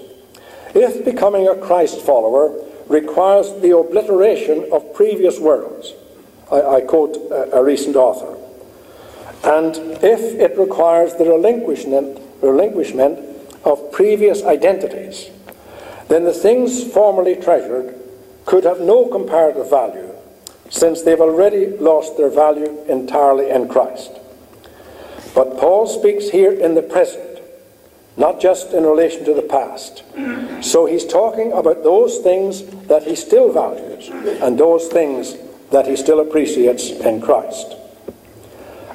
If 0.74 1.04
becoming 1.04 1.48
a 1.48 1.56
Christ 1.56 2.00
follower 2.02 2.58
requires 2.88 3.54
the 3.62 3.76
obliteration 3.76 4.70
of 4.72 4.94
previous 4.94 5.40
worlds, 5.40 5.94
I, 6.52 6.62
I 6.62 6.82
quote 6.82 7.18
a, 7.32 7.58
a 7.58 7.64
recent 7.64 7.96
author, 7.96 8.38
and 9.44 9.76
if 10.04 10.20
it 10.40 10.58
requires 10.58 11.16
the 11.16 11.26
relinquishment, 11.26 12.20
relinquishment 12.42 13.20
of 13.64 13.92
previous 13.92 14.44
identities, 14.44 15.30
then 16.08 16.26
the 16.26 16.34
things 16.34 16.84
formerly 16.84 17.36
treasured 17.36 17.96
could 18.46 18.64
have 18.64 18.82
no 18.82 19.08
comparative 19.08 19.70
value 19.70 20.14
since 20.70 21.02
they've 21.02 21.20
already 21.20 21.68
lost 21.78 22.18
their 22.18 22.30
value 22.30 22.84
entirely 22.88 23.50
in 23.50 23.68
Christ. 23.68 24.12
But 25.34 25.58
Paul 25.58 25.88
speaks 25.88 26.30
here 26.30 26.52
in 26.52 26.76
the 26.76 26.82
present, 26.82 27.40
not 28.18 28.40
just 28.42 28.74
in 28.74 28.84
relation 28.84 29.26
to 29.26 29.34
the 29.34 29.42
past. 29.42 30.04
So 30.62 30.86
he's 30.86 31.06
talking 31.06 31.52
about 31.54 31.84
those 31.84 32.20
things 32.20 32.64
that 32.88 33.04
he 33.04 33.16
still 33.16 33.52
values 33.52 34.10
and 34.42 34.60
those 34.60 34.88
things 34.88 35.36
that 35.72 35.88
he 35.88 35.96
still 35.96 36.20
appreciates 36.20 36.90
in 36.90 37.22
Christ. 37.22 37.76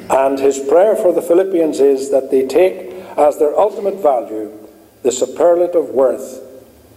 And 0.09 0.38
his 0.38 0.59
prayer 0.59 0.94
for 0.94 1.12
the 1.12 1.22
Philippians 1.22 1.80
is 1.80 2.11
that 2.11 2.30
they 2.30 2.46
take 2.46 2.92
as 3.16 3.38
their 3.38 3.59
ultimate 3.59 3.96
value 3.96 4.52
the 5.02 5.11
superlative 5.12 5.90
worth 5.90 6.40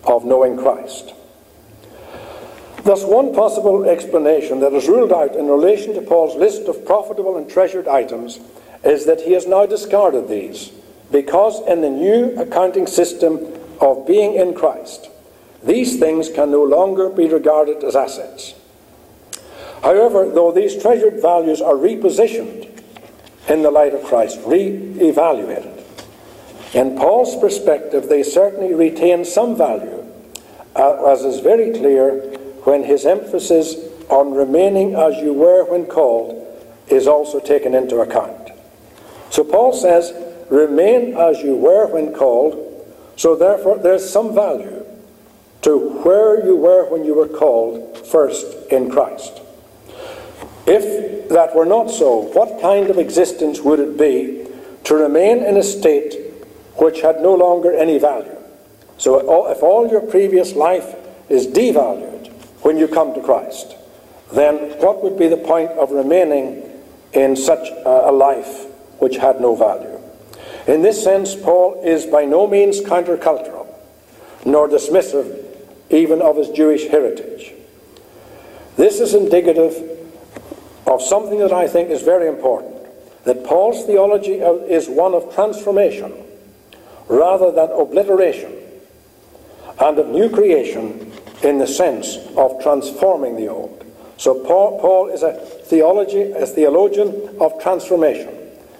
of 0.03 0.25
knowing 0.25 0.57
Christ. 0.57 1.13
Thus, 2.83 3.03
one 3.03 3.33
possible 3.33 3.83
explanation 3.83 4.61
that 4.61 4.73
is 4.73 4.87
ruled 4.87 5.11
out 5.11 5.35
in 5.35 5.47
relation 5.47 5.93
to 5.95 6.01
Paul's 6.01 6.35
list 6.35 6.63
of 6.67 6.85
profitable 6.85 7.37
and 7.37 7.49
treasured 7.49 7.87
items 7.87 8.39
is 8.83 9.05
that 9.05 9.21
he 9.21 9.33
has 9.33 9.45
now 9.45 9.65
discarded 9.65 10.29
these, 10.29 10.71
because 11.11 11.61
in 11.67 11.81
the 11.81 11.89
new 11.89 12.35
accounting 12.39 12.87
system 12.87 13.53
of 13.81 14.07
being 14.07 14.35
in 14.35 14.53
Christ, 14.53 15.09
these 15.63 15.99
things 15.99 16.29
can 16.29 16.51
no 16.51 16.63
longer 16.63 17.09
be 17.09 17.27
regarded 17.27 17.83
as 17.83 17.95
assets. 17.95 18.53
However, 19.83 20.29
though 20.29 20.51
these 20.51 20.81
treasured 20.81 21.21
values 21.21 21.61
are 21.61 21.75
repositioned 21.75 22.78
in 23.49 23.63
the 23.63 23.71
light 23.71 23.93
of 23.93 24.03
Christ, 24.03 24.39
re 24.45 24.67
evaluated, 24.99 25.79
in 26.73 26.95
Paul's 26.95 27.35
perspective, 27.35 28.09
they 28.09 28.21
certainly 28.21 28.73
retain 28.73 29.25
some 29.25 29.57
value, 29.57 30.05
uh, 30.75 31.11
as 31.11 31.25
is 31.25 31.39
very 31.39 31.71
clear 31.71 32.19
when 32.63 32.83
his 32.83 33.05
emphasis 33.05 33.75
on 34.09 34.33
remaining 34.33 34.95
as 34.95 35.17
you 35.17 35.33
were 35.33 35.63
when 35.65 35.85
called 35.85 36.35
is 36.87 37.07
also 37.07 37.39
taken 37.39 37.73
into 37.73 37.99
account. 37.99 38.51
So 39.31 39.43
Paul 39.43 39.73
says, 39.73 40.13
remain 40.49 41.15
as 41.17 41.41
you 41.41 41.55
were 41.55 41.87
when 41.87 42.13
called, 42.13 42.65
so 43.15 43.35
therefore 43.35 43.79
there's 43.79 44.07
some 44.07 44.33
value 44.33 44.85
to 45.61 45.77
where 46.03 46.45
you 46.45 46.55
were 46.55 46.89
when 46.89 47.03
you 47.03 47.15
were 47.15 47.27
called 47.27 47.97
first 48.07 48.45
in 48.71 48.89
Christ. 48.89 49.41
If 50.71 51.29
that 51.29 51.55
were 51.55 51.65
not 51.65 51.89
so, 51.89 52.29
what 52.33 52.61
kind 52.61 52.91
of 52.91 52.99
existence 52.99 53.59
would 53.61 53.79
it 53.79 53.97
be 53.97 54.47
to 54.83 54.93
remain 54.93 55.39
in 55.39 55.57
a 55.57 55.63
state 55.63 56.13
which 56.75 57.01
had 57.01 57.21
no 57.21 57.33
longer 57.33 57.73
any 57.73 57.97
value? 57.97 58.37
So 58.99 59.49
if 59.49 59.63
all 59.63 59.89
your 59.89 60.01
previous 60.01 60.53
life 60.53 60.95
is 61.27 61.47
devalued 61.47 62.31
when 62.61 62.77
you 62.77 62.87
come 62.87 63.15
to 63.15 63.21
Christ, 63.21 63.75
then 64.31 64.77
what 64.77 65.01
would 65.01 65.17
be 65.17 65.27
the 65.27 65.37
point 65.37 65.71
of 65.71 65.89
remaining 65.89 66.63
in 67.13 67.35
such 67.35 67.69
a 67.83 68.11
life 68.11 68.65
which 68.99 69.17
had 69.17 69.41
no 69.41 69.55
value? 69.55 69.99
In 70.67 70.83
this 70.83 71.03
sense, 71.03 71.33
Paul 71.33 71.81
is 71.83 72.05
by 72.05 72.25
no 72.25 72.45
means 72.45 72.79
countercultural, 72.79 73.65
nor 74.45 74.67
dismissive 74.67 75.45
even 75.89 76.21
of 76.21 76.37
his 76.37 76.49
Jewish 76.49 76.85
heritage. 76.89 77.53
This 78.77 78.99
is 78.99 79.15
indicative 79.15 79.98
of 80.89 81.01
something 81.01 81.39
that 81.39 81.53
I 81.53 81.67
think 81.67 81.89
is 81.89 82.01
very 82.01 82.27
important 82.27 82.75
that 83.23 83.43
Paul's 83.43 83.85
theology 83.85 84.33
is 84.33 84.89
one 84.89 85.13
of 85.13 85.33
transformation 85.35 86.13
rather 87.07 87.51
than 87.51 87.69
obliteration 87.71 88.53
and 89.79 89.99
of 89.99 90.07
new 90.07 90.29
creation 90.29 91.11
in 91.43 91.59
the 91.59 91.67
sense 91.67 92.17
of 92.35 92.61
transforming 92.61 93.35
the 93.35 93.47
old. 93.47 93.85
So 94.17 94.43
Paul, 94.43 94.79
Paul 94.79 95.09
is 95.09 95.23
a 95.23 95.33
theology, 95.33 96.31
a 96.31 96.45
theologian 96.45 97.37
of 97.39 97.61
transformation. 97.61 98.35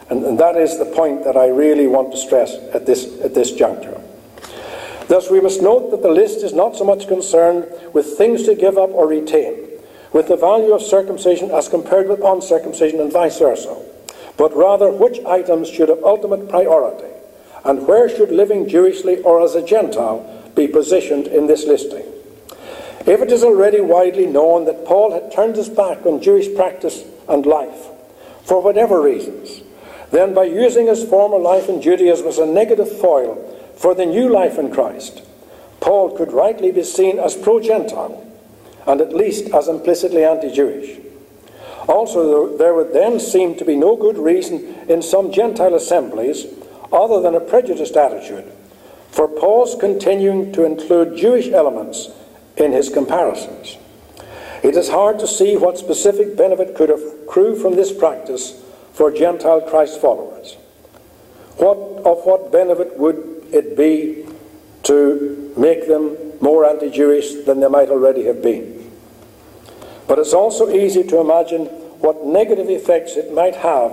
And, 0.10 0.26
and 0.26 0.40
that 0.40 0.58
is 0.58 0.78
the 0.78 0.86
point 0.86 1.24
that 1.24 1.38
I 1.38 1.48
really 1.48 1.88
want 1.88 2.12
to 2.12 2.18
stress 2.18 2.56
at 2.74 2.86
this, 2.86 3.22
at 3.22 3.34
this 3.34 3.52
juncture. 3.52 4.02
Thus, 5.08 5.30
we 5.30 5.40
must 5.40 5.62
note 5.62 5.92
that 5.92 6.02
the 6.02 6.12
list 6.12 6.44
is 6.44 6.54
not 6.54 6.76
so 6.76 6.84
much 6.84 7.08
concerned 7.08 7.68
with 7.94 8.18
things 8.18 8.44
to 8.44 8.56
give 8.56 8.78
up 8.78 8.90
or 8.90 9.08
retain, 9.08 9.69
with 10.12 10.28
the 10.28 10.38
value 10.38 10.74
of 10.74 10.82
circumcision 10.82 11.52
as 11.52 11.70
compared 11.70 12.08
with 12.08 12.24
uncircumcision 12.24 13.00
and 13.00 13.12
vice 13.12 13.40
versa, 13.40 13.76
but 14.38 14.56
rather 14.56 14.90
which 14.90 15.24
items 15.26 15.70
should 15.70 15.90
have 15.90 16.04
ultimate 16.04 16.50
priority 16.50 17.14
and 17.66 17.88
where 17.88 18.10
should 18.10 18.32
living 18.32 18.68
Jewishly 18.68 19.22
or 19.24 19.44
as 19.44 19.56
a 19.56 19.66
Gentile 19.66 20.52
be 20.56 20.68
positioned 20.68 21.28
in 21.28 21.48
this 21.48 21.66
listing. 21.66 22.06
If 23.06 23.22
it 23.22 23.32
is 23.32 23.44
already 23.44 23.82
widely 23.82 24.26
known 24.26 24.66
that 24.66 24.86
Paul 24.86 25.14
had 25.14 25.32
turned 25.32 25.56
his 25.56 25.70
back 25.70 26.06
on 26.06 26.22
Jewish 26.22 26.54
practice 26.56 27.04
and 27.28 27.46
life, 27.46 27.88
for 28.44 28.62
whatever 28.62 29.02
reasons, 29.02 29.62
then 30.12 30.34
by 30.34 30.46
using 30.46 30.88
his 30.88 31.04
former 31.04 31.38
life 31.38 31.70
in 31.70 31.82
Judaism 31.82 32.28
as 32.28 32.40
a 32.40 32.46
negative 32.46 33.00
foil 33.00 33.36
for 33.76 33.94
the 33.94 34.06
new 34.06 34.30
life 34.30 34.58
in 34.58 34.72
Christ, 34.72 35.22
Paul 35.80 36.18
could 36.18 36.34
rightly 36.34 36.72
be 36.72 36.84
seen 36.84 37.20
as 37.20 37.36
pro 37.36 37.60
Gentile 37.60 38.26
and 38.88 39.02
at 39.02 39.14
least 39.14 39.54
as 39.54 39.68
implicitly 39.68 40.24
anti 40.24 40.52
Jewish. 40.52 41.00
Also, 41.88 42.56
there 42.58 42.74
would 42.74 42.94
then 42.94 43.20
seem 43.20 43.56
to 43.56 43.66
be 43.66 43.76
no 43.76 43.96
good 43.96 44.18
reason 44.18 44.76
in 44.88 45.02
some 45.02 45.32
Gentile 45.32 45.74
assemblies, 45.74 46.46
other 46.92 47.20
than 47.22 47.36
a 47.36 47.40
prejudiced 47.40 47.96
attitude, 47.96 48.46
for 49.10 49.28
Paul's 49.28 49.76
continuing 49.76 50.52
to 50.54 50.66
include 50.66 51.18
Jewish 51.18 51.48
elements 51.50 52.10
in 52.58 52.74
his 52.74 52.90
comparisons. 52.90 53.78
It 54.62 54.76
is 54.76 54.90
hard 54.90 55.20
to 55.20 55.28
see 55.28 55.56
what 55.56 55.78
specific 55.78 56.36
benefit 56.36 56.76
could 56.76 56.90
accrue 56.90 57.56
from 57.56 57.76
this 57.76 57.94
practice 57.94 58.62
for 58.94 59.12
Gentile 59.12 59.62
Christ 59.62 60.02
followers. 60.02 60.56
What, 61.58 61.78
of 61.78 62.26
what 62.26 62.52
benefit 62.52 62.98
would 63.00 63.48
it 63.52 63.78
be 63.78 64.26
to 64.84 65.49
make 65.60 65.88
them 65.88 66.18
more 66.42 66.66
anti 66.66 66.90
Jewish 66.90 67.46
than 67.46 67.60
they 67.60 67.68
might 67.68 67.90
already 67.90 68.26
have 68.26 68.42
been? 68.42 68.92
But 70.08 70.20
it's 70.20 70.34
also 70.34 70.70
easy 70.70 71.04
to 71.04 71.20
imagine 71.20 71.66
what 72.00 72.26
negative 72.26 72.70
effects 72.70 73.16
it 73.16 73.34
might 73.34 73.56
have 73.56 73.92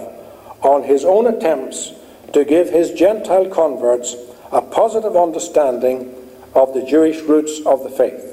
on 0.62 0.85
his 0.85 1.05
own 1.05 1.27
attempts 1.27 1.93
to 2.33 2.45
give 2.45 2.71
his 2.71 2.93
Gentile 2.93 3.49
converts 3.49 4.17
a 4.53 4.62
positive 4.62 5.17
understanding 5.17 6.14
of 6.55 6.73
the 6.73 6.83
Jewish 6.83 7.21
roots 7.23 7.61
of 7.67 7.83
the 7.83 7.91
faith. 7.91 8.33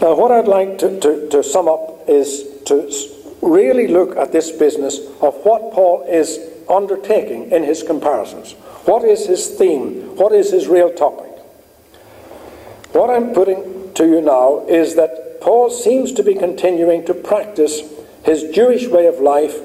Now, 0.00 0.14
what 0.14 0.30
I'd 0.30 0.48
like 0.48 0.78
to, 0.78 1.00
to, 1.00 1.28
to 1.30 1.42
sum 1.42 1.68
up 1.68 2.04
is 2.08 2.44
to 2.66 2.90
really 3.40 3.88
look 3.88 4.16
at 4.16 4.32
this 4.32 4.50
business 4.50 4.98
of 5.20 5.34
what 5.44 5.72
Paul 5.72 6.02
is 6.08 6.38
undertaking 6.68 7.50
in 7.50 7.62
his 7.62 7.82
comparisons. 7.82 8.52
What 8.84 9.04
is 9.04 9.26
his 9.26 9.48
theme? 9.48 10.16
What 10.16 10.32
is 10.32 10.52
his 10.52 10.68
real 10.68 10.92
topic? 10.92 11.32
What 12.92 13.10
I'm 13.10 13.34
putting 13.34 13.92
to 13.94 14.06
you 14.06 14.20
now 14.20 14.64
is 14.66 14.94
that 14.94 15.40
Paul 15.40 15.70
seems 15.70 16.12
to 16.12 16.22
be 16.22 16.34
continuing 16.34 17.04
to 17.06 17.14
practice 17.14 17.82
his 18.24 18.44
Jewish 18.54 18.86
way 18.86 19.06
of 19.06 19.20
life 19.20 19.56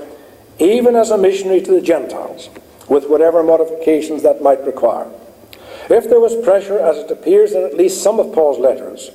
even 0.59 0.95
as 0.95 1.09
a 1.09 1.17
missionary 1.17 1.61
to 1.61 1.71
the 1.71 1.81
Gentiles, 1.81 2.49
with 2.87 3.09
whatever 3.09 3.41
modifications 3.41 4.21
that 4.21 4.43
might 4.43 4.63
require. 4.65 5.07
If 5.89 6.07
there 6.07 6.19
was 6.19 6.35
pressure, 6.43 6.77
as 6.77 6.97
it 6.97 7.09
appears 7.11 7.53
in 7.53 7.63
at 7.63 7.75
least 7.75 8.03
some 8.03 8.19
of 8.19 8.33
Paul's 8.33 8.59
letters, 8.59 9.09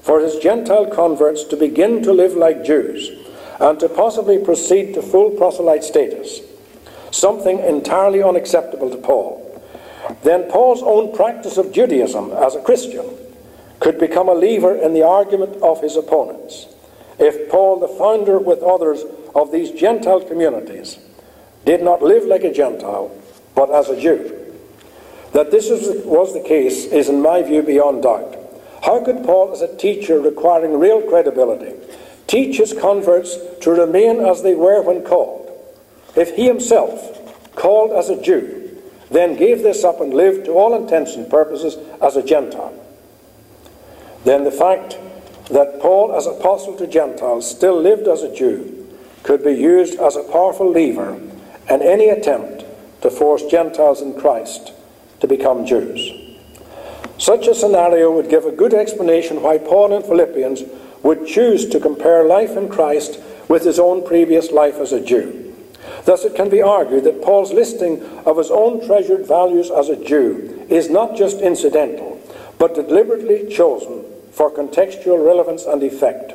for 0.00 0.20
his 0.20 0.36
Gentile 0.36 0.86
converts 0.86 1.44
to 1.44 1.56
begin 1.56 2.02
to 2.02 2.12
live 2.12 2.34
like 2.34 2.64
Jews 2.64 3.10
and 3.58 3.80
to 3.80 3.88
possibly 3.88 4.38
proceed 4.38 4.94
to 4.94 5.02
full 5.02 5.30
proselyte 5.30 5.82
status, 5.82 6.40
something 7.14 7.60
entirely 7.60 8.22
unacceptable 8.22 8.90
to 8.90 8.96
Paul, 8.96 9.40
then 10.22 10.50
Paul's 10.50 10.82
own 10.82 11.14
practice 11.14 11.56
of 11.56 11.72
Judaism 11.72 12.32
as 12.32 12.54
a 12.54 12.62
Christian 12.62 13.08
could 13.80 13.98
become 13.98 14.28
a 14.28 14.34
lever 14.34 14.74
in 14.74 14.92
the 14.94 15.02
argument 15.02 15.56
of 15.62 15.80
his 15.80 15.96
opponents. 15.96 16.66
If 17.18 17.50
Paul, 17.50 17.78
the 17.78 17.88
founder 17.88 18.38
with 18.38 18.62
others 18.62 19.04
of 19.34 19.52
these 19.52 19.70
Gentile 19.70 20.20
communities, 20.22 20.98
did 21.64 21.82
not 21.82 22.02
live 22.02 22.24
like 22.24 22.44
a 22.44 22.52
Gentile, 22.52 23.10
but 23.54 23.70
as 23.70 23.88
a 23.88 24.00
Jew. 24.00 24.40
That 25.32 25.50
this 25.50 25.70
was 25.70 26.34
the 26.34 26.40
case 26.46 26.86
is, 26.86 27.08
in 27.08 27.22
my 27.22 27.42
view, 27.42 27.62
beyond 27.62 28.02
doubt. 28.02 28.36
How 28.84 29.02
could 29.02 29.24
Paul, 29.24 29.52
as 29.52 29.62
a 29.62 29.76
teacher 29.76 30.20
requiring 30.20 30.78
real 30.78 31.00
credibility, 31.02 31.74
teach 32.26 32.58
his 32.58 32.72
converts 32.72 33.36
to 33.60 33.70
remain 33.70 34.20
as 34.20 34.42
they 34.42 34.54
were 34.54 34.82
when 34.82 35.02
called, 35.02 35.43
if 36.16 36.34
he 36.36 36.46
himself, 36.46 37.20
called 37.54 37.92
as 37.92 38.08
a 38.08 38.20
Jew, 38.20 38.82
then 39.10 39.36
gave 39.36 39.62
this 39.62 39.84
up 39.84 40.00
and 40.00 40.12
lived 40.12 40.46
to 40.46 40.52
all 40.52 40.74
intents 40.74 41.14
and 41.14 41.28
purposes 41.28 41.76
as 42.02 42.16
a 42.16 42.22
Gentile? 42.22 42.74
Then 44.24 44.44
the 44.44 44.50
fact 44.50 44.96
that 45.50 45.80
Paul, 45.80 46.14
as 46.14 46.26
apostle 46.26 46.76
to 46.76 46.86
Gentiles, 46.86 47.48
still 47.48 47.80
lived 47.80 48.08
as 48.08 48.22
a 48.22 48.34
Jew 48.34 48.88
could 49.22 49.44
be 49.44 49.52
used 49.52 49.98
as 50.00 50.16
a 50.16 50.22
powerful 50.22 50.70
lever 50.70 51.14
in 51.68 51.82
any 51.82 52.08
attempt 52.08 52.64
to 53.02 53.10
force 53.10 53.44
Gentiles 53.44 54.00
in 54.00 54.18
Christ 54.18 54.72
to 55.20 55.26
become 55.26 55.66
Jews. 55.66 56.12
Such 57.18 57.46
a 57.46 57.54
scenario 57.54 58.10
would 58.10 58.30
give 58.30 58.44
a 58.44 58.52
good 58.52 58.74
explanation 58.74 59.42
why 59.42 59.58
Paul 59.58 59.94
in 59.94 60.02
Philippians 60.02 60.62
would 61.02 61.26
choose 61.26 61.68
to 61.68 61.78
compare 61.78 62.24
life 62.24 62.56
in 62.56 62.68
Christ 62.68 63.20
with 63.48 63.64
his 63.64 63.78
own 63.78 64.06
previous 64.06 64.50
life 64.50 64.76
as 64.76 64.92
a 64.92 65.04
Jew. 65.04 65.43
Thus, 66.04 66.24
it 66.24 66.34
can 66.34 66.50
be 66.50 66.60
argued 66.60 67.04
that 67.04 67.22
Paul's 67.22 67.52
listing 67.52 68.02
of 68.26 68.36
his 68.36 68.50
own 68.50 68.86
treasured 68.86 69.26
values 69.26 69.70
as 69.70 69.88
a 69.88 69.96
Jew 69.96 70.66
is 70.68 70.90
not 70.90 71.16
just 71.16 71.40
incidental, 71.40 72.20
but 72.58 72.74
deliberately 72.74 73.48
chosen 73.48 74.04
for 74.30 74.50
contextual 74.50 75.24
relevance 75.24 75.64
and 75.64 75.82
effect 75.82 76.32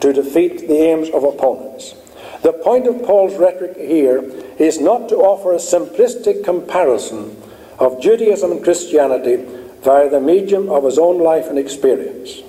to 0.00 0.12
defeat 0.12 0.68
the 0.68 0.76
aims 0.76 1.10
of 1.10 1.24
opponents. 1.24 1.94
The 2.42 2.52
point 2.52 2.86
of 2.86 3.02
Paul's 3.02 3.34
rhetoric 3.36 3.76
here 3.76 4.22
is 4.58 4.80
not 4.80 5.08
to 5.08 5.16
offer 5.16 5.52
a 5.52 5.56
simplistic 5.56 6.44
comparison 6.44 7.40
of 7.78 8.00
Judaism 8.00 8.52
and 8.52 8.62
Christianity 8.62 9.44
via 9.82 10.08
the 10.08 10.20
medium 10.20 10.68
of 10.70 10.84
his 10.84 10.98
own 10.98 11.18
life 11.18 11.46
and 11.48 11.58
experience. 11.58 12.42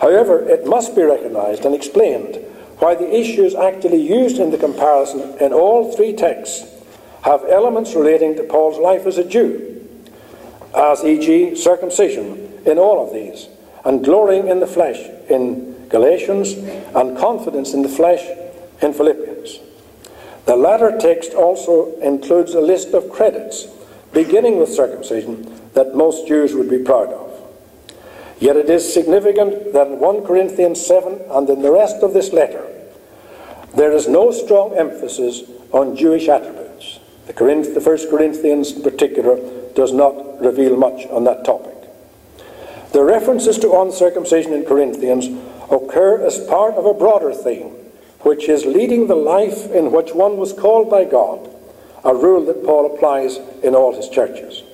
However, 0.00 0.48
it 0.48 0.66
must 0.66 0.96
be 0.96 1.02
recognized 1.02 1.64
and 1.64 1.74
explained 1.74 2.38
why 2.82 2.96
the 2.96 3.16
issues 3.16 3.54
actually 3.54 4.02
used 4.02 4.38
in 4.38 4.50
the 4.50 4.58
comparison 4.58 5.38
in 5.38 5.52
all 5.52 5.94
three 5.94 6.12
texts 6.12 6.64
have 7.22 7.44
elements 7.48 7.94
relating 7.94 8.34
to 8.34 8.42
Paul's 8.42 8.76
life 8.76 9.06
as 9.06 9.18
a 9.18 9.24
Jew, 9.24 9.88
as 10.74 11.04
e.g., 11.04 11.54
circumcision 11.54 12.60
in 12.66 12.78
all 12.78 13.06
of 13.06 13.14
these, 13.14 13.46
and 13.84 14.04
glorying 14.04 14.48
in 14.48 14.58
the 14.58 14.66
flesh 14.66 14.98
in 15.30 15.86
Galatians, 15.90 16.54
and 16.96 17.16
confidence 17.16 17.72
in 17.72 17.82
the 17.82 17.88
flesh 17.88 18.26
in 18.82 18.92
Philippians. 18.92 19.60
The 20.46 20.56
latter 20.56 20.98
text 20.98 21.34
also 21.34 21.96
includes 22.00 22.54
a 22.54 22.60
list 22.60 22.94
of 22.94 23.10
credits, 23.10 23.68
beginning 24.12 24.58
with 24.58 24.74
circumcision, 24.74 25.70
that 25.74 25.94
most 25.94 26.26
Jews 26.26 26.52
would 26.56 26.68
be 26.68 26.82
proud 26.82 27.10
of. 27.10 27.31
Yet 28.42 28.56
it 28.56 28.68
is 28.68 28.92
significant 28.92 29.72
that 29.72 29.86
in 29.86 30.00
1 30.00 30.26
Corinthians 30.26 30.84
7 30.84 31.20
and 31.30 31.48
in 31.48 31.62
the 31.62 31.70
rest 31.70 32.02
of 32.02 32.12
this 32.12 32.32
letter, 32.32 32.66
there 33.76 33.92
is 33.92 34.08
no 34.08 34.32
strong 34.32 34.74
emphasis 34.74 35.42
on 35.70 35.94
Jewish 35.94 36.26
attributes. 36.26 36.98
The, 37.28 37.34
Corinth, 37.34 37.72
the 37.72 37.80
First 37.80 38.10
Corinthians 38.10 38.72
in 38.72 38.82
particular 38.82 39.38
does 39.76 39.92
not 39.92 40.40
reveal 40.40 40.76
much 40.76 41.06
on 41.06 41.22
that 41.22 41.44
topic. 41.44 41.76
The 42.90 43.04
references 43.04 43.58
to 43.60 43.80
uncircumcision 43.80 44.52
in 44.52 44.64
Corinthians 44.64 45.28
occur 45.70 46.26
as 46.26 46.44
part 46.46 46.74
of 46.74 46.84
a 46.84 46.94
broader 46.94 47.32
theme, 47.32 47.76
which 48.22 48.48
is 48.48 48.66
leading 48.66 49.06
the 49.06 49.14
life 49.14 49.70
in 49.70 49.92
which 49.92 50.16
one 50.16 50.36
was 50.36 50.52
called 50.52 50.90
by 50.90 51.04
God, 51.04 51.48
a 52.04 52.12
rule 52.12 52.44
that 52.46 52.64
Paul 52.64 52.92
applies 52.92 53.36
in 53.62 53.76
all 53.76 53.94
his 53.94 54.08
churches. 54.08 54.64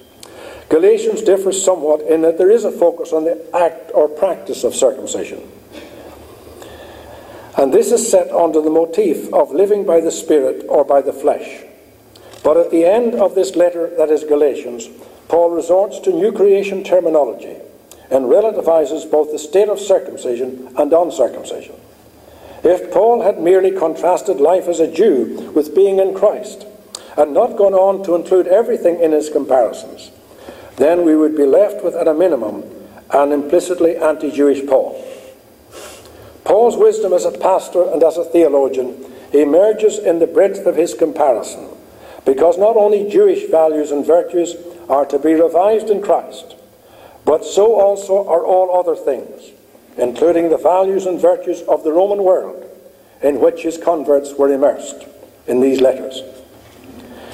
Galatians 0.69 1.23
differs 1.23 1.63
somewhat 1.63 2.03
in 2.03 2.23
that 2.23 2.37
there 2.37 2.51
is 2.51 2.65
a 2.65 2.71
focus 2.71 3.13
on 3.13 3.25
the 3.25 3.43
act 3.57 3.91
or 3.95 4.09
practice 4.09 4.65
of 4.65 4.75
circumcision. 4.75 5.41
And 7.57 7.73
this 7.73 7.91
is 7.91 8.09
set 8.09 8.31
under 8.31 8.61
the 8.61 8.71
motif 8.71 9.33
of 9.33 9.51
living 9.51 9.85
by 9.85 10.01
the 10.01 10.11
Spirit 10.11 10.65
or 10.69 10.85
by 10.85 11.01
the 11.01 11.13
flesh. 11.13 11.65
But 12.45 12.57
at 12.57 12.71
the 12.71 12.85
end 12.85 13.15
of 13.15 13.35
this 13.35 13.57
letter, 13.57 13.91
that 13.97 14.11
is 14.11 14.25
Galatians, 14.25 14.89
Paul 15.29 15.51
resorts 15.51 15.99
to 16.01 16.13
new 16.13 16.33
creation 16.33 16.85
terminology 16.85 17.57
and 18.11 18.27
relativizes 18.27 19.11
both 19.11 19.33
the 19.33 19.39
state 19.39 19.69
of 19.69 19.81
circumcision 19.81 20.73
and 20.79 20.93
uncircumcision. 20.93 21.75
If 22.63 22.91
Paul 22.93 23.23
had 23.23 23.41
merely 23.41 23.71
contrasted 23.71 24.41
life 24.41 24.69
as 24.69 24.81
a 24.81 24.91
Jew 24.91 25.53
with 25.55 25.75
being 25.75 25.99
in 25.99 26.15
Christ, 26.15 26.67
and 27.17 27.35
not 27.35 27.57
gone 27.57 27.75
on 27.75 28.05
to 28.05 28.15
include 28.15 28.47
everything 28.47 29.01
in 29.01 29.11
his 29.11 29.29
comparisons, 29.29 30.13
then 30.79 31.05
we 31.05 31.15
would 31.15 31.37
be 31.37 31.45
left 31.45 31.85
with, 31.85 31.95
at 31.95 32.09
a 32.09 32.15
minimum, 32.15 32.65
an 33.11 33.33
implicitly 33.33 33.97
anti 33.97 34.31
Jewish 34.31 34.67
Paul. 34.67 35.05
Paul's 36.45 36.77
wisdom 36.77 37.13
as 37.13 37.25
a 37.25 37.39
pastor 37.39 37.83
and 37.93 38.03
as 38.03 38.17
a 38.17 38.25
theologian 38.25 39.05
emerges 39.33 39.99
in 39.99 40.19
the 40.19 40.27
breadth 40.27 40.67
of 40.67 40.77
his 40.77 40.95
comparison, 40.95 41.69
because 42.25 42.57
not 42.57 42.77
only 42.77 43.11
Jewish 43.11 43.51
values 43.51 43.91
and 43.91 44.07
virtues 44.07 44.57
are 44.89 45.05
to 45.07 45.19
be 45.19 45.35
revised 45.35 45.91
in 45.91 46.01
Christ, 46.01 46.57
but 47.25 47.45
so 47.45 47.79
also 47.79 48.27
are 48.27 48.45
all 48.45 48.75
other 48.75 48.97
things 48.97 49.53
including 49.99 50.49
the 50.49 50.57
values 50.57 51.07
and 51.07 51.21
virtues 51.21 51.61
of 51.63 51.83
the 51.85 51.93
Roman 51.93 52.23
world 52.23 52.65
in 53.21 53.41
which 53.41 53.63
his 53.63 53.77
converts 53.77 54.35
were 54.35 54.53
immersed 54.53 55.05
in 55.47 55.61
these 55.61 55.81
letters. 55.81 56.23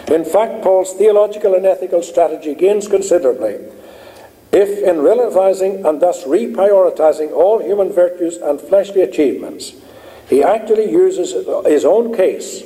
In 0.09 0.25
fact, 0.25 0.63
Paul's 0.63 0.93
theological 0.95 1.55
and 1.55 1.65
ethical 1.65 2.03
strategy 2.03 2.55
gains 2.55 2.89
considerably 2.89 3.59
if, 4.55 4.79
in 4.85 4.97
relativizing 4.99 5.85
and 5.85 6.01
thus 6.01 6.23
reprioritizing 6.25 7.33
all 7.33 7.61
human 7.61 7.93
virtues 7.93 8.37
and 8.37 8.61
fleshly 8.61 9.01
achievements, 9.01 9.73
he 10.29 10.45
actually 10.45 10.91
uses 10.93 11.33
his 11.67 11.85
own 11.85 12.15
case 12.15 12.63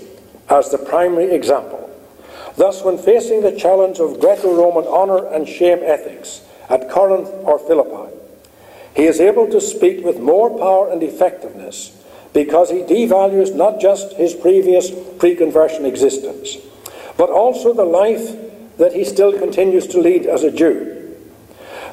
as 0.50 0.70
the 0.70 0.76
primary 0.76 1.32
example. 1.34 1.88
Thus, 2.58 2.84
when 2.84 2.98
facing 2.98 3.40
the 3.40 3.56
challenge 3.56 4.00
of 4.00 4.20
Greco 4.20 4.54
Roman 4.54 4.84
honour 4.84 5.28
and 5.28 5.48
shame 5.48 5.78
ethics 5.82 6.42
at 6.68 6.90
Corinth 6.90 7.30
or 7.44 7.58
Philippi, 7.58 8.14
he 8.94 9.04
is 9.04 9.18
able 9.18 9.48
to 9.50 9.60
speak 9.60 10.04
with 10.04 10.20
more 10.20 10.50
power 10.58 10.90
and 10.90 11.02
effectiveness 11.02 11.96
because 12.34 12.68
he 12.68 12.82
devalues 12.82 13.54
not 13.54 13.80
just 13.80 14.12
his 14.14 14.34
previous 14.34 14.90
pre 15.18 15.34
conversion 15.34 15.86
existence, 15.86 16.58
but 17.18 17.28
also 17.28 17.74
the 17.74 17.84
life 17.84 18.34
that 18.78 18.94
he 18.94 19.04
still 19.04 19.36
continues 19.38 19.86
to 19.88 20.00
lead 20.00 20.24
as 20.24 20.44
a 20.44 20.50
Jew. 20.50 21.14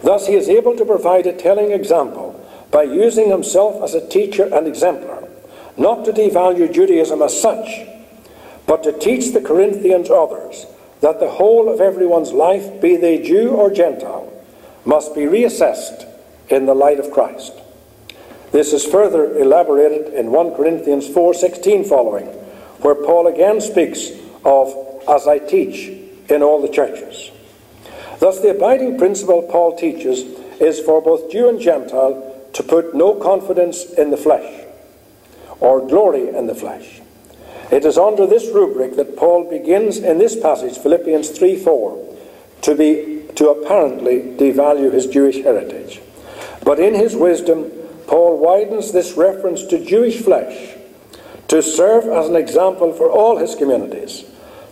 Thus, 0.03 0.27
he 0.27 0.35
is 0.35 0.47
able 0.47 0.77
to 0.77 0.85
provide 0.85 1.25
a 1.25 1.33
telling 1.33 1.71
example 1.71 2.39
by 2.71 2.83
using 2.83 3.29
himself 3.29 3.83
as 3.83 3.95
a 3.95 4.07
teacher 4.07 4.43
and 4.53 4.67
exemplar, 4.67 5.27
not 5.77 6.05
to 6.05 6.13
devalue 6.13 6.71
Judaism 6.71 7.21
as 7.23 7.41
such, 7.41 7.87
but 8.67 8.83
to 8.83 8.97
teach 8.97 9.33
the 9.33 9.41
Corinthians 9.41 10.09
others 10.09 10.67
that 11.01 11.19
the 11.19 11.31
whole 11.31 11.73
of 11.73 11.81
everyone's 11.81 12.31
life, 12.31 12.79
be 12.79 12.95
they 12.95 13.21
Jew 13.21 13.49
or 13.49 13.71
Gentile, 13.71 14.31
must 14.85 15.15
be 15.15 15.21
reassessed 15.21 16.05
in 16.49 16.67
the 16.67 16.75
light 16.75 16.99
of 16.99 17.11
Christ. 17.11 17.53
This 18.51 18.73
is 18.73 18.85
further 18.85 19.37
elaborated 19.37 20.13
in 20.13 20.31
1 20.31 20.55
Corinthians 20.55 21.09
4:16 21.09 21.83
following, 21.83 22.27
where 22.81 22.95
Paul 22.95 23.27
again 23.27 23.59
speaks 23.59 24.11
of 24.43 24.94
as 25.07 25.27
I 25.27 25.39
teach 25.39 25.89
in 26.29 26.41
all 26.41 26.61
the 26.61 26.73
churches. 26.73 27.31
Thus 28.19 28.39
the 28.39 28.51
abiding 28.51 28.97
principle 28.97 29.43
Paul 29.43 29.77
teaches 29.77 30.21
is 30.59 30.79
for 30.79 31.01
both 31.01 31.31
Jew 31.31 31.49
and 31.49 31.59
Gentile 31.59 32.49
to 32.53 32.63
put 32.63 32.95
no 32.95 33.15
confidence 33.15 33.85
in 33.93 34.11
the 34.11 34.17
flesh 34.17 34.63
or 35.59 35.85
glory 35.85 36.29
in 36.29 36.47
the 36.47 36.55
flesh. 36.55 37.01
It 37.71 37.83
is 37.83 37.97
under 37.97 38.27
this 38.27 38.53
rubric 38.53 38.95
that 38.95 39.17
Paul 39.17 39.49
begins 39.49 39.97
in 39.97 40.17
this 40.17 40.39
passage, 40.39 40.77
Philippians 40.77 41.29
3 41.31 41.57
4, 41.57 42.17
to, 42.61 42.75
be, 42.75 43.23
to 43.35 43.49
apparently 43.49 44.21
devalue 44.21 44.93
his 44.93 45.07
Jewish 45.07 45.37
heritage. 45.37 46.01
But 46.63 46.79
in 46.79 46.93
his 46.93 47.15
wisdom, 47.15 47.71
Paul 48.07 48.37
widens 48.37 48.91
this 48.91 49.13
reference 49.13 49.65
to 49.65 49.83
Jewish 49.83 50.21
flesh 50.21 50.75
to 51.47 51.61
serve 51.61 52.05
as 52.05 52.29
an 52.29 52.35
example 52.35 52.93
for 52.93 53.09
all 53.09 53.37
his 53.37 53.55
communities, 53.55 54.25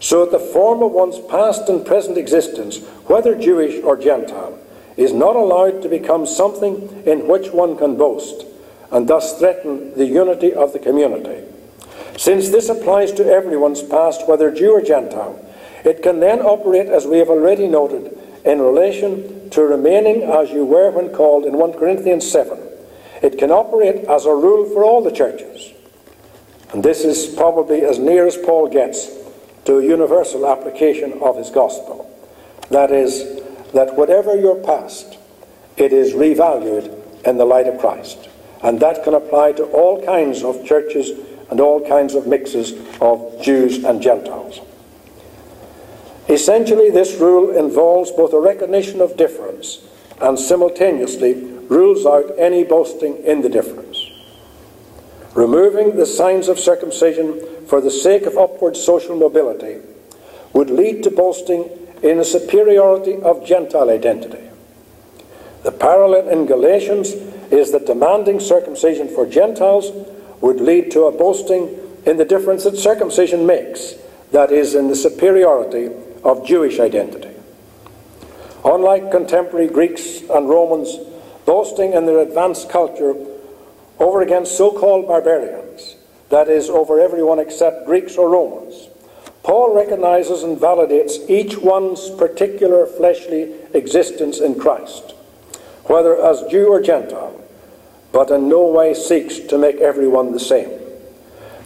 so 0.04 0.26
that 0.26 0.38
the 0.38 0.52
form 0.52 0.84
of 0.84 0.92
one's 0.92 1.18
past 1.32 1.70
and 1.70 1.86
present 1.86 2.18
existence, 2.18 2.80
whether 3.08 3.40
Jewish 3.40 3.82
or 3.86 3.96
Gentile, 3.96 4.60
is 4.98 5.14
not 5.14 5.38
allowed 5.38 5.82
to 5.82 5.88
become 5.88 6.26
something 6.26 7.04
in 7.06 7.26
which 7.26 7.52
one 7.52 7.78
can 7.78 7.96
boast 7.96 8.46
and 8.92 9.08
thus 9.08 9.40
threaten 9.40 9.96
the 9.96 10.06
unity 10.06 10.54
of 10.54 10.74
the 10.74 10.80
community. 10.80 11.48
Since 12.18 12.50
this 12.50 12.68
applies 12.68 13.14
to 13.14 13.26
everyone's 13.26 13.82
past, 13.82 14.28
whether 14.28 14.54
Jew 14.54 14.74
or 14.74 14.82
Gentile, 14.82 15.40
it 15.86 16.04
can 16.04 16.20
then 16.20 16.42
operate, 16.42 16.88
as 16.88 17.08
we 17.08 17.20
have 17.20 17.30
already 17.30 17.68
noted, 17.68 18.20
in 18.44 18.62
relation 18.62 19.50
to 19.52 19.62
remaining 19.62 20.24
as 20.24 20.52
you 20.52 20.66
were 20.66 20.92
when 20.92 21.16
called 21.16 21.46
in 21.46 21.58
1 21.58 21.74
Corinthians 21.74 22.30
7. 22.30 22.60
It 23.22 23.38
can 23.38 23.52
operate 23.52 24.04
as 24.10 24.26
a 24.26 24.36
rule 24.36 24.66
for 24.66 24.84
all 24.84 25.02
the 25.02 25.12
churches. 25.12 25.72
And 26.74 26.84
this 26.84 27.06
is 27.06 27.34
probably 27.34 27.84
as 27.84 28.00
near 28.00 28.28
as 28.28 28.36
Paul 28.36 28.68
gets 28.68 29.23
to 29.66 29.78
a 29.78 29.84
universal 29.84 30.48
application 30.48 31.14
of 31.22 31.38
his 31.38 31.50
gospel. 31.50 32.10
That 32.70 32.92
is, 32.92 33.42
that 33.74 33.96
whatever 33.96 34.36
your 34.36 34.62
past, 34.64 35.18
it 35.78 35.94
is 35.94 36.14
revalued 36.14 37.26
in 37.26 37.38
the 37.38 37.46
light 37.46 37.68
of 37.68 37.80
Christ. 37.80 38.30
And 38.62 38.80
that 38.80 39.04
can 39.04 39.14
apply 39.14 39.54
to 39.54 39.66
all 39.66 40.04
kinds 40.06 40.44
of 40.44 40.66
churches 40.66 41.12
and 41.50 41.60
all 41.60 41.88
kinds 41.88 42.16
of 42.16 42.28
mixes 42.28 42.74
of 43.02 43.42
Jews 43.42 43.84
and 43.84 44.02
Gentiles. 44.02 44.60
Essentially, 46.30 46.90
this 46.90 47.16
rule 47.20 47.56
involves 47.56 48.12
both 48.12 48.34
a 48.34 48.40
recognition 48.40 49.02
of 49.02 49.18
difference 49.18 49.86
and 50.22 50.40
simultaneously 50.40 51.34
rules 51.68 52.06
out 52.06 52.32
any 52.38 52.64
boasting 52.64 53.18
in 53.24 53.42
the 53.42 53.50
difference. 53.50 53.93
Removing 55.34 55.96
the 55.96 56.06
signs 56.06 56.48
of 56.48 56.60
circumcision 56.60 57.66
for 57.66 57.82
the 57.82 57.90
sake 57.90 58.24
of 58.24 58.38
upward 58.38 58.78
social 58.78 59.16
mobility 59.16 59.80
would 60.54 60.70
lead 60.70 61.04
to 61.04 61.12
boasting 61.12 61.70
in 62.04 62.18
the 62.18 62.26
superiority 62.26 63.16
of 63.22 63.46
Gentile 63.46 63.90
identity. 63.90 64.50
The 65.64 65.72
parallel 65.72 66.30
in 66.30 66.46
Galatians 66.46 67.14
is 67.52 67.72
that 67.72 67.88
demanding 67.88 68.40
circumcision 68.40 69.08
for 69.08 69.26
Gentiles 69.26 69.92
would 70.42 70.60
lead 70.60 70.92
to 70.92 71.06
a 71.06 71.12
boasting 71.12 71.80
in 72.06 72.18
the 72.18 72.26
difference 72.26 72.66
that 72.66 72.78
circumcision 72.78 73.46
makes, 73.46 73.96
that 74.32 74.52
is, 74.52 74.76
in 74.76 74.90
the 74.90 74.96
superiority 74.96 75.90
of 76.24 76.46
Jewish 76.46 76.80
identity. 76.80 77.30
Unlike 78.66 79.12
contemporary 79.12 79.68
Greeks 79.68 80.22
and 80.30 80.50
Romans 80.50 80.98
boasting 81.46 81.94
in 81.94 82.06
their 82.06 82.20
advanced 82.20 82.70
culture 82.70 83.16
over 84.00 84.22
against 84.22 84.58
so 84.58 84.72
called 84.72 85.08
barbarians, 85.08 85.96
that 86.30 86.50
is, 86.50 86.70
over 86.70 87.00
everyone 87.00 87.40
except 87.40 87.86
Greeks 87.86 88.18
or 88.18 88.30
Romans, 88.30 88.90
Paul 89.44 89.76
recognizes 89.76 90.44
and 90.44 90.58
validates 90.58 91.30
each 91.30 91.58
one's 91.58 92.10
particular 92.10 92.86
fleshly 92.86 93.54
existence 93.74 94.40
in 94.40 94.60
Christ, 94.60 95.14
whether 95.86 96.24
as 96.24 96.44
Jew 96.50 96.68
or 96.68 96.82
Gentile, 96.82 97.40
but 98.14 98.32
in 98.32 98.48
no 98.48 98.66
way 98.68 98.94
seeks 98.94 99.40
to 99.40 99.58
make 99.58 99.78
everyone 99.78 100.32
the 100.32 100.40
same. 100.40 100.72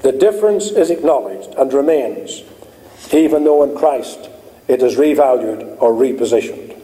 The 0.01 0.11
difference 0.11 0.71
is 0.71 0.89
acknowledged 0.89 1.53
and 1.55 1.71
remains, 1.71 2.43
even 3.11 3.43
though 3.43 3.63
in 3.63 3.77
Christ 3.77 4.29
it 4.67 4.81
is 4.81 4.95
revalued 4.95 5.77
or 5.79 5.91
repositioned. 5.91 6.75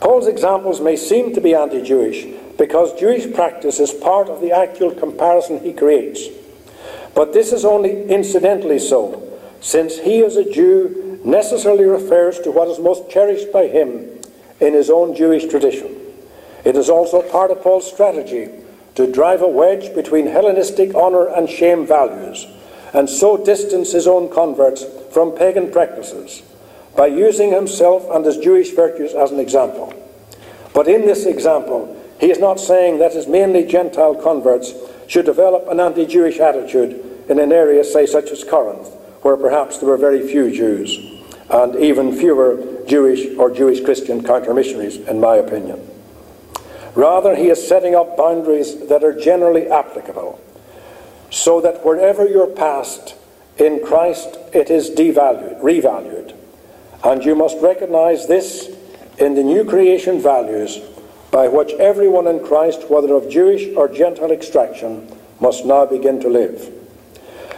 Paul's 0.00 0.26
examples 0.26 0.80
may 0.80 0.96
seem 0.96 1.34
to 1.34 1.40
be 1.40 1.54
anti 1.54 1.82
Jewish 1.82 2.26
because 2.60 2.92
Jewish 3.00 3.32
practice 3.32 3.80
is 3.80 3.90
part 3.90 4.28
of 4.28 4.42
the 4.42 4.52
actual 4.52 4.90
comparison 4.90 5.60
he 5.60 5.72
creates. 5.72 6.28
But 7.14 7.32
this 7.32 7.54
is 7.54 7.64
only 7.64 8.04
incidentally 8.04 8.78
so, 8.78 9.26
since 9.62 9.98
he 9.98 10.22
as 10.22 10.36
a 10.36 10.44
Jew 10.44 11.18
necessarily 11.24 11.84
refers 11.84 12.38
to 12.40 12.50
what 12.50 12.68
is 12.68 12.78
most 12.78 13.08
cherished 13.08 13.50
by 13.50 13.68
him 13.68 14.10
in 14.60 14.74
his 14.74 14.90
own 14.90 15.16
Jewish 15.16 15.46
tradition. 15.46 15.96
It 16.62 16.76
is 16.76 16.90
also 16.90 17.22
part 17.22 17.50
of 17.50 17.62
Paul's 17.62 17.90
strategy 17.90 18.50
to 18.94 19.10
drive 19.10 19.40
a 19.40 19.48
wedge 19.48 19.94
between 19.94 20.26
Hellenistic 20.26 20.94
honour 20.94 21.28
and 21.28 21.48
shame 21.48 21.86
values, 21.86 22.46
and 22.92 23.08
so 23.08 23.42
distance 23.42 23.92
his 23.92 24.06
own 24.06 24.30
converts 24.30 24.84
from 25.12 25.32
pagan 25.32 25.72
practices 25.72 26.42
by 26.94 27.06
using 27.06 27.52
himself 27.52 28.06
and 28.10 28.22
his 28.26 28.36
Jewish 28.36 28.72
virtues 28.72 29.14
as 29.14 29.30
an 29.30 29.40
example. 29.40 29.94
But 30.74 30.88
in 30.88 31.06
this 31.06 31.24
example, 31.24 31.96
he 32.20 32.30
is 32.30 32.38
not 32.38 32.60
saying 32.60 32.98
that 32.98 33.14
his 33.14 33.26
mainly 33.26 33.64
Gentile 33.64 34.14
converts 34.14 34.74
should 35.08 35.24
develop 35.24 35.66
an 35.68 35.80
anti 35.80 36.04
Jewish 36.04 36.38
attitude 36.38 37.02
in 37.30 37.38
an 37.38 37.50
area, 37.50 37.82
say, 37.82 38.04
such 38.04 38.30
as 38.30 38.44
Corinth, 38.44 38.88
where 39.22 39.38
perhaps 39.38 39.78
there 39.78 39.88
were 39.88 39.96
very 39.96 40.28
few 40.28 40.54
Jews, 40.54 40.98
and 41.48 41.74
even 41.76 42.14
fewer 42.14 42.84
Jewish 42.86 43.34
or 43.38 43.50
Jewish 43.50 43.82
Christian 43.82 44.22
counter 44.22 44.52
missionaries, 44.52 44.96
in 44.96 45.18
my 45.18 45.36
opinion. 45.36 45.80
Rather, 46.94 47.34
he 47.34 47.48
is 47.48 47.66
setting 47.66 47.94
up 47.94 48.18
boundaries 48.18 48.88
that 48.88 49.02
are 49.02 49.18
generally 49.18 49.68
applicable, 49.68 50.38
so 51.30 51.62
that 51.62 51.86
wherever 51.86 52.28
you're 52.28 52.54
passed 52.54 53.14
in 53.56 53.82
Christ, 53.82 54.36
it 54.52 54.68
is 54.68 54.90
devalued, 54.90 55.62
revalued. 55.62 56.36
And 57.02 57.24
you 57.24 57.34
must 57.34 57.56
recognize 57.62 58.26
this 58.26 58.68
in 59.16 59.36
the 59.36 59.42
new 59.42 59.64
creation 59.64 60.20
values 60.20 60.80
by 61.30 61.48
which 61.48 61.72
everyone 61.74 62.26
in 62.26 62.44
Christ, 62.44 62.90
whether 62.90 63.14
of 63.14 63.30
Jewish 63.30 63.74
or 63.76 63.88
Gentile 63.88 64.32
extraction, 64.32 65.16
must 65.40 65.64
now 65.64 65.86
begin 65.86 66.20
to 66.20 66.28
live. 66.28 66.72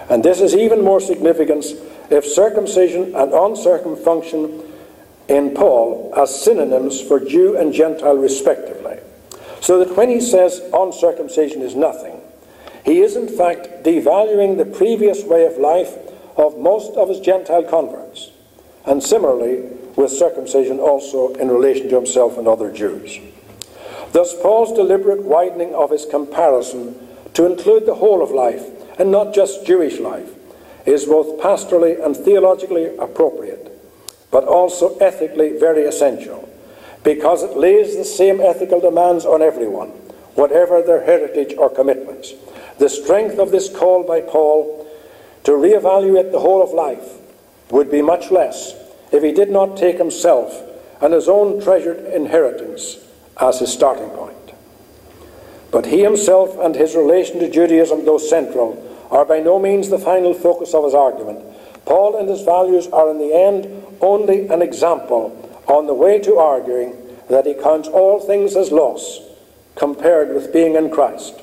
And 0.09 0.23
this 0.23 0.41
is 0.41 0.55
even 0.55 0.85
more 0.85 1.01
significant 1.01 1.65
if 2.11 2.27
circumcision 2.27 3.15
and 3.15 3.33
uncircum 3.33 3.99
function 3.99 4.63
in 5.29 5.55
Paul 5.55 6.13
as 6.17 6.43
synonyms 6.43 7.01
for 7.01 7.19
Jew 7.19 7.57
and 7.57 7.73
Gentile 7.73 8.17
respectively. 8.17 8.99
So 9.61 9.79
that 9.79 9.97
when 9.97 10.11
he 10.11 10.21
says 10.21 10.61
uncircumcision 10.73 11.63
is 11.63 11.75
nothing, 11.75 12.21
he 12.85 13.01
is 13.01 13.17
in 13.17 13.29
fact 13.29 13.85
devaluing 13.85 14.59
the 14.59 14.65
previous 14.65 15.23
way 15.25 15.47
of 15.47 15.57
life 15.57 15.97
of 16.37 16.59
most 16.59 16.97
of 16.97 17.09
his 17.09 17.21
Gentile 17.21 17.63
converts, 17.63 18.31
and 18.85 19.03
similarly 19.03 19.63
with 19.97 20.11
circumcision 20.11 20.81
also 20.81 21.35
in 21.35 21.49
relation 21.49 21.89
to 21.89 21.95
himself 21.95 22.37
and 22.37 22.49
other 22.49 22.73
Jews. 22.73 23.19
Thus, 24.13 24.39
Paul's 24.41 24.75
deliberate 24.75 25.23
widening 25.23 25.75
of 25.75 25.91
his 25.91 26.05
comparison 26.05 26.95
to 27.35 27.47
include 27.47 27.87
the 27.87 27.95
whole 27.95 28.23
of 28.23 28.31
life 28.31 28.63
and 28.99 29.11
not 29.11 29.35
just 29.35 29.67
Jewish 29.67 29.99
life 29.99 30.31
is 30.85 31.07
both 31.07 31.41
pastorally 31.41 32.03
and 32.05 32.15
theologically 32.15 32.95
appropriate, 32.99 33.73
but 34.31 34.45
also 34.45 34.97
ethically 34.99 35.59
very 35.59 35.85
essential, 35.85 36.49
because 37.03 37.43
it 37.43 37.57
lays 37.57 37.97
the 37.97 38.05
same 38.05 38.41
ethical 38.41 38.81
demands 38.81 39.25
on 39.25 39.41
everyone, 39.41 39.89
whatever 40.35 40.83
their 40.83 41.05
heritage 41.05 41.55
or 41.57 41.71
commitments. 41.71 42.35
The 42.79 42.91
strength 42.91 43.39
of 43.39 43.51
this 43.51 43.75
call 43.75 44.03
by 44.03 44.21
Paul 44.21 44.87
to 45.45 45.53
reevaluate 45.53 46.33
the 46.33 46.41
whole 46.41 46.63
of 46.63 46.73
life 46.73 47.19
would 47.71 47.91
be 47.91 48.03
much 48.03 48.31
less 48.31 48.75
if 49.11 49.23
he 49.23 49.33
did 49.33 49.51
not 49.51 49.77
take 49.77 49.97
himself 49.97 50.63
and 51.01 51.15
his 51.15 51.29
own 51.29 51.63
treasured 51.63 52.05
inheritance 52.13 52.99
as 53.43 53.59
his 53.59 53.73
starting 53.73 54.09
point. 54.11 54.37
But 55.73 55.87
he 55.87 56.03
himself 56.03 56.57
and 56.59 56.75
his 56.75 56.95
relation 56.95 57.41
to 57.41 57.51
Judaism, 57.51 58.05
though 58.05 58.19
central, 58.19 58.79
are 59.11 59.25
by 59.25 59.41
no 59.41 59.59
means 59.59 59.89
the 59.89 59.99
final 59.99 60.33
focus 60.33 60.73
of 60.75 60.85
his 60.85 60.95
argument. 60.95 61.41
Paul 61.85 62.17
and 62.17 62.29
his 62.29 62.43
values 62.43 62.87
are 62.89 63.11
in 63.11 63.19
the 63.19 63.35
end 63.35 63.85
only 64.01 64.47
an 64.49 64.63
example 64.63 65.39
on 65.67 65.87
the 65.87 65.95
way 65.95 66.19
to 66.21 66.39
arguing 66.39 66.97
that 67.29 67.47
he 67.47 67.55
counts 67.55 67.89
all 67.89 68.21
things 68.21 68.57
as 68.57 68.71
loss 68.71 69.21
compared 69.75 70.35
with 70.35 70.53
being 70.53 70.77
in 70.77 70.91
Christ. 70.91 71.41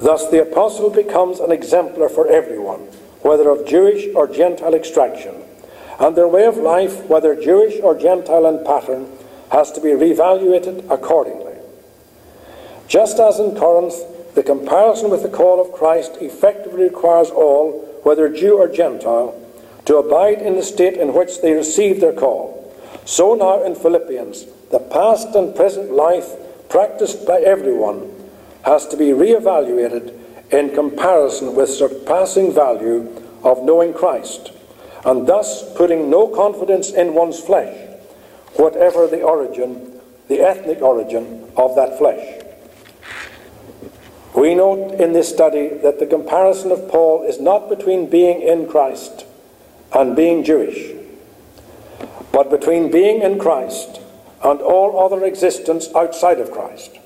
Thus, 0.00 0.28
the 0.30 0.42
apostle 0.42 0.90
becomes 0.90 1.40
an 1.40 1.52
exemplar 1.52 2.08
for 2.08 2.26
everyone, 2.26 2.80
whether 3.22 3.48
of 3.48 3.66
Jewish 3.66 4.12
or 4.14 4.26
Gentile 4.26 4.74
extraction, 4.74 5.34
and 5.98 6.16
their 6.16 6.28
way 6.28 6.44
of 6.44 6.56
life, 6.56 7.04
whether 7.04 7.40
Jewish 7.40 7.80
or 7.80 7.96
Gentile 7.96 8.46
in 8.46 8.64
pattern, 8.64 9.06
has 9.50 9.72
to 9.72 9.80
be 9.80 9.90
reevaluated 9.90 10.90
accordingly. 10.90 11.54
Just 12.88 13.18
as 13.18 13.38
in 13.38 13.56
Corinth, 13.56 13.94
the 14.34 14.42
comparison 14.42 15.10
with 15.10 15.22
the 15.22 15.28
call 15.28 15.60
of 15.60 15.72
Christ 15.72 16.16
effectively 16.20 16.84
requires 16.84 17.30
all, 17.30 18.00
whether 18.02 18.28
Jew 18.28 18.58
or 18.58 18.68
Gentile, 18.68 19.40
to 19.86 19.96
abide 19.96 20.42
in 20.42 20.56
the 20.56 20.62
state 20.62 20.94
in 20.94 21.14
which 21.14 21.40
they 21.40 21.52
received 21.52 22.00
their 22.00 22.12
call. 22.12 22.72
So 23.04 23.34
now 23.34 23.62
in 23.62 23.74
Philippians, 23.74 24.46
the 24.70 24.78
past 24.80 25.34
and 25.34 25.54
present 25.54 25.92
life 25.92 26.28
practiced 26.68 27.26
by 27.26 27.40
everyone 27.40 28.10
has 28.64 28.86
to 28.88 28.96
be 28.96 29.12
re-evaluated 29.12 30.18
in 30.50 30.74
comparison 30.74 31.54
with 31.54 31.68
surpassing 31.68 32.52
value 32.52 33.22
of 33.42 33.62
knowing 33.62 33.92
Christ, 33.92 34.52
and 35.04 35.26
thus 35.26 35.70
putting 35.76 36.08
no 36.10 36.28
confidence 36.28 36.90
in 36.90 37.14
one's 37.14 37.38
flesh, 37.38 37.83
whatever 38.56 39.06
the 39.06 39.22
origin, 39.22 40.00
the 40.28 40.40
ethnic 40.40 40.80
origin 40.80 41.50
of 41.56 41.74
that 41.76 41.98
flesh. 41.98 42.42
We 44.34 44.54
note 44.54 45.00
in 45.00 45.12
this 45.12 45.28
study 45.28 45.68
that 45.82 46.00
the 46.00 46.06
comparison 46.06 46.72
of 46.72 46.88
Paul 46.88 47.22
is 47.22 47.40
not 47.40 47.68
between 47.68 48.10
being 48.10 48.42
in 48.42 48.68
Christ 48.68 49.24
and 49.92 50.16
being 50.16 50.42
Jewish, 50.42 50.92
but 52.32 52.50
between 52.50 52.90
being 52.90 53.22
in 53.22 53.38
Christ 53.38 54.00
and 54.42 54.60
all 54.60 54.98
other 54.98 55.24
existence 55.24 55.88
outside 55.94 56.40
of 56.40 56.50
Christ. 56.50 56.98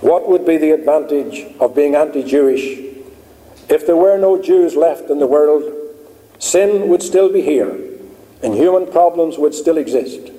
What 0.00 0.28
would 0.28 0.44
be 0.44 0.56
the 0.56 0.72
advantage 0.72 1.46
of 1.60 1.74
being 1.74 1.94
anti 1.94 2.22
Jewish 2.22 2.78
if 3.68 3.86
there 3.86 3.96
were 3.96 4.18
no 4.18 4.40
Jews 4.40 4.74
left 4.74 5.10
in 5.10 5.20
the 5.20 5.26
world? 5.26 5.72
Sin 6.38 6.88
would 6.88 7.02
still 7.02 7.32
be 7.32 7.40
here, 7.40 7.85
and 8.42 8.54
human 8.54 8.90
problems 8.90 9.38
would 9.38 9.54
still 9.54 9.78
exist. 9.78 10.30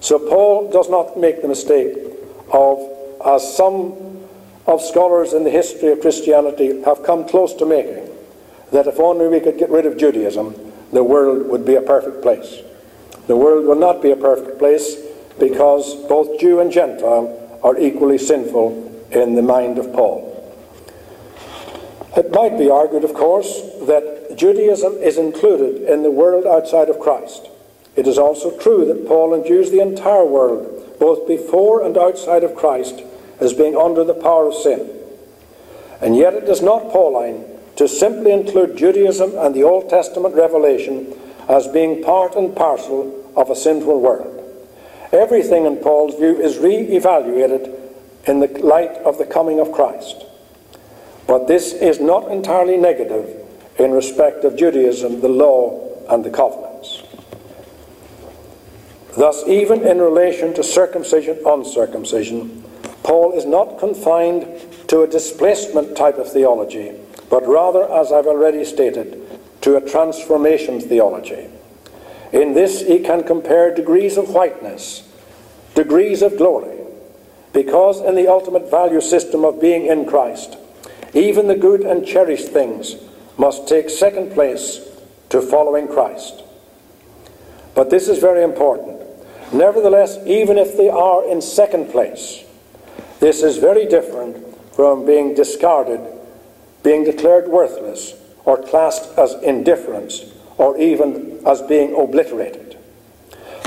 So 0.00 0.18
Paul 0.18 0.70
does 0.70 0.88
not 0.88 1.18
make 1.18 1.42
the 1.42 1.48
mistake 1.48 1.96
of, 2.52 2.78
as 3.24 3.56
some 3.56 3.94
of 4.66 4.82
scholars 4.82 5.32
in 5.32 5.44
the 5.44 5.50
history 5.50 5.90
of 5.90 6.00
Christianity 6.00 6.82
have 6.82 7.02
come 7.02 7.26
close 7.26 7.54
to 7.54 7.66
making, 7.66 8.08
that 8.70 8.86
if 8.86 9.00
only 9.00 9.28
we 9.28 9.40
could 9.40 9.58
get 9.58 9.70
rid 9.70 9.86
of 9.86 9.96
Judaism, 9.96 10.54
the 10.92 11.02
world 11.02 11.48
would 11.48 11.64
be 11.64 11.74
a 11.74 11.82
perfect 11.82 12.22
place. 12.22 12.60
The 13.26 13.36
world 13.36 13.66
will 13.66 13.78
not 13.78 14.02
be 14.02 14.10
a 14.10 14.16
perfect 14.16 14.58
place 14.58 14.96
because 15.38 15.94
both 16.06 16.40
Jew 16.40 16.60
and 16.60 16.70
Gentile 16.70 17.60
are 17.62 17.78
equally 17.78 18.18
sinful 18.18 19.06
in 19.10 19.34
the 19.34 19.42
mind 19.42 19.78
of 19.78 19.92
Paul. 19.92 20.26
It 22.16 22.32
might 22.32 22.58
be 22.58 22.70
argued, 22.70 23.04
of 23.04 23.14
course, 23.14 23.60
that 23.86 24.17
Judaism 24.38 24.94
is 24.98 25.18
included 25.18 25.82
in 25.82 26.04
the 26.04 26.12
world 26.12 26.46
outside 26.46 26.88
of 26.88 27.00
Christ. 27.00 27.48
It 27.96 28.06
is 28.06 28.18
also 28.18 28.56
true 28.56 28.84
that 28.86 29.08
Paul 29.08 29.34
endues 29.34 29.72
the 29.72 29.80
entire 29.80 30.24
world, 30.24 30.96
both 31.00 31.26
before 31.26 31.84
and 31.84 31.98
outside 31.98 32.44
of 32.44 32.54
Christ, 32.54 33.02
as 33.40 33.52
being 33.52 33.76
under 33.76 34.04
the 34.04 34.14
power 34.14 34.46
of 34.46 34.54
sin. 34.54 34.88
And 36.00 36.16
yet 36.16 36.34
it 36.34 36.48
is 36.48 36.62
not 36.62 36.90
Pauline 36.90 37.44
to 37.74 37.88
simply 37.88 38.30
include 38.30 38.78
Judaism 38.78 39.36
and 39.36 39.54
the 39.54 39.64
Old 39.64 39.90
Testament 39.90 40.36
revelation 40.36 41.12
as 41.48 41.66
being 41.66 42.04
part 42.04 42.36
and 42.36 42.54
parcel 42.54 43.32
of 43.36 43.50
a 43.50 43.56
sinful 43.56 44.00
world. 44.00 44.34
Everything 45.12 45.64
in 45.64 45.78
Paul's 45.78 46.14
view 46.14 46.40
is 46.40 46.58
re 46.58 46.76
evaluated 46.76 47.74
in 48.26 48.38
the 48.38 48.48
light 48.62 48.92
of 48.98 49.18
the 49.18 49.26
coming 49.26 49.58
of 49.58 49.72
Christ. 49.72 50.24
But 51.26 51.48
this 51.48 51.72
is 51.72 51.98
not 51.98 52.30
entirely 52.30 52.76
negative 52.76 53.47
in 53.78 53.92
respect 53.92 54.44
of 54.44 54.56
Judaism, 54.56 55.20
the 55.20 55.28
law, 55.28 55.88
and 56.08 56.24
the 56.24 56.30
covenants. 56.30 57.02
Thus, 59.16 59.46
even 59.46 59.86
in 59.86 60.00
relation 60.00 60.54
to 60.54 60.62
circumcision, 60.62 61.38
uncircumcision, 61.44 62.64
Paul 63.02 63.32
is 63.32 63.44
not 63.44 63.78
confined 63.78 64.46
to 64.88 65.02
a 65.02 65.08
displacement 65.08 65.96
type 65.96 66.18
of 66.18 66.30
theology, 66.30 66.92
but 67.30 67.46
rather, 67.46 67.90
as 67.90 68.12
I've 68.12 68.26
already 68.26 68.64
stated, 68.64 69.20
to 69.62 69.76
a 69.76 69.80
transformation 69.80 70.80
theology. 70.80 71.48
In 72.32 72.54
this, 72.54 72.82
he 72.82 73.00
can 73.00 73.24
compare 73.24 73.74
degrees 73.74 74.16
of 74.16 74.30
whiteness, 74.30 75.08
degrees 75.74 76.22
of 76.22 76.36
glory, 76.36 76.78
because 77.52 78.00
in 78.00 78.14
the 78.14 78.28
ultimate 78.28 78.70
value 78.70 79.00
system 79.00 79.44
of 79.44 79.60
being 79.60 79.86
in 79.86 80.04
Christ, 80.04 80.56
even 81.14 81.48
the 81.48 81.56
good 81.56 81.80
and 81.80 82.06
cherished 82.06 82.48
things 82.48 82.96
must 83.38 83.68
take 83.68 83.88
second 83.88 84.32
place 84.32 84.80
to 85.30 85.40
following 85.40 85.86
Christ. 85.86 86.42
But 87.74 87.90
this 87.90 88.08
is 88.08 88.18
very 88.18 88.42
important. 88.42 89.00
Nevertheless, 89.52 90.18
even 90.26 90.58
if 90.58 90.76
they 90.76 90.88
are 90.88 91.24
in 91.24 91.40
second 91.40 91.90
place, 91.90 92.44
this 93.20 93.42
is 93.42 93.56
very 93.56 93.86
different 93.86 94.44
from 94.74 95.06
being 95.06 95.34
discarded, 95.34 96.00
being 96.82 97.04
declared 97.04 97.48
worthless, 97.48 98.14
or 98.44 98.62
classed 98.62 99.16
as 99.18 99.34
indifference, 99.42 100.24
or 100.56 100.76
even 100.78 101.40
as 101.46 101.62
being 101.62 101.94
obliterated. 101.94 102.76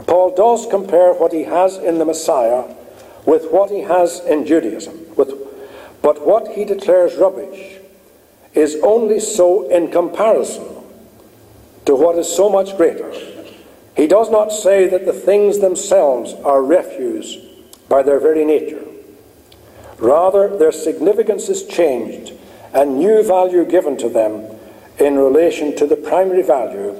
Paul 0.07 0.35
does 0.35 0.67
compare 0.67 1.13
what 1.13 1.31
he 1.31 1.43
has 1.43 1.77
in 1.77 1.97
the 1.97 2.05
Messiah 2.05 2.63
with 3.25 3.51
what 3.51 3.69
he 3.69 3.81
has 3.81 4.19
in 4.21 4.45
Judaism. 4.45 5.15
With, 5.15 5.33
but 6.01 6.25
what 6.25 6.49
he 6.49 6.65
declares 6.65 7.15
rubbish 7.15 7.70
is 8.53 8.77
only 8.83 9.19
so 9.19 9.69
in 9.69 9.91
comparison 9.91 10.67
to 11.85 11.95
what 11.95 12.17
is 12.17 12.27
so 12.27 12.49
much 12.49 12.75
greater. 12.77 13.11
He 13.95 14.07
does 14.07 14.29
not 14.29 14.51
say 14.51 14.87
that 14.87 15.05
the 15.05 15.13
things 15.13 15.59
themselves 15.59 16.33
are 16.43 16.63
refuse 16.63 17.37
by 17.89 18.03
their 18.03 18.19
very 18.19 18.45
nature. 18.45 18.85
Rather, 19.97 20.57
their 20.57 20.71
significance 20.71 21.49
is 21.49 21.65
changed 21.65 22.33
and 22.73 22.97
new 22.97 23.21
value 23.23 23.65
given 23.65 23.97
to 23.97 24.09
them 24.09 24.45
in 24.97 25.17
relation 25.17 25.75
to 25.75 25.85
the 25.85 25.95
primary 25.95 26.41
value, 26.41 26.91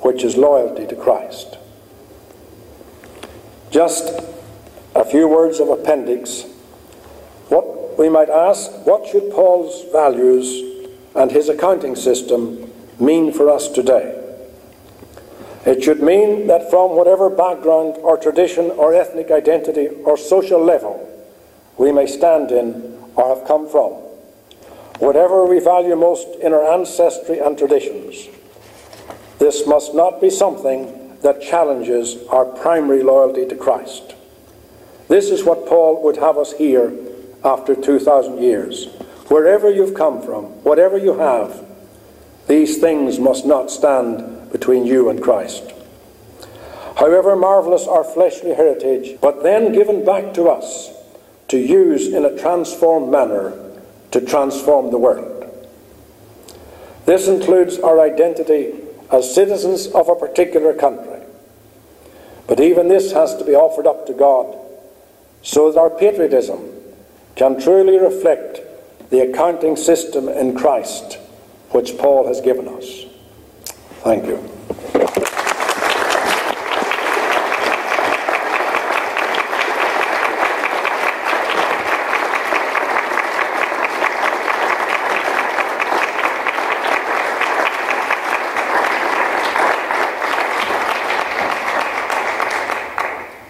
which 0.00 0.22
is 0.22 0.36
loyalty 0.36 0.86
to 0.86 0.96
Christ. 0.96 1.58
Just 3.70 4.24
a 4.94 5.04
few 5.04 5.28
words 5.28 5.60
of 5.60 5.68
appendix. 5.68 6.44
What 7.48 7.98
we 7.98 8.08
might 8.08 8.30
ask, 8.30 8.70
what 8.86 9.06
should 9.06 9.30
Paul's 9.30 9.90
values 9.92 10.69
and 11.14 11.30
his 11.30 11.48
accounting 11.48 11.96
system 11.96 12.70
mean 12.98 13.32
for 13.32 13.50
us 13.50 13.68
today? 13.68 14.16
It 15.66 15.82
should 15.82 16.02
mean 16.02 16.46
that 16.46 16.70
from 16.70 16.96
whatever 16.96 17.28
background 17.28 17.96
or 17.98 18.16
tradition 18.16 18.70
or 18.70 18.94
ethnic 18.94 19.30
identity 19.30 19.88
or 19.88 20.16
social 20.16 20.62
level 20.62 21.06
we 21.76 21.92
may 21.92 22.06
stand 22.06 22.50
in 22.50 22.98
or 23.14 23.36
have 23.36 23.46
come 23.46 23.68
from, 23.68 23.92
whatever 24.98 25.44
we 25.44 25.60
value 25.60 25.96
most 25.96 26.26
in 26.40 26.52
our 26.52 26.72
ancestry 26.72 27.38
and 27.38 27.58
traditions, 27.58 28.28
this 29.38 29.66
must 29.66 29.94
not 29.94 30.20
be 30.20 30.30
something 30.30 31.18
that 31.22 31.42
challenges 31.42 32.16
our 32.28 32.44
primary 32.44 33.02
loyalty 33.02 33.46
to 33.46 33.56
Christ. 33.56 34.14
This 35.08 35.30
is 35.30 35.44
what 35.44 35.66
Paul 35.66 36.02
would 36.02 36.16
have 36.16 36.38
us 36.38 36.52
hear 36.52 36.92
after 37.44 37.74
2,000 37.74 38.42
years. 38.42 38.88
Wherever 39.30 39.70
you've 39.70 39.94
come 39.94 40.20
from, 40.22 40.46
whatever 40.64 40.98
you 40.98 41.16
have, 41.18 41.64
these 42.48 42.78
things 42.78 43.20
must 43.20 43.46
not 43.46 43.70
stand 43.70 44.50
between 44.50 44.84
you 44.84 45.08
and 45.08 45.22
Christ. 45.22 45.72
however 46.96 47.34
marvelous 47.34 47.86
our 47.86 48.04
fleshly 48.04 48.52
heritage, 48.54 49.18
but 49.22 49.42
then 49.42 49.72
given 49.72 50.04
back 50.04 50.34
to 50.34 50.48
us 50.48 50.90
to 51.48 51.58
use 51.58 52.12
in 52.12 52.24
a 52.24 52.36
transformed 52.38 53.10
manner 53.10 53.56
to 54.10 54.20
transform 54.20 54.90
the 54.90 54.98
world. 54.98 55.46
This 57.06 57.26
includes 57.26 57.78
our 57.78 58.00
identity 58.00 58.74
as 59.10 59.34
citizens 59.34 59.86
of 59.86 60.08
a 60.08 60.14
particular 60.14 60.74
country. 60.74 61.20
But 62.46 62.60
even 62.60 62.88
this 62.88 63.12
has 63.12 63.36
to 63.36 63.44
be 63.44 63.54
offered 63.54 63.86
up 63.86 64.06
to 64.06 64.12
God 64.12 64.58
so 65.42 65.70
that 65.70 65.80
our 65.80 65.90
patriotism 65.90 66.68
can 67.36 67.60
truly 67.60 67.96
reflect 67.96 68.60
the 69.10 69.20
accounting 69.20 69.76
system 69.76 70.28
in 70.28 70.56
Christ 70.56 71.18
which 71.70 71.98
Paul 71.98 72.26
has 72.26 72.40
given 72.40 72.66
us. 72.68 73.04
Thank 74.02 74.26
you. 74.26 74.36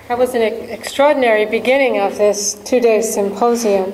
That 0.09 0.19
was 0.19 0.35
an 0.35 0.43
extraordinary 0.43 1.47
beginning 1.47 2.01
of 2.01 2.19
this 2.19 2.55
two-day 2.65 3.01
symposium. 3.01 3.93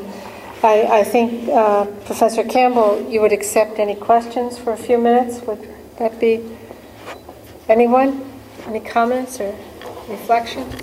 I, 0.63 1.01
I 1.01 1.05
think, 1.05 1.49
uh, 1.49 1.85
Professor 2.07 2.43
Campbell, 2.43 3.07
you 3.11 3.21
would 3.21 3.33
accept 3.33 3.79
any 3.79 3.95
questions 3.95 4.59
for 4.59 4.73
a 4.73 4.77
few 4.77 4.99
minutes? 4.99 5.43
Would 5.43 5.69
that 5.99 6.19
be, 6.19 6.45
anyone? 7.69 8.25
Any 8.67 8.81
comments 8.81 9.39
or 9.39 9.55
reflections? 10.09 10.75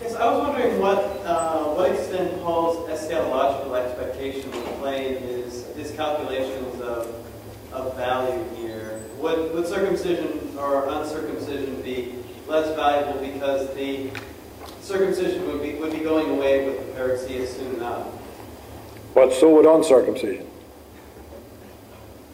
Yes, 0.00 0.14
I 0.16 0.30
was 0.30 0.48
wondering 0.48 0.80
what, 0.80 0.98
uh, 1.24 1.64
what 1.74 1.92
extent 1.92 2.42
Paul's 2.42 2.88
eschatological 2.88 3.78
expectation 3.78 4.50
will 4.50 4.62
play 4.78 5.16
in 5.16 5.22
his, 5.22 5.66
his 5.76 5.92
calculations 5.92 6.80
of, 6.80 7.14
of 7.72 7.96
value 7.96 8.42
here. 8.56 9.02
Would, 9.18 9.54
would 9.54 9.66
circumcision 9.66 10.56
or 10.58 10.88
uncircumcision 10.88 11.82
be 11.82 12.14
less 12.48 12.74
valuable 12.74 13.20
because 13.20 13.72
the 13.74 14.10
circumcision 14.84 15.46
would 15.46 15.62
be, 15.62 15.74
would 15.74 15.92
be 15.92 16.00
going 16.00 16.30
away 16.30 16.66
with 16.66 16.78
the 16.78 17.00
parousia 17.00 17.46
soon 17.46 17.76
enough? 17.76 18.06
But 19.14 19.32
so 19.32 19.54
would 19.54 19.66
uncircumcision. 19.66 20.46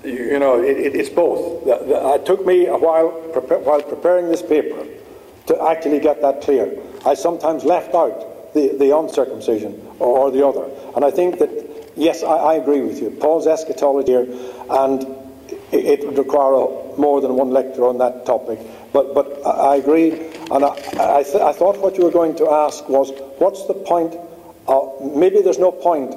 You, 0.03 0.13
you 0.13 0.39
know, 0.39 0.63
it, 0.63 0.77
it, 0.77 0.97
it's 0.97 1.11
both. 1.11 1.65
The, 1.65 1.77
the, 1.87 2.03
uh, 2.03 2.15
it 2.15 2.27
took 2.27 2.45
me 2.45 2.67
a 2.67 2.77
while, 2.77 3.13
prepa- 3.33 3.63
while 3.63 3.83
preparing 3.83 4.29
this 4.29 4.43
paper, 4.43 4.85
to 5.47 5.63
actually 5.63 6.01
get 6.01 6.21
that 6.23 6.41
clear. 6.41 6.77
I 7.07 7.15
sometimes 7.15 7.65
left 7.65 7.95
out 7.95 8.53
the, 8.55 8.77
the 8.79 8.97
uncircumcision 8.97 9.81
or, 9.99 10.19
or 10.19 10.31
the 10.31 10.45
other. 10.45 10.69
And 10.97 11.05
I 11.05 11.11
think 11.11 11.39
that, 11.39 11.93
yes, 11.97 12.23
I, 12.23 12.35
I 12.35 12.55
agree 12.55 12.81
with 12.81 13.01
you. 13.01 13.11
Paul's 13.11 13.47
eschatology 13.47 14.13
here, 14.13 14.27
and 14.71 15.07
it, 15.73 16.01
it 16.01 16.07
would 16.07 16.19
require 16.19 16.53
more 16.97 17.21
than 17.21 17.35
one 17.37 17.51
lecture 17.51 17.85
on 17.85 17.99
that 17.99 18.27
topic. 18.27 18.59
But, 18.93 19.15
but 19.15 19.47
I 19.47 19.77
agree, 19.77 20.13
and 20.51 20.65
I, 20.65 20.71
I, 20.99 21.23
th- 21.23 21.37
I 21.37 21.53
thought 21.53 21.79
what 21.79 21.97
you 21.97 22.05
were 22.05 22.11
going 22.11 22.35
to 22.37 22.51
ask 22.51 22.89
was, 22.89 23.13
what's 23.39 23.67
the 23.67 23.75
point? 23.75 24.17
Of, 24.67 25.15
maybe 25.17 25.43
there's 25.43 25.59
no 25.59 25.73
point 25.73 26.15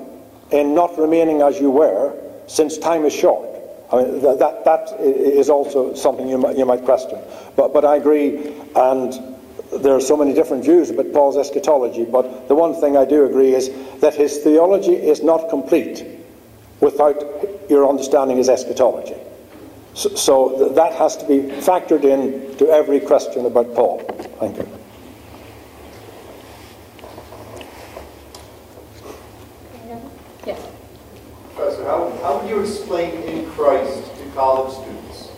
in 0.51 0.74
not 0.74 0.97
remaining 0.97 1.41
as 1.41 1.60
you 1.60 1.72
were, 1.72 2.20
since 2.47 2.78
time 2.78 3.06
is 3.06 3.14
short. 3.14 3.47
I 3.91 3.97
mean, 3.97 4.22
that, 4.22 4.39
that, 4.39 4.66
that 4.66 4.99
is 4.99 5.49
also 5.49 5.93
something 5.93 6.28
you 6.28 6.58
you 6.58 6.66
might 6.66 6.84
question. 6.84 7.20
But, 7.56 7.74
but 7.74 7.86
I 7.86 7.97
agree, 7.97 8.54
and 8.76 9.14
there 9.82 9.95
are 9.95 10.01
so 10.01 10.18
many 10.18 10.34
different 10.34 10.64
views 10.64 10.89
about 10.89 11.14
Paul's 11.14 11.38
eschatology, 11.38 12.06
but 12.06 12.47
the 12.47 12.56
one 12.56 12.74
thing 12.80 12.97
I 12.97 13.06
do 13.06 13.26
agree 13.26 13.54
is 13.54 13.70
that 13.99 14.16
his 14.16 14.39
theology 14.39 14.93
is 14.95 15.22
not 15.22 15.49
complete 15.49 16.06
without 16.80 17.24
your 17.70 17.88
understanding 17.88 18.38
his 18.38 18.49
eschatology. 18.49 19.16
So, 19.94 20.16
so 20.16 20.70
that 20.74 20.94
has 20.94 21.16
to 21.18 21.28
be 21.28 21.39
factored 21.62 22.04
in 22.04 22.58
to 22.58 22.70
every 22.70 23.00
question 23.00 23.46
about 23.46 23.74
Paul. 23.76 24.00
Thank 24.39 24.58
you. 24.58 24.68
Yes. 30.46 30.68
Professor, 31.56 31.86
how, 31.86 32.10
how 32.22 32.39
would 32.39 32.50
you 32.50 32.60
explain 32.60 33.14
in 33.24 33.46
Christ 33.52 34.04
to 34.18 34.30
college 34.34 34.74
students? 34.74 35.30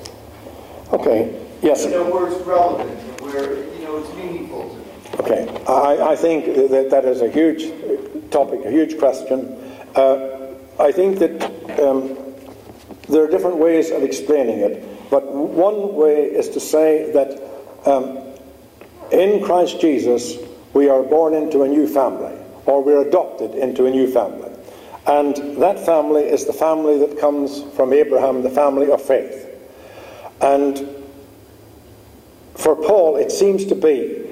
Okay, 0.93 1.45
yes. 1.61 1.83
You 1.83 1.91
know, 1.91 2.09
where 2.09 2.31
it's 2.31 2.41
relevant 2.45 2.89
and 2.89 3.21
where, 3.21 3.65
you 3.75 3.83
know, 3.83 3.97
it's 3.97 4.13
meaningful 4.15 4.69
to 4.69 4.75
them. 4.75 5.19
Okay, 5.19 5.63
I, 5.67 6.11
I 6.11 6.15
think 6.15 6.45
that 6.45 6.89
that 6.89 7.05
is 7.05 7.21
a 7.21 7.29
huge 7.29 7.71
topic, 8.31 8.63
a 8.65 8.71
huge 8.71 8.97
question. 8.97 9.59
Uh, 9.95 10.55
I 10.79 10.91
think 10.91 11.19
that 11.19 11.79
um, 11.79 12.17
there 13.09 13.23
are 13.23 13.27
different 13.27 13.57
ways 13.57 13.91
of 13.91 14.03
explaining 14.03 14.59
it, 14.59 15.09
but 15.09 15.31
one 15.31 15.95
way 15.95 16.25
is 16.25 16.49
to 16.49 16.59
say 16.59 17.11
that 17.11 17.41
um, 17.85 18.17
in 19.11 19.43
Christ 19.43 19.79
Jesus 19.79 20.37
we 20.73 20.89
are 20.89 21.03
born 21.03 21.33
into 21.33 21.63
a 21.63 21.67
new 21.67 21.87
family, 21.87 22.35
or 22.65 22.83
we're 22.83 23.07
adopted 23.07 23.55
into 23.55 23.85
a 23.85 23.91
new 23.91 24.11
family. 24.11 24.51
And 25.07 25.35
that 25.61 25.85
family 25.85 26.23
is 26.23 26.45
the 26.45 26.53
family 26.53 26.97
that 26.99 27.19
comes 27.19 27.61
from 27.75 27.93
Abraham, 27.93 28.41
the 28.41 28.49
family 28.49 28.91
of 28.91 29.01
faith. 29.01 29.47
And 30.41 31.03
for 32.55 32.75
Paul, 32.75 33.17
it 33.17 33.31
seems 33.31 33.65
to 33.65 33.75
be 33.75 34.23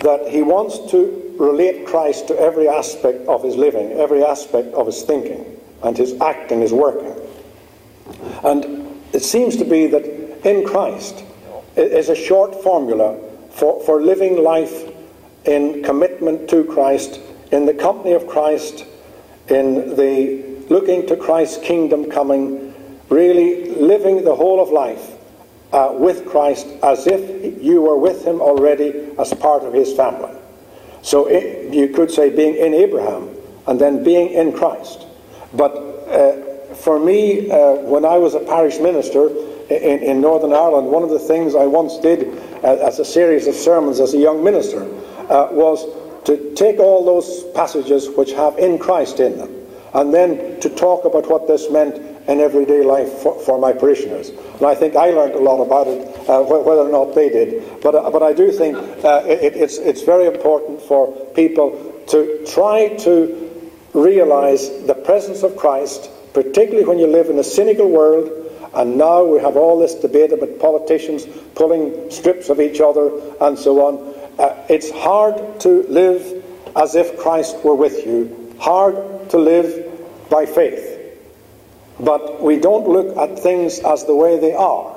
that 0.00 0.28
he 0.28 0.42
wants 0.42 0.90
to 0.90 1.34
relate 1.38 1.86
Christ 1.86 2.28
to 2.28 2.38
every 2.38 2.68
aspect 2.68 3.26
of 3.28 3.42
his 3.42 3.56
living, 3.56 3.92
every 3.92 4.24
aspect 4.24 4.74
of 4.74 4.86
his 4.86 5.02
thinking, 5.02 5.60
and 5.82 5.96
his 5.96 6.20
acting, 6.20 6.60
his 6.60 6.72
working. 6.72 7.14
And 8.44 9.02
it 9.12 9.22
seems 9.22 9.56
to 9.56 9.64
be 9.64 9.86
that 9.88 10.04
in 10.46 10.66
Christ 10.66 11.24
is 11.76 12.08
a 12.08 12.14
short 12.14 12.62
formula 12.62 13.18
for, 13.50 13.82
for 13.84 14.02
living 14.02 14.42
life 14.42 14.90
in 15.44 15.82
commitment 15.82 16.48
to 16.50 16.64
Christ, 16.64 17.20
in 17.52 17.66
the 17.66 17.74
company 17.74 18.12
of 18.12 18.26
Christ, 18.26 18.84
in 19.48 19.96
the 19.96 20.44
looking 20.68 21.06
to 21.06 21.16
Christ's 21.16 21.58
kingdom 21.58 22.10
coming, 22.10 22.74
really 23.08 23.70
living 23.74 24.24
the 24.24 24.34
whole 24.34 24.60
of 24.60 24.70
life 24.70 25.12
uh, 25.72 25.90
with 25.92 26.26
Christ 26.26 26.66
as 26.82 27.06
if 27.06 27.62
you 27.62 27.82
were 27.82 27.98
with 27.98 28.24
him 28.24 28.40
already 28.40 29.10
as 29.18 29.32
part 29.34 29.62
of 29.62 29.72
his 29.72 29.92
family. 29.92 30.34
So 31.02 31.26
it, 31.26 31.72
you 31.72 31.88
could 31.88 32.10
say 32.10 32.30
being 32.30 32.56
in 32.56 32.74
Abraham 32.74 33.30
and 33.66 33.80
then 33.80 34.02
being 34.02 34.30
in 34.30 34.52
Christ. 34.52 35.06
But 35.54 35.76
uh, 35.76 36.45
for 36.86 37.00
me, 37.00 37.50
uh, 37.50 37.82
when 37.82 38.04
I 38.04 38.16
was 38.16 38.34
a 38.34 38.38
parish 38.38 38.78
minister 38.78 39.26
in, 39.68 39.98
in 40.04 40.20
Northern 40.20 40.52
Ireland, 40.52 40.86
one 40.86 41.02
of 41.02 41.10
the 41.10 41.18
things 41.18 41.56
I 41.56 41.66
once 41.66 41.98
did 41.98 42.28
uh, 42.62 42.76
as 42.76 43.00
a 43.00 43.04
series 43.04 43.48
of 43.48 43.56
sermons 43.56 43.98
as 43.98 44.14
a 44.14 44.18
young 44.18 44.44
minister 44.44 44.84
uh, 44.84 45.48
was 45.50 45.84
to 46.26 46.54
take 46.54 46.78
all 46.78 47.04
those 47.04 47.42
passages 47.56 48.08
which 48.10 48.30
have 48.34 48.56
in 48.58 48.78
Christ 48.78 49.18
in 49.18 49.36
them 49.36 49.52
and 49.94 50.14
then 50.14 50.60
to 50.60 50.70
talk 50.70 51.04
about 51.04 51.28
what 51.28 51.48
this 51.48 51.68
meant 51.72 51.96
in 52.28 52.38
everyday 52.38 52.84
life 52.84 53.10
for, 53.14 53.36
for 53.40 53.58
my 53.58 53.72
parishioners. 53.72 54.28
And 54.28 54.62
I 54.62 54.76
think 54.76 54.94
I 54.94 55.10
learned 55.10 55.34
a 55.34 55.40
lot 55.40 55.60
about 55.60 55.88
it, 55.88 56.06
uh, 56.30 56.44
wh- 56.44 56.64
whether 56.64 56.82
or 56.82 56.92
not 56.92 57.16
they 57.16 57.30
did. 57.30 57.82
But, 57.82 57.96
uh, 57.96 58.10
but 58.12 58.22
I 58.22 58.32
do 58.32 58.52
think 58.52 58.76
uh, 59.04 59.24
it, 59.26 59.56
it's, 59.56 59.78
it's 59.78 60.02
very 60.02 60.26
important 60.26 60.80
for 60.82 61.12
people 61.34 62.04
to 62.10 62.46
try 62.46 62.94
to 62.98 63.42
realize 63.92 64.68
the 64.86 64.94
presence 64.94 65.42
of 65.42 65.56
Christ, 65.56 66.10
particularly 66.36 66.84
when 66.84 66.98
you 66.98 67.06
live 67.06 67.30
in 67.30 67.38
a 67.38 67.42
cynical 67.42 67.88
world. 67.88 68.30
And 68.74 68.98
now 68.98 69.24
we 69.24 69.40
have 69.40 69.56
all 69.56 69.78
this 69.78 69.94
debate 69.94 70.32
about 70.32 70.58
politicians 70.58 71.24
pulling 71.54 72.10
strips 72.10 72.50
of 72.50 72.60
each 72.60 72.78
other 72.78 73.10
and 73.40 73.58
so 73.58 73.80
on. 73.80 74.14
Uh, 74.38 74.66
it's 74.68 74.90
hard 74.90 75.60
to 75.60 75.84
live 75.84 76.44
as 76.76 76.94
if 76.94 77.18
Christ 77.18 77.56
were 77.64 77.74
with 77.74 78.04
you, 78.04 78.54
hard 78.58 79.30
to 79.30 79.38
live 79.38 80.28
by 80.28 80.44
faith. 80.44 81.16
But 82.00 82.42
we 82.42 82.58
don't 82.58 82.86
look 82.86 83.16
at 83.16 83.38
things 83.38 83.78
as 83.78 84.04
the 84.04 84.14
way 84.14 84.38
they 84.38 84.52
are. 84.52 84.94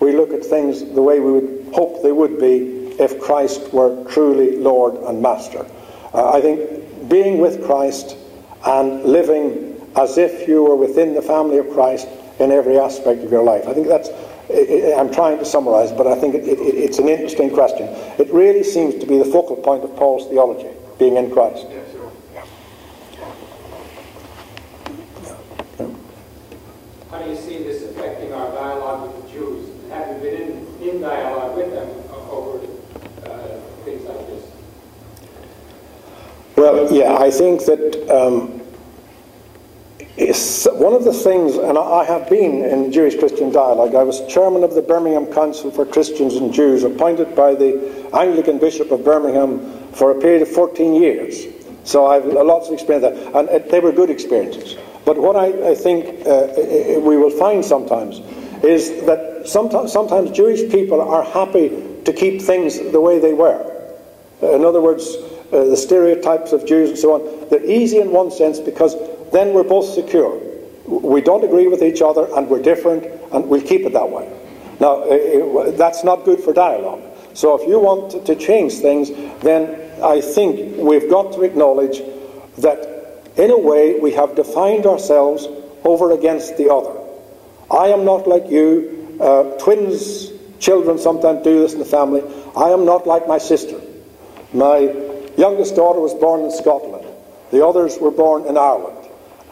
We 0.00 0.10
look 0.10 0.32
at 0.32 0.44
things 0.44 0.80
the 0.80 1.02
way 1.02 1.20
we 1.20 1.30
would 1.30 1.72
hope 1.72 2.02
they 2.02 2.10
would 2.10 2.40
be 2.40 2.96
if 2.98 3.20
Christ 3.20 3.72
were 3.72 4.04
truly 4.10 4.56
Lord 4.56 4.94
and 5.04 5.22
Master. 5.22 5.64
Uh, 6.12 6.32
I 6.32 6.40
think 6.40 7.08
being 7.08 7.38
with 7.38 7.64
Christ 7.64 8.16
and 8.66 9.04
living 9.04 9.73
as 9.96 10.18
if 10.18 10.48
you 10.48 10.64
were 10.64 10.76
within 10.76 11.14
the 11.14 11.22
family 11.22 11.58
of 11.58 11.70
Christ 11.70 12.08
in 12.40 12.50
every 12.50 12.78
aspect 12.78 13.22
of 13.22 13.30
your 13.30 13.42
life. 13.44 13.66
I 13.68 13.74
think 13.74 13.86
that's, 13.88 14.08
I- 14.50 14.92
I- 14.94 15.00
I'm 15.00 15.12
trying 15.12 15.38
to 15.38 15.44
summarize, 15.44 15.92
but 15.92 16.06
I 16.06 16.16
think 16.18 16.34
it, 16.34 16.44
it, 16.44 16.58
it's 16.58 16.98
an 16.98 17.08
interesting 17.08 17.50
question. 17.50 17.88
It 18.18 18.32
really 18.32 18.64
seems 18.64 18.96
to 18.96 19.06
be 19.06 19.18
the 19.18 19.24
focal 19.24 19.56
point 19.56 19.84
of 19.84 19.94
Paul's 19.96 20.26
theology, 20.28 20.68
being 20.98 21.16
in 21.16 21.30
Christ. 21.30 21.66
How 27.10 27.18
do 27.22 27.30
you 27.30 27.36
see 27.36 27.58
this 27.62 27.82
affecting 27.84 28.32
our 28.32 28.50
dialogue 28.52 29.14
with 29.14 29.24
the 29.26 29.32
Jews? 29.32 29.70
have 29.90 30.08
you 30.08 30.30
been 30.30 30.42
in, 30.42 30.88
in 30.96 31.00
dialogue 31.00 31.56
with 31.56 31.70
them 31.70 31.88
over 32.30 32.58
uh, 33.26 33.46
things 33.84 34.02
like 34.04 34.26
this? 34.26 34.44
Well, 36.56 36.92
yeah, 36.92 37.16
I 37.16 37.30
think 37.30 37.64
that 37.66 38.10
um, 38.10 38.60
it's 40.16 40.66
one 40.66 40.92
of 40.92 41.02
the 41.02 41.12
things, 41.12 41.56
and 41.56 41.76
I 41.76 42.04
have 42.04 42.30
been 42.30 42.64
in 42.64 42.92
Jewish 42.92 43.18
Christian 43.18 43.50
dialogue. 43.50 43.96
I 43.96 44.04
was 44.04 44.24
chairman 44.32 44.62
of 44.62 44.74
the 44.74 44.82
Birmingham 44.82 45.26
Council 45.26 45.72
for 45.72 45.84
Christians 45.84 46.36
and 46.36 46.52
Jews, 46.52 46.84
appointed 46.84 47.34
by 47.34 47.54
the 47.56 48.08
Anglican 48.14 48.58
Bishop 48.58 48.92
of 48.92 49.04
Birmingham 49.04 49.90
for 49.92 50.12
a 50.12 50.20
period 50.20 50.42
of 50.42 50.48
14 50.48 50.94
years. 50.94 51.46
So 51.82 52.06
I've 52.06 52.26
lots 52.26 52.68
of 52.68 52.74
experience 52.74 53.02
there, 53.02 53.36
and 53.36 53.48
uh, 53.48 53.58
they 53.70 53.80
were 53.80 53.90
good 53.90 54.08
experiences. 54.08 54.76
But 55.04 55.18
what 55.18 55.34
I, 55.34 55.70
I 55.70 55.74
think 55.74 56.26
uh, 56.26 57.00
we 57.00 57.16
will 57.16 57.30
find 57.30 57.64
sometimes 57.64 58.20
is 58.64 59.04
that 59.06 59.48
sometimes, 59.48 59.92
sometimes 59.92 60.30
Jewish 60.30 60.70
people 60.70 61.00
are 61.00 61.24
happy 61.24 61.70
to 62.04 62.12
keep 62.12 62.40
things 62.40 62.78
the 62.78 63.00
way 63.00 63.18
they 63.18 63.34
were. 63.34 63.70
In 64.40 64.64
other 64.64 64.80
words, 64.80 65.16
uh, 65.52 65.64
the 65.64 65.76
stereotypes 65.76 66.52
of 66.52 66.66
Jews 66.66 66.90
and 66.90 66.98
so 66.98 67.14
on, 67.14 67.48
they're 67.50 67.64
easy 67.64 67.98
in 67.98 68.12
one 68.12 68.30
sense 68.30 68.60
because 68.60 68.94
then 69.34 69.52
we're 69.52 69.64
both 69.64 69.86
secure. 69.86 70.40
We 70.86 71.20
don't 71.20 71.44
agree 71.44 71.66
with 71.66 71.82
each 71.82 72.00
other 72.02 72.28
and 72.36 72.48
we're 72.48 72.62
different 72.62 73.04
and 73.32 73.48
we'll 73.48 73.62
keep 73.62 73.82
it 73.82 73.92
that 73.92 74.08
way. 74.08 74.30
Now, 74.78 75.02
uh, 75.02 75.72
that's 75.72 76.04
not 76.04 76.24
good 76.24 76.40
for 76.40 76.52
dialogue. 76.52 77.02
So 77.34 77.60
if 77.60 77.68
you 77.68 77.80
want 77.80 78.26
to 78.26 78.36
change 78.36 78.74
things, 78.74 79.10
then 79.40 80.02
I 80.02 80.20
think 80.20 80.76
we've 80.78 81.10
got 81.10 81.32
to 81.32 81.42
acknowledge 81.42 81.98
that 82.58 82.78
in 83.36 83.50
a 83.50 83.58
way 83.58 83.98
we 83.98 84.12
have 84.12 84.36
defined 84.36 84.86
ourselves 84.86 85.48
over 85.82 86.12
against 86.12 86.56
the 86.56 86.72
other. 86.72 86.96
I 87.70 87.88
am 87.88 88.04
not 88.04 88.28
like 88.28 88.48
you. 88.48 89.18
Uh, 89.20 89.58
twins, 89.58 90.30
children 90.60 90.98
sometimes 90.98 91.42
do 91.42 91.60
this 91.60 91.72
in 91.72 91.80
the 91.80 91.84
family. 91.84 92.22
I 92.56 92.68
am 92.70 92.84
not 92.84 93.06
like 93.06 93.26
my 93.26 93.38
sister. 93.38 93.80
My 94.52 94.78
youngest 95.36 95.74
daughter 95.74 95.98
was 95.98 96.14
born 96.14 96.42
in 96.42 96.52
Scotland. 96.52 97.04
The 97.50 97.66
others 97.66 97.98
were 97.98 98.12
born 98.12 98.46
in 98.46 98.56
Ireland. 98.56 99.03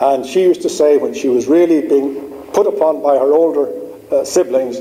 And 0.03 0.27
she 0.27 0.43
used 0.43 0.63
to 0.63 0.69
say 0.69 0.97
when 0.97 1.15
she 1.15 1.29
was 1.29 1.47
really 1.47 1.87
being 1.87 2.33
put 2.53 2.67
upon 2.67 3.03
by 3.03 3.15
her 3.17 3.33
older 3.33 3.73
uh, 4.11 4.25
siblings, 4.25 4.79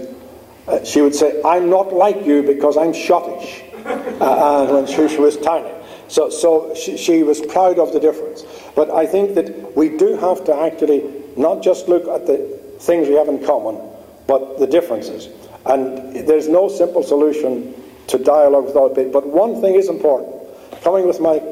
uh, 0.67 0.83
she 0.83 1.01
would 1.01 1.13
say, 1.13 1.39
I'm 1.45 1.69
not 1.69 1.93
like 1.93 2.25
you 2.25 2.41
because 2.41 2.75
I'm 2.75 2.91
Scottish. 2.91 3.61
uh, 3.85 4.63
and 4.63 4.73
when 4.73 4.87
she, 4.87 5.07
she, 5.07 5.19
was 5.19 5.37
tiny. 5.37 5.71
So, 6.07 6.31
so 6.31 6.73
she, 6.73 6.97
she 6.97 7.21
was 7.21 7.39
proud 7.39 7.77
of 7.77 7.93
the 7.93 7.99
difference. 7.99 8.45
But 8.75 8.89
I 8.89 9.05
think 9.05 9.35
that 9.35 9.77
we 9.77 9.95
do 9.95 10.17
have 10.17 10.43
to 10.45 10.55
actually 10.55 11.03
not 11.37 11.61
just 11.61 11.87
look 11.87 12.07
at 12.07 12.25
the 12.25 12.37
things 12.79 13.07
we 13.07 13.13
have 13.13 13.27
in 13.27 13.45
common, 13.45 13.79
but 14.25 14.57
the 14.57 14.65
differences. 14.65 15.29
And 15.67 16.15
there's 16.27 16.47
no 16.47 16.67
simple 16.67 17.03
solution 17.03 17.75
to 18.07 18.17
dialogue 18.17 18.65
without 18.65 18.95
debate. 18.95 19.13
But 19.13 19.27
one 19.27 19.61
thing 19.61 19.75
is 19.75 19.87
important. 19.87 20.33
Coming 20.81 21.05
with 21.05 21.19
my 21.19 21.43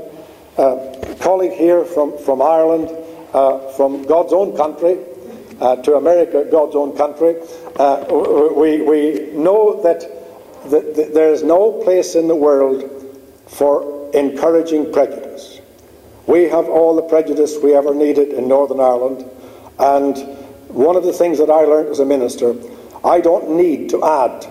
uh, 0.57 1.15
colleague 1.20 1.53
here 1.53 1.86
from, 1.86 2.17
from 2.17 2.41
Ireland, 2.41 2.89
uh, 3.34 3.72
from 3.74 4.04
God's 4.04 4.34
own 4.34 4.56
country, 4.56 4.98
uh, 5.60 5.76
to 5.78 5.96
America, 5.96 6.48
God's 6.50 6.76
own 6.76 6.96
country, 6.96 7.36
uh, 7.78 8.06
we, 8.56 8.82
we 8.82 9.32
know 9.34 9.82
that 9.84 10.02
the, 10.64 10.82
the, 10.82 11.12
there 11.14 11.32
is 11.32 11.44
no 11.44 11.84
place 11.84 12.16
in 12.16 12.28
the 12.28 12.36
world 12.36 12.84
for 13.48 14.12
encouraging 14.14 14.92
prejudice. 14.92 15.60
We 16.28 16.44
have 16.44 16.70
all 16.70 16.96
the 16.96 17.02
prejudice 17.04 17.58
we 17.62 17.74
ever 17.74 17.94
needed 17.94 18.30
in 18.30 18.48
Northern 18.48 18.80
Ireland, 18.80 19.26
and 19.80 20.18
one 20.70 20.96
of 20.96 21.04
the 21.04 21.14
things 21.14 21.40
that 21.40 21.50
I 21.50 21.62
learned 21.62 21.90
as 21.90 22.00
a 22.00 22.06
minister, 22.06 22.56
I 23.04 23.22
don't 23.22 23.58
need 23.58 23.90
to 23.90 24.04
add 24.04 24.48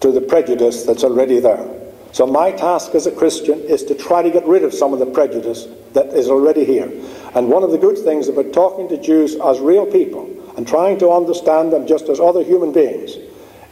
to 0.00 0.12
the 0.12 0.20
prejudice 0.20 0.84
that's 0.84 1.04
already 1.04 1.40
there. 1.40 1.66
So 2.12 2.26
my 2.26 2.50
task 2.52 2.94
as 2.94 3.06
a 3.06 3.12
Christian 3.12 3.60
is 3.60 3.84
to 3.84 3.94
try 3.94 4.22
to 4.22 4.30
get 4.30 4.44
rid 4.46 4.64
of 4.64 4.72
some 4.72 4.92
of 4.92 4.98
the 4.98 5.06
prejudice 5.06 5.66
that 5.92 6.06
is 6.08 6.28
already 6.28 6.64
here. 6.64 6.90
And 7.34 7.48
one 7.48 7.62
of 7.62 7.70
the 7.70 7.78
good 7.78 7.98
things 7.98 8.28
about 8.28 8.52
talking 8.52 8.88
to 8.88 9.00
Jews 9.00 9.36
as 9.36 9.60
real 9.60 9.86
people 9.86 10.32
and 10.56 10.66
trying 10.66 10.98
to 11.00 11.10
understand 11.10 11.72
them 11.72 11.86
just 11.86 12.08
as 12.08 12.20
other 12.20 12.42
human 12.42 12.72
beings 12.72 13.16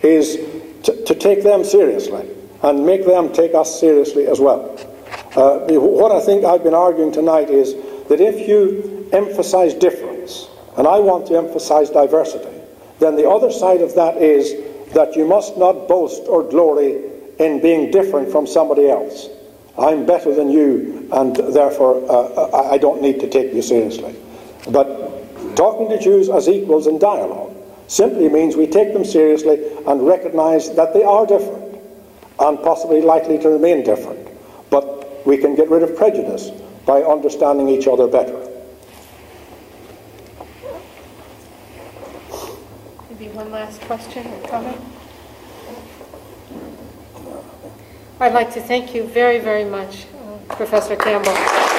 is 0.03 0.37
to, 0.85 1.05
to 1.05 1.15
take 1.15 1.43
them 1.43 1.65
seriously 1.65 2.29
and 2.63 2.85
make 2.85 3.07
them 3.07 3.33
take 3.33 3.55
us 3.55 3.81
seriously 3.81 4.27
as 4.27 4.41
well. 4.41 4.79
Uh, 5.37 5.61
what 5.79 6.13
I 6.13 6.21
think 6.21 6.45
I've 6.45 6.63
been 6.63 6.75
arguing 6.75 7.13
tonight 7.13 7.51
is 7.51 7.75
that 8.09 8.21
if 8.21 8.47
you 8.49 9.09
emphasize 9.13 9.75
difference, 9.75 10.49
and 10.77 10.87
I 10.87 10.99
want 10.99 11.27
to 11.29 11.37
emphasize 11.37 11.91
diversity, 11.91 12.61
then 12.99 13.17
the 13.17 13.29
other 13.29 13.51
side 13.51 13.81
of 13.81 13.95
that 13.95 14.17
is 14.17 14.55
that 14.93 15.17
you 15.17 15.27
must 15.27 15.57
not 15.57 15.89
boast 15.89 16.23
or 16.27 16.43
glory 16.43 17.03
in 17.39 17.61
being 17.61 17.91
different 17.91 18.31
from 18.31 18.47
somebody 18.47 18.89
else. 18.89 19.29
I'm 19.77 20.07
better 20.07 20.35
than 20.35 20.51
you, 20.51 21.09
and 21.13 21.35
therefore 21.35 22.05
uh, 22.09 22.71
I 22.71 22.79
don't 22.79 23.03
need 23.03 23.21
to 23.21 23.29
take 23.29 23.53
you 23.53 23.63
seriously. 23.63 24.15
But 24.71 25.57
talking 25.57 25.89
to 25.89 25.99
Jews 25.99 26.29
as 26.29 26.49
equals 26.49 26.87
in 26.87 26.99
dialogue 26.99 27.55
simply 27.89 28.29
means 28.29 28.57
we 28.57 28.67
take 28.67 28.93
them 28.93 29.05
seriously 29.05 29.61
and 29.87 30.07
recognize 30.07 30.75
that 30.77 30.95
they 30.95 31.03
are 31.03 31.27
different 31.27 31.81
and 32.39 32.59
possibly 32.63 33.03
likely 33.03 33.39
to 33.39 33.49
remain 33.49 33.85
different. 33.85 34.29
But 34.71 35.27
we 35.27 35.39
can 35.39 35.55
get 35.55 35.69
rid 35.69 35.83
of 35.83 35.97
prejudice 35.97 36.51
by 36.87 37.03
understanding 37.03 37.69
each 37.69 37.87
other 37.87 38.07
better. 38.07 38.49
Maybe 43.11 43.29
one 43.29 43.51
last 43.51 43.81
question 43.83 44.27
or 44.27 44.49
comment? 44.49 44.81
I'd 48.21 48.33
like 48.33 48.53
to 48.55 48.61
thank 48.61 48.95
you 48.95 49.05
very, 49.05 49.41
very 49.41 49.65
much, 49.65 50.07
uh, 50.15 50.55
Professor 50.55 50.95
Campbell. 50.95 51.74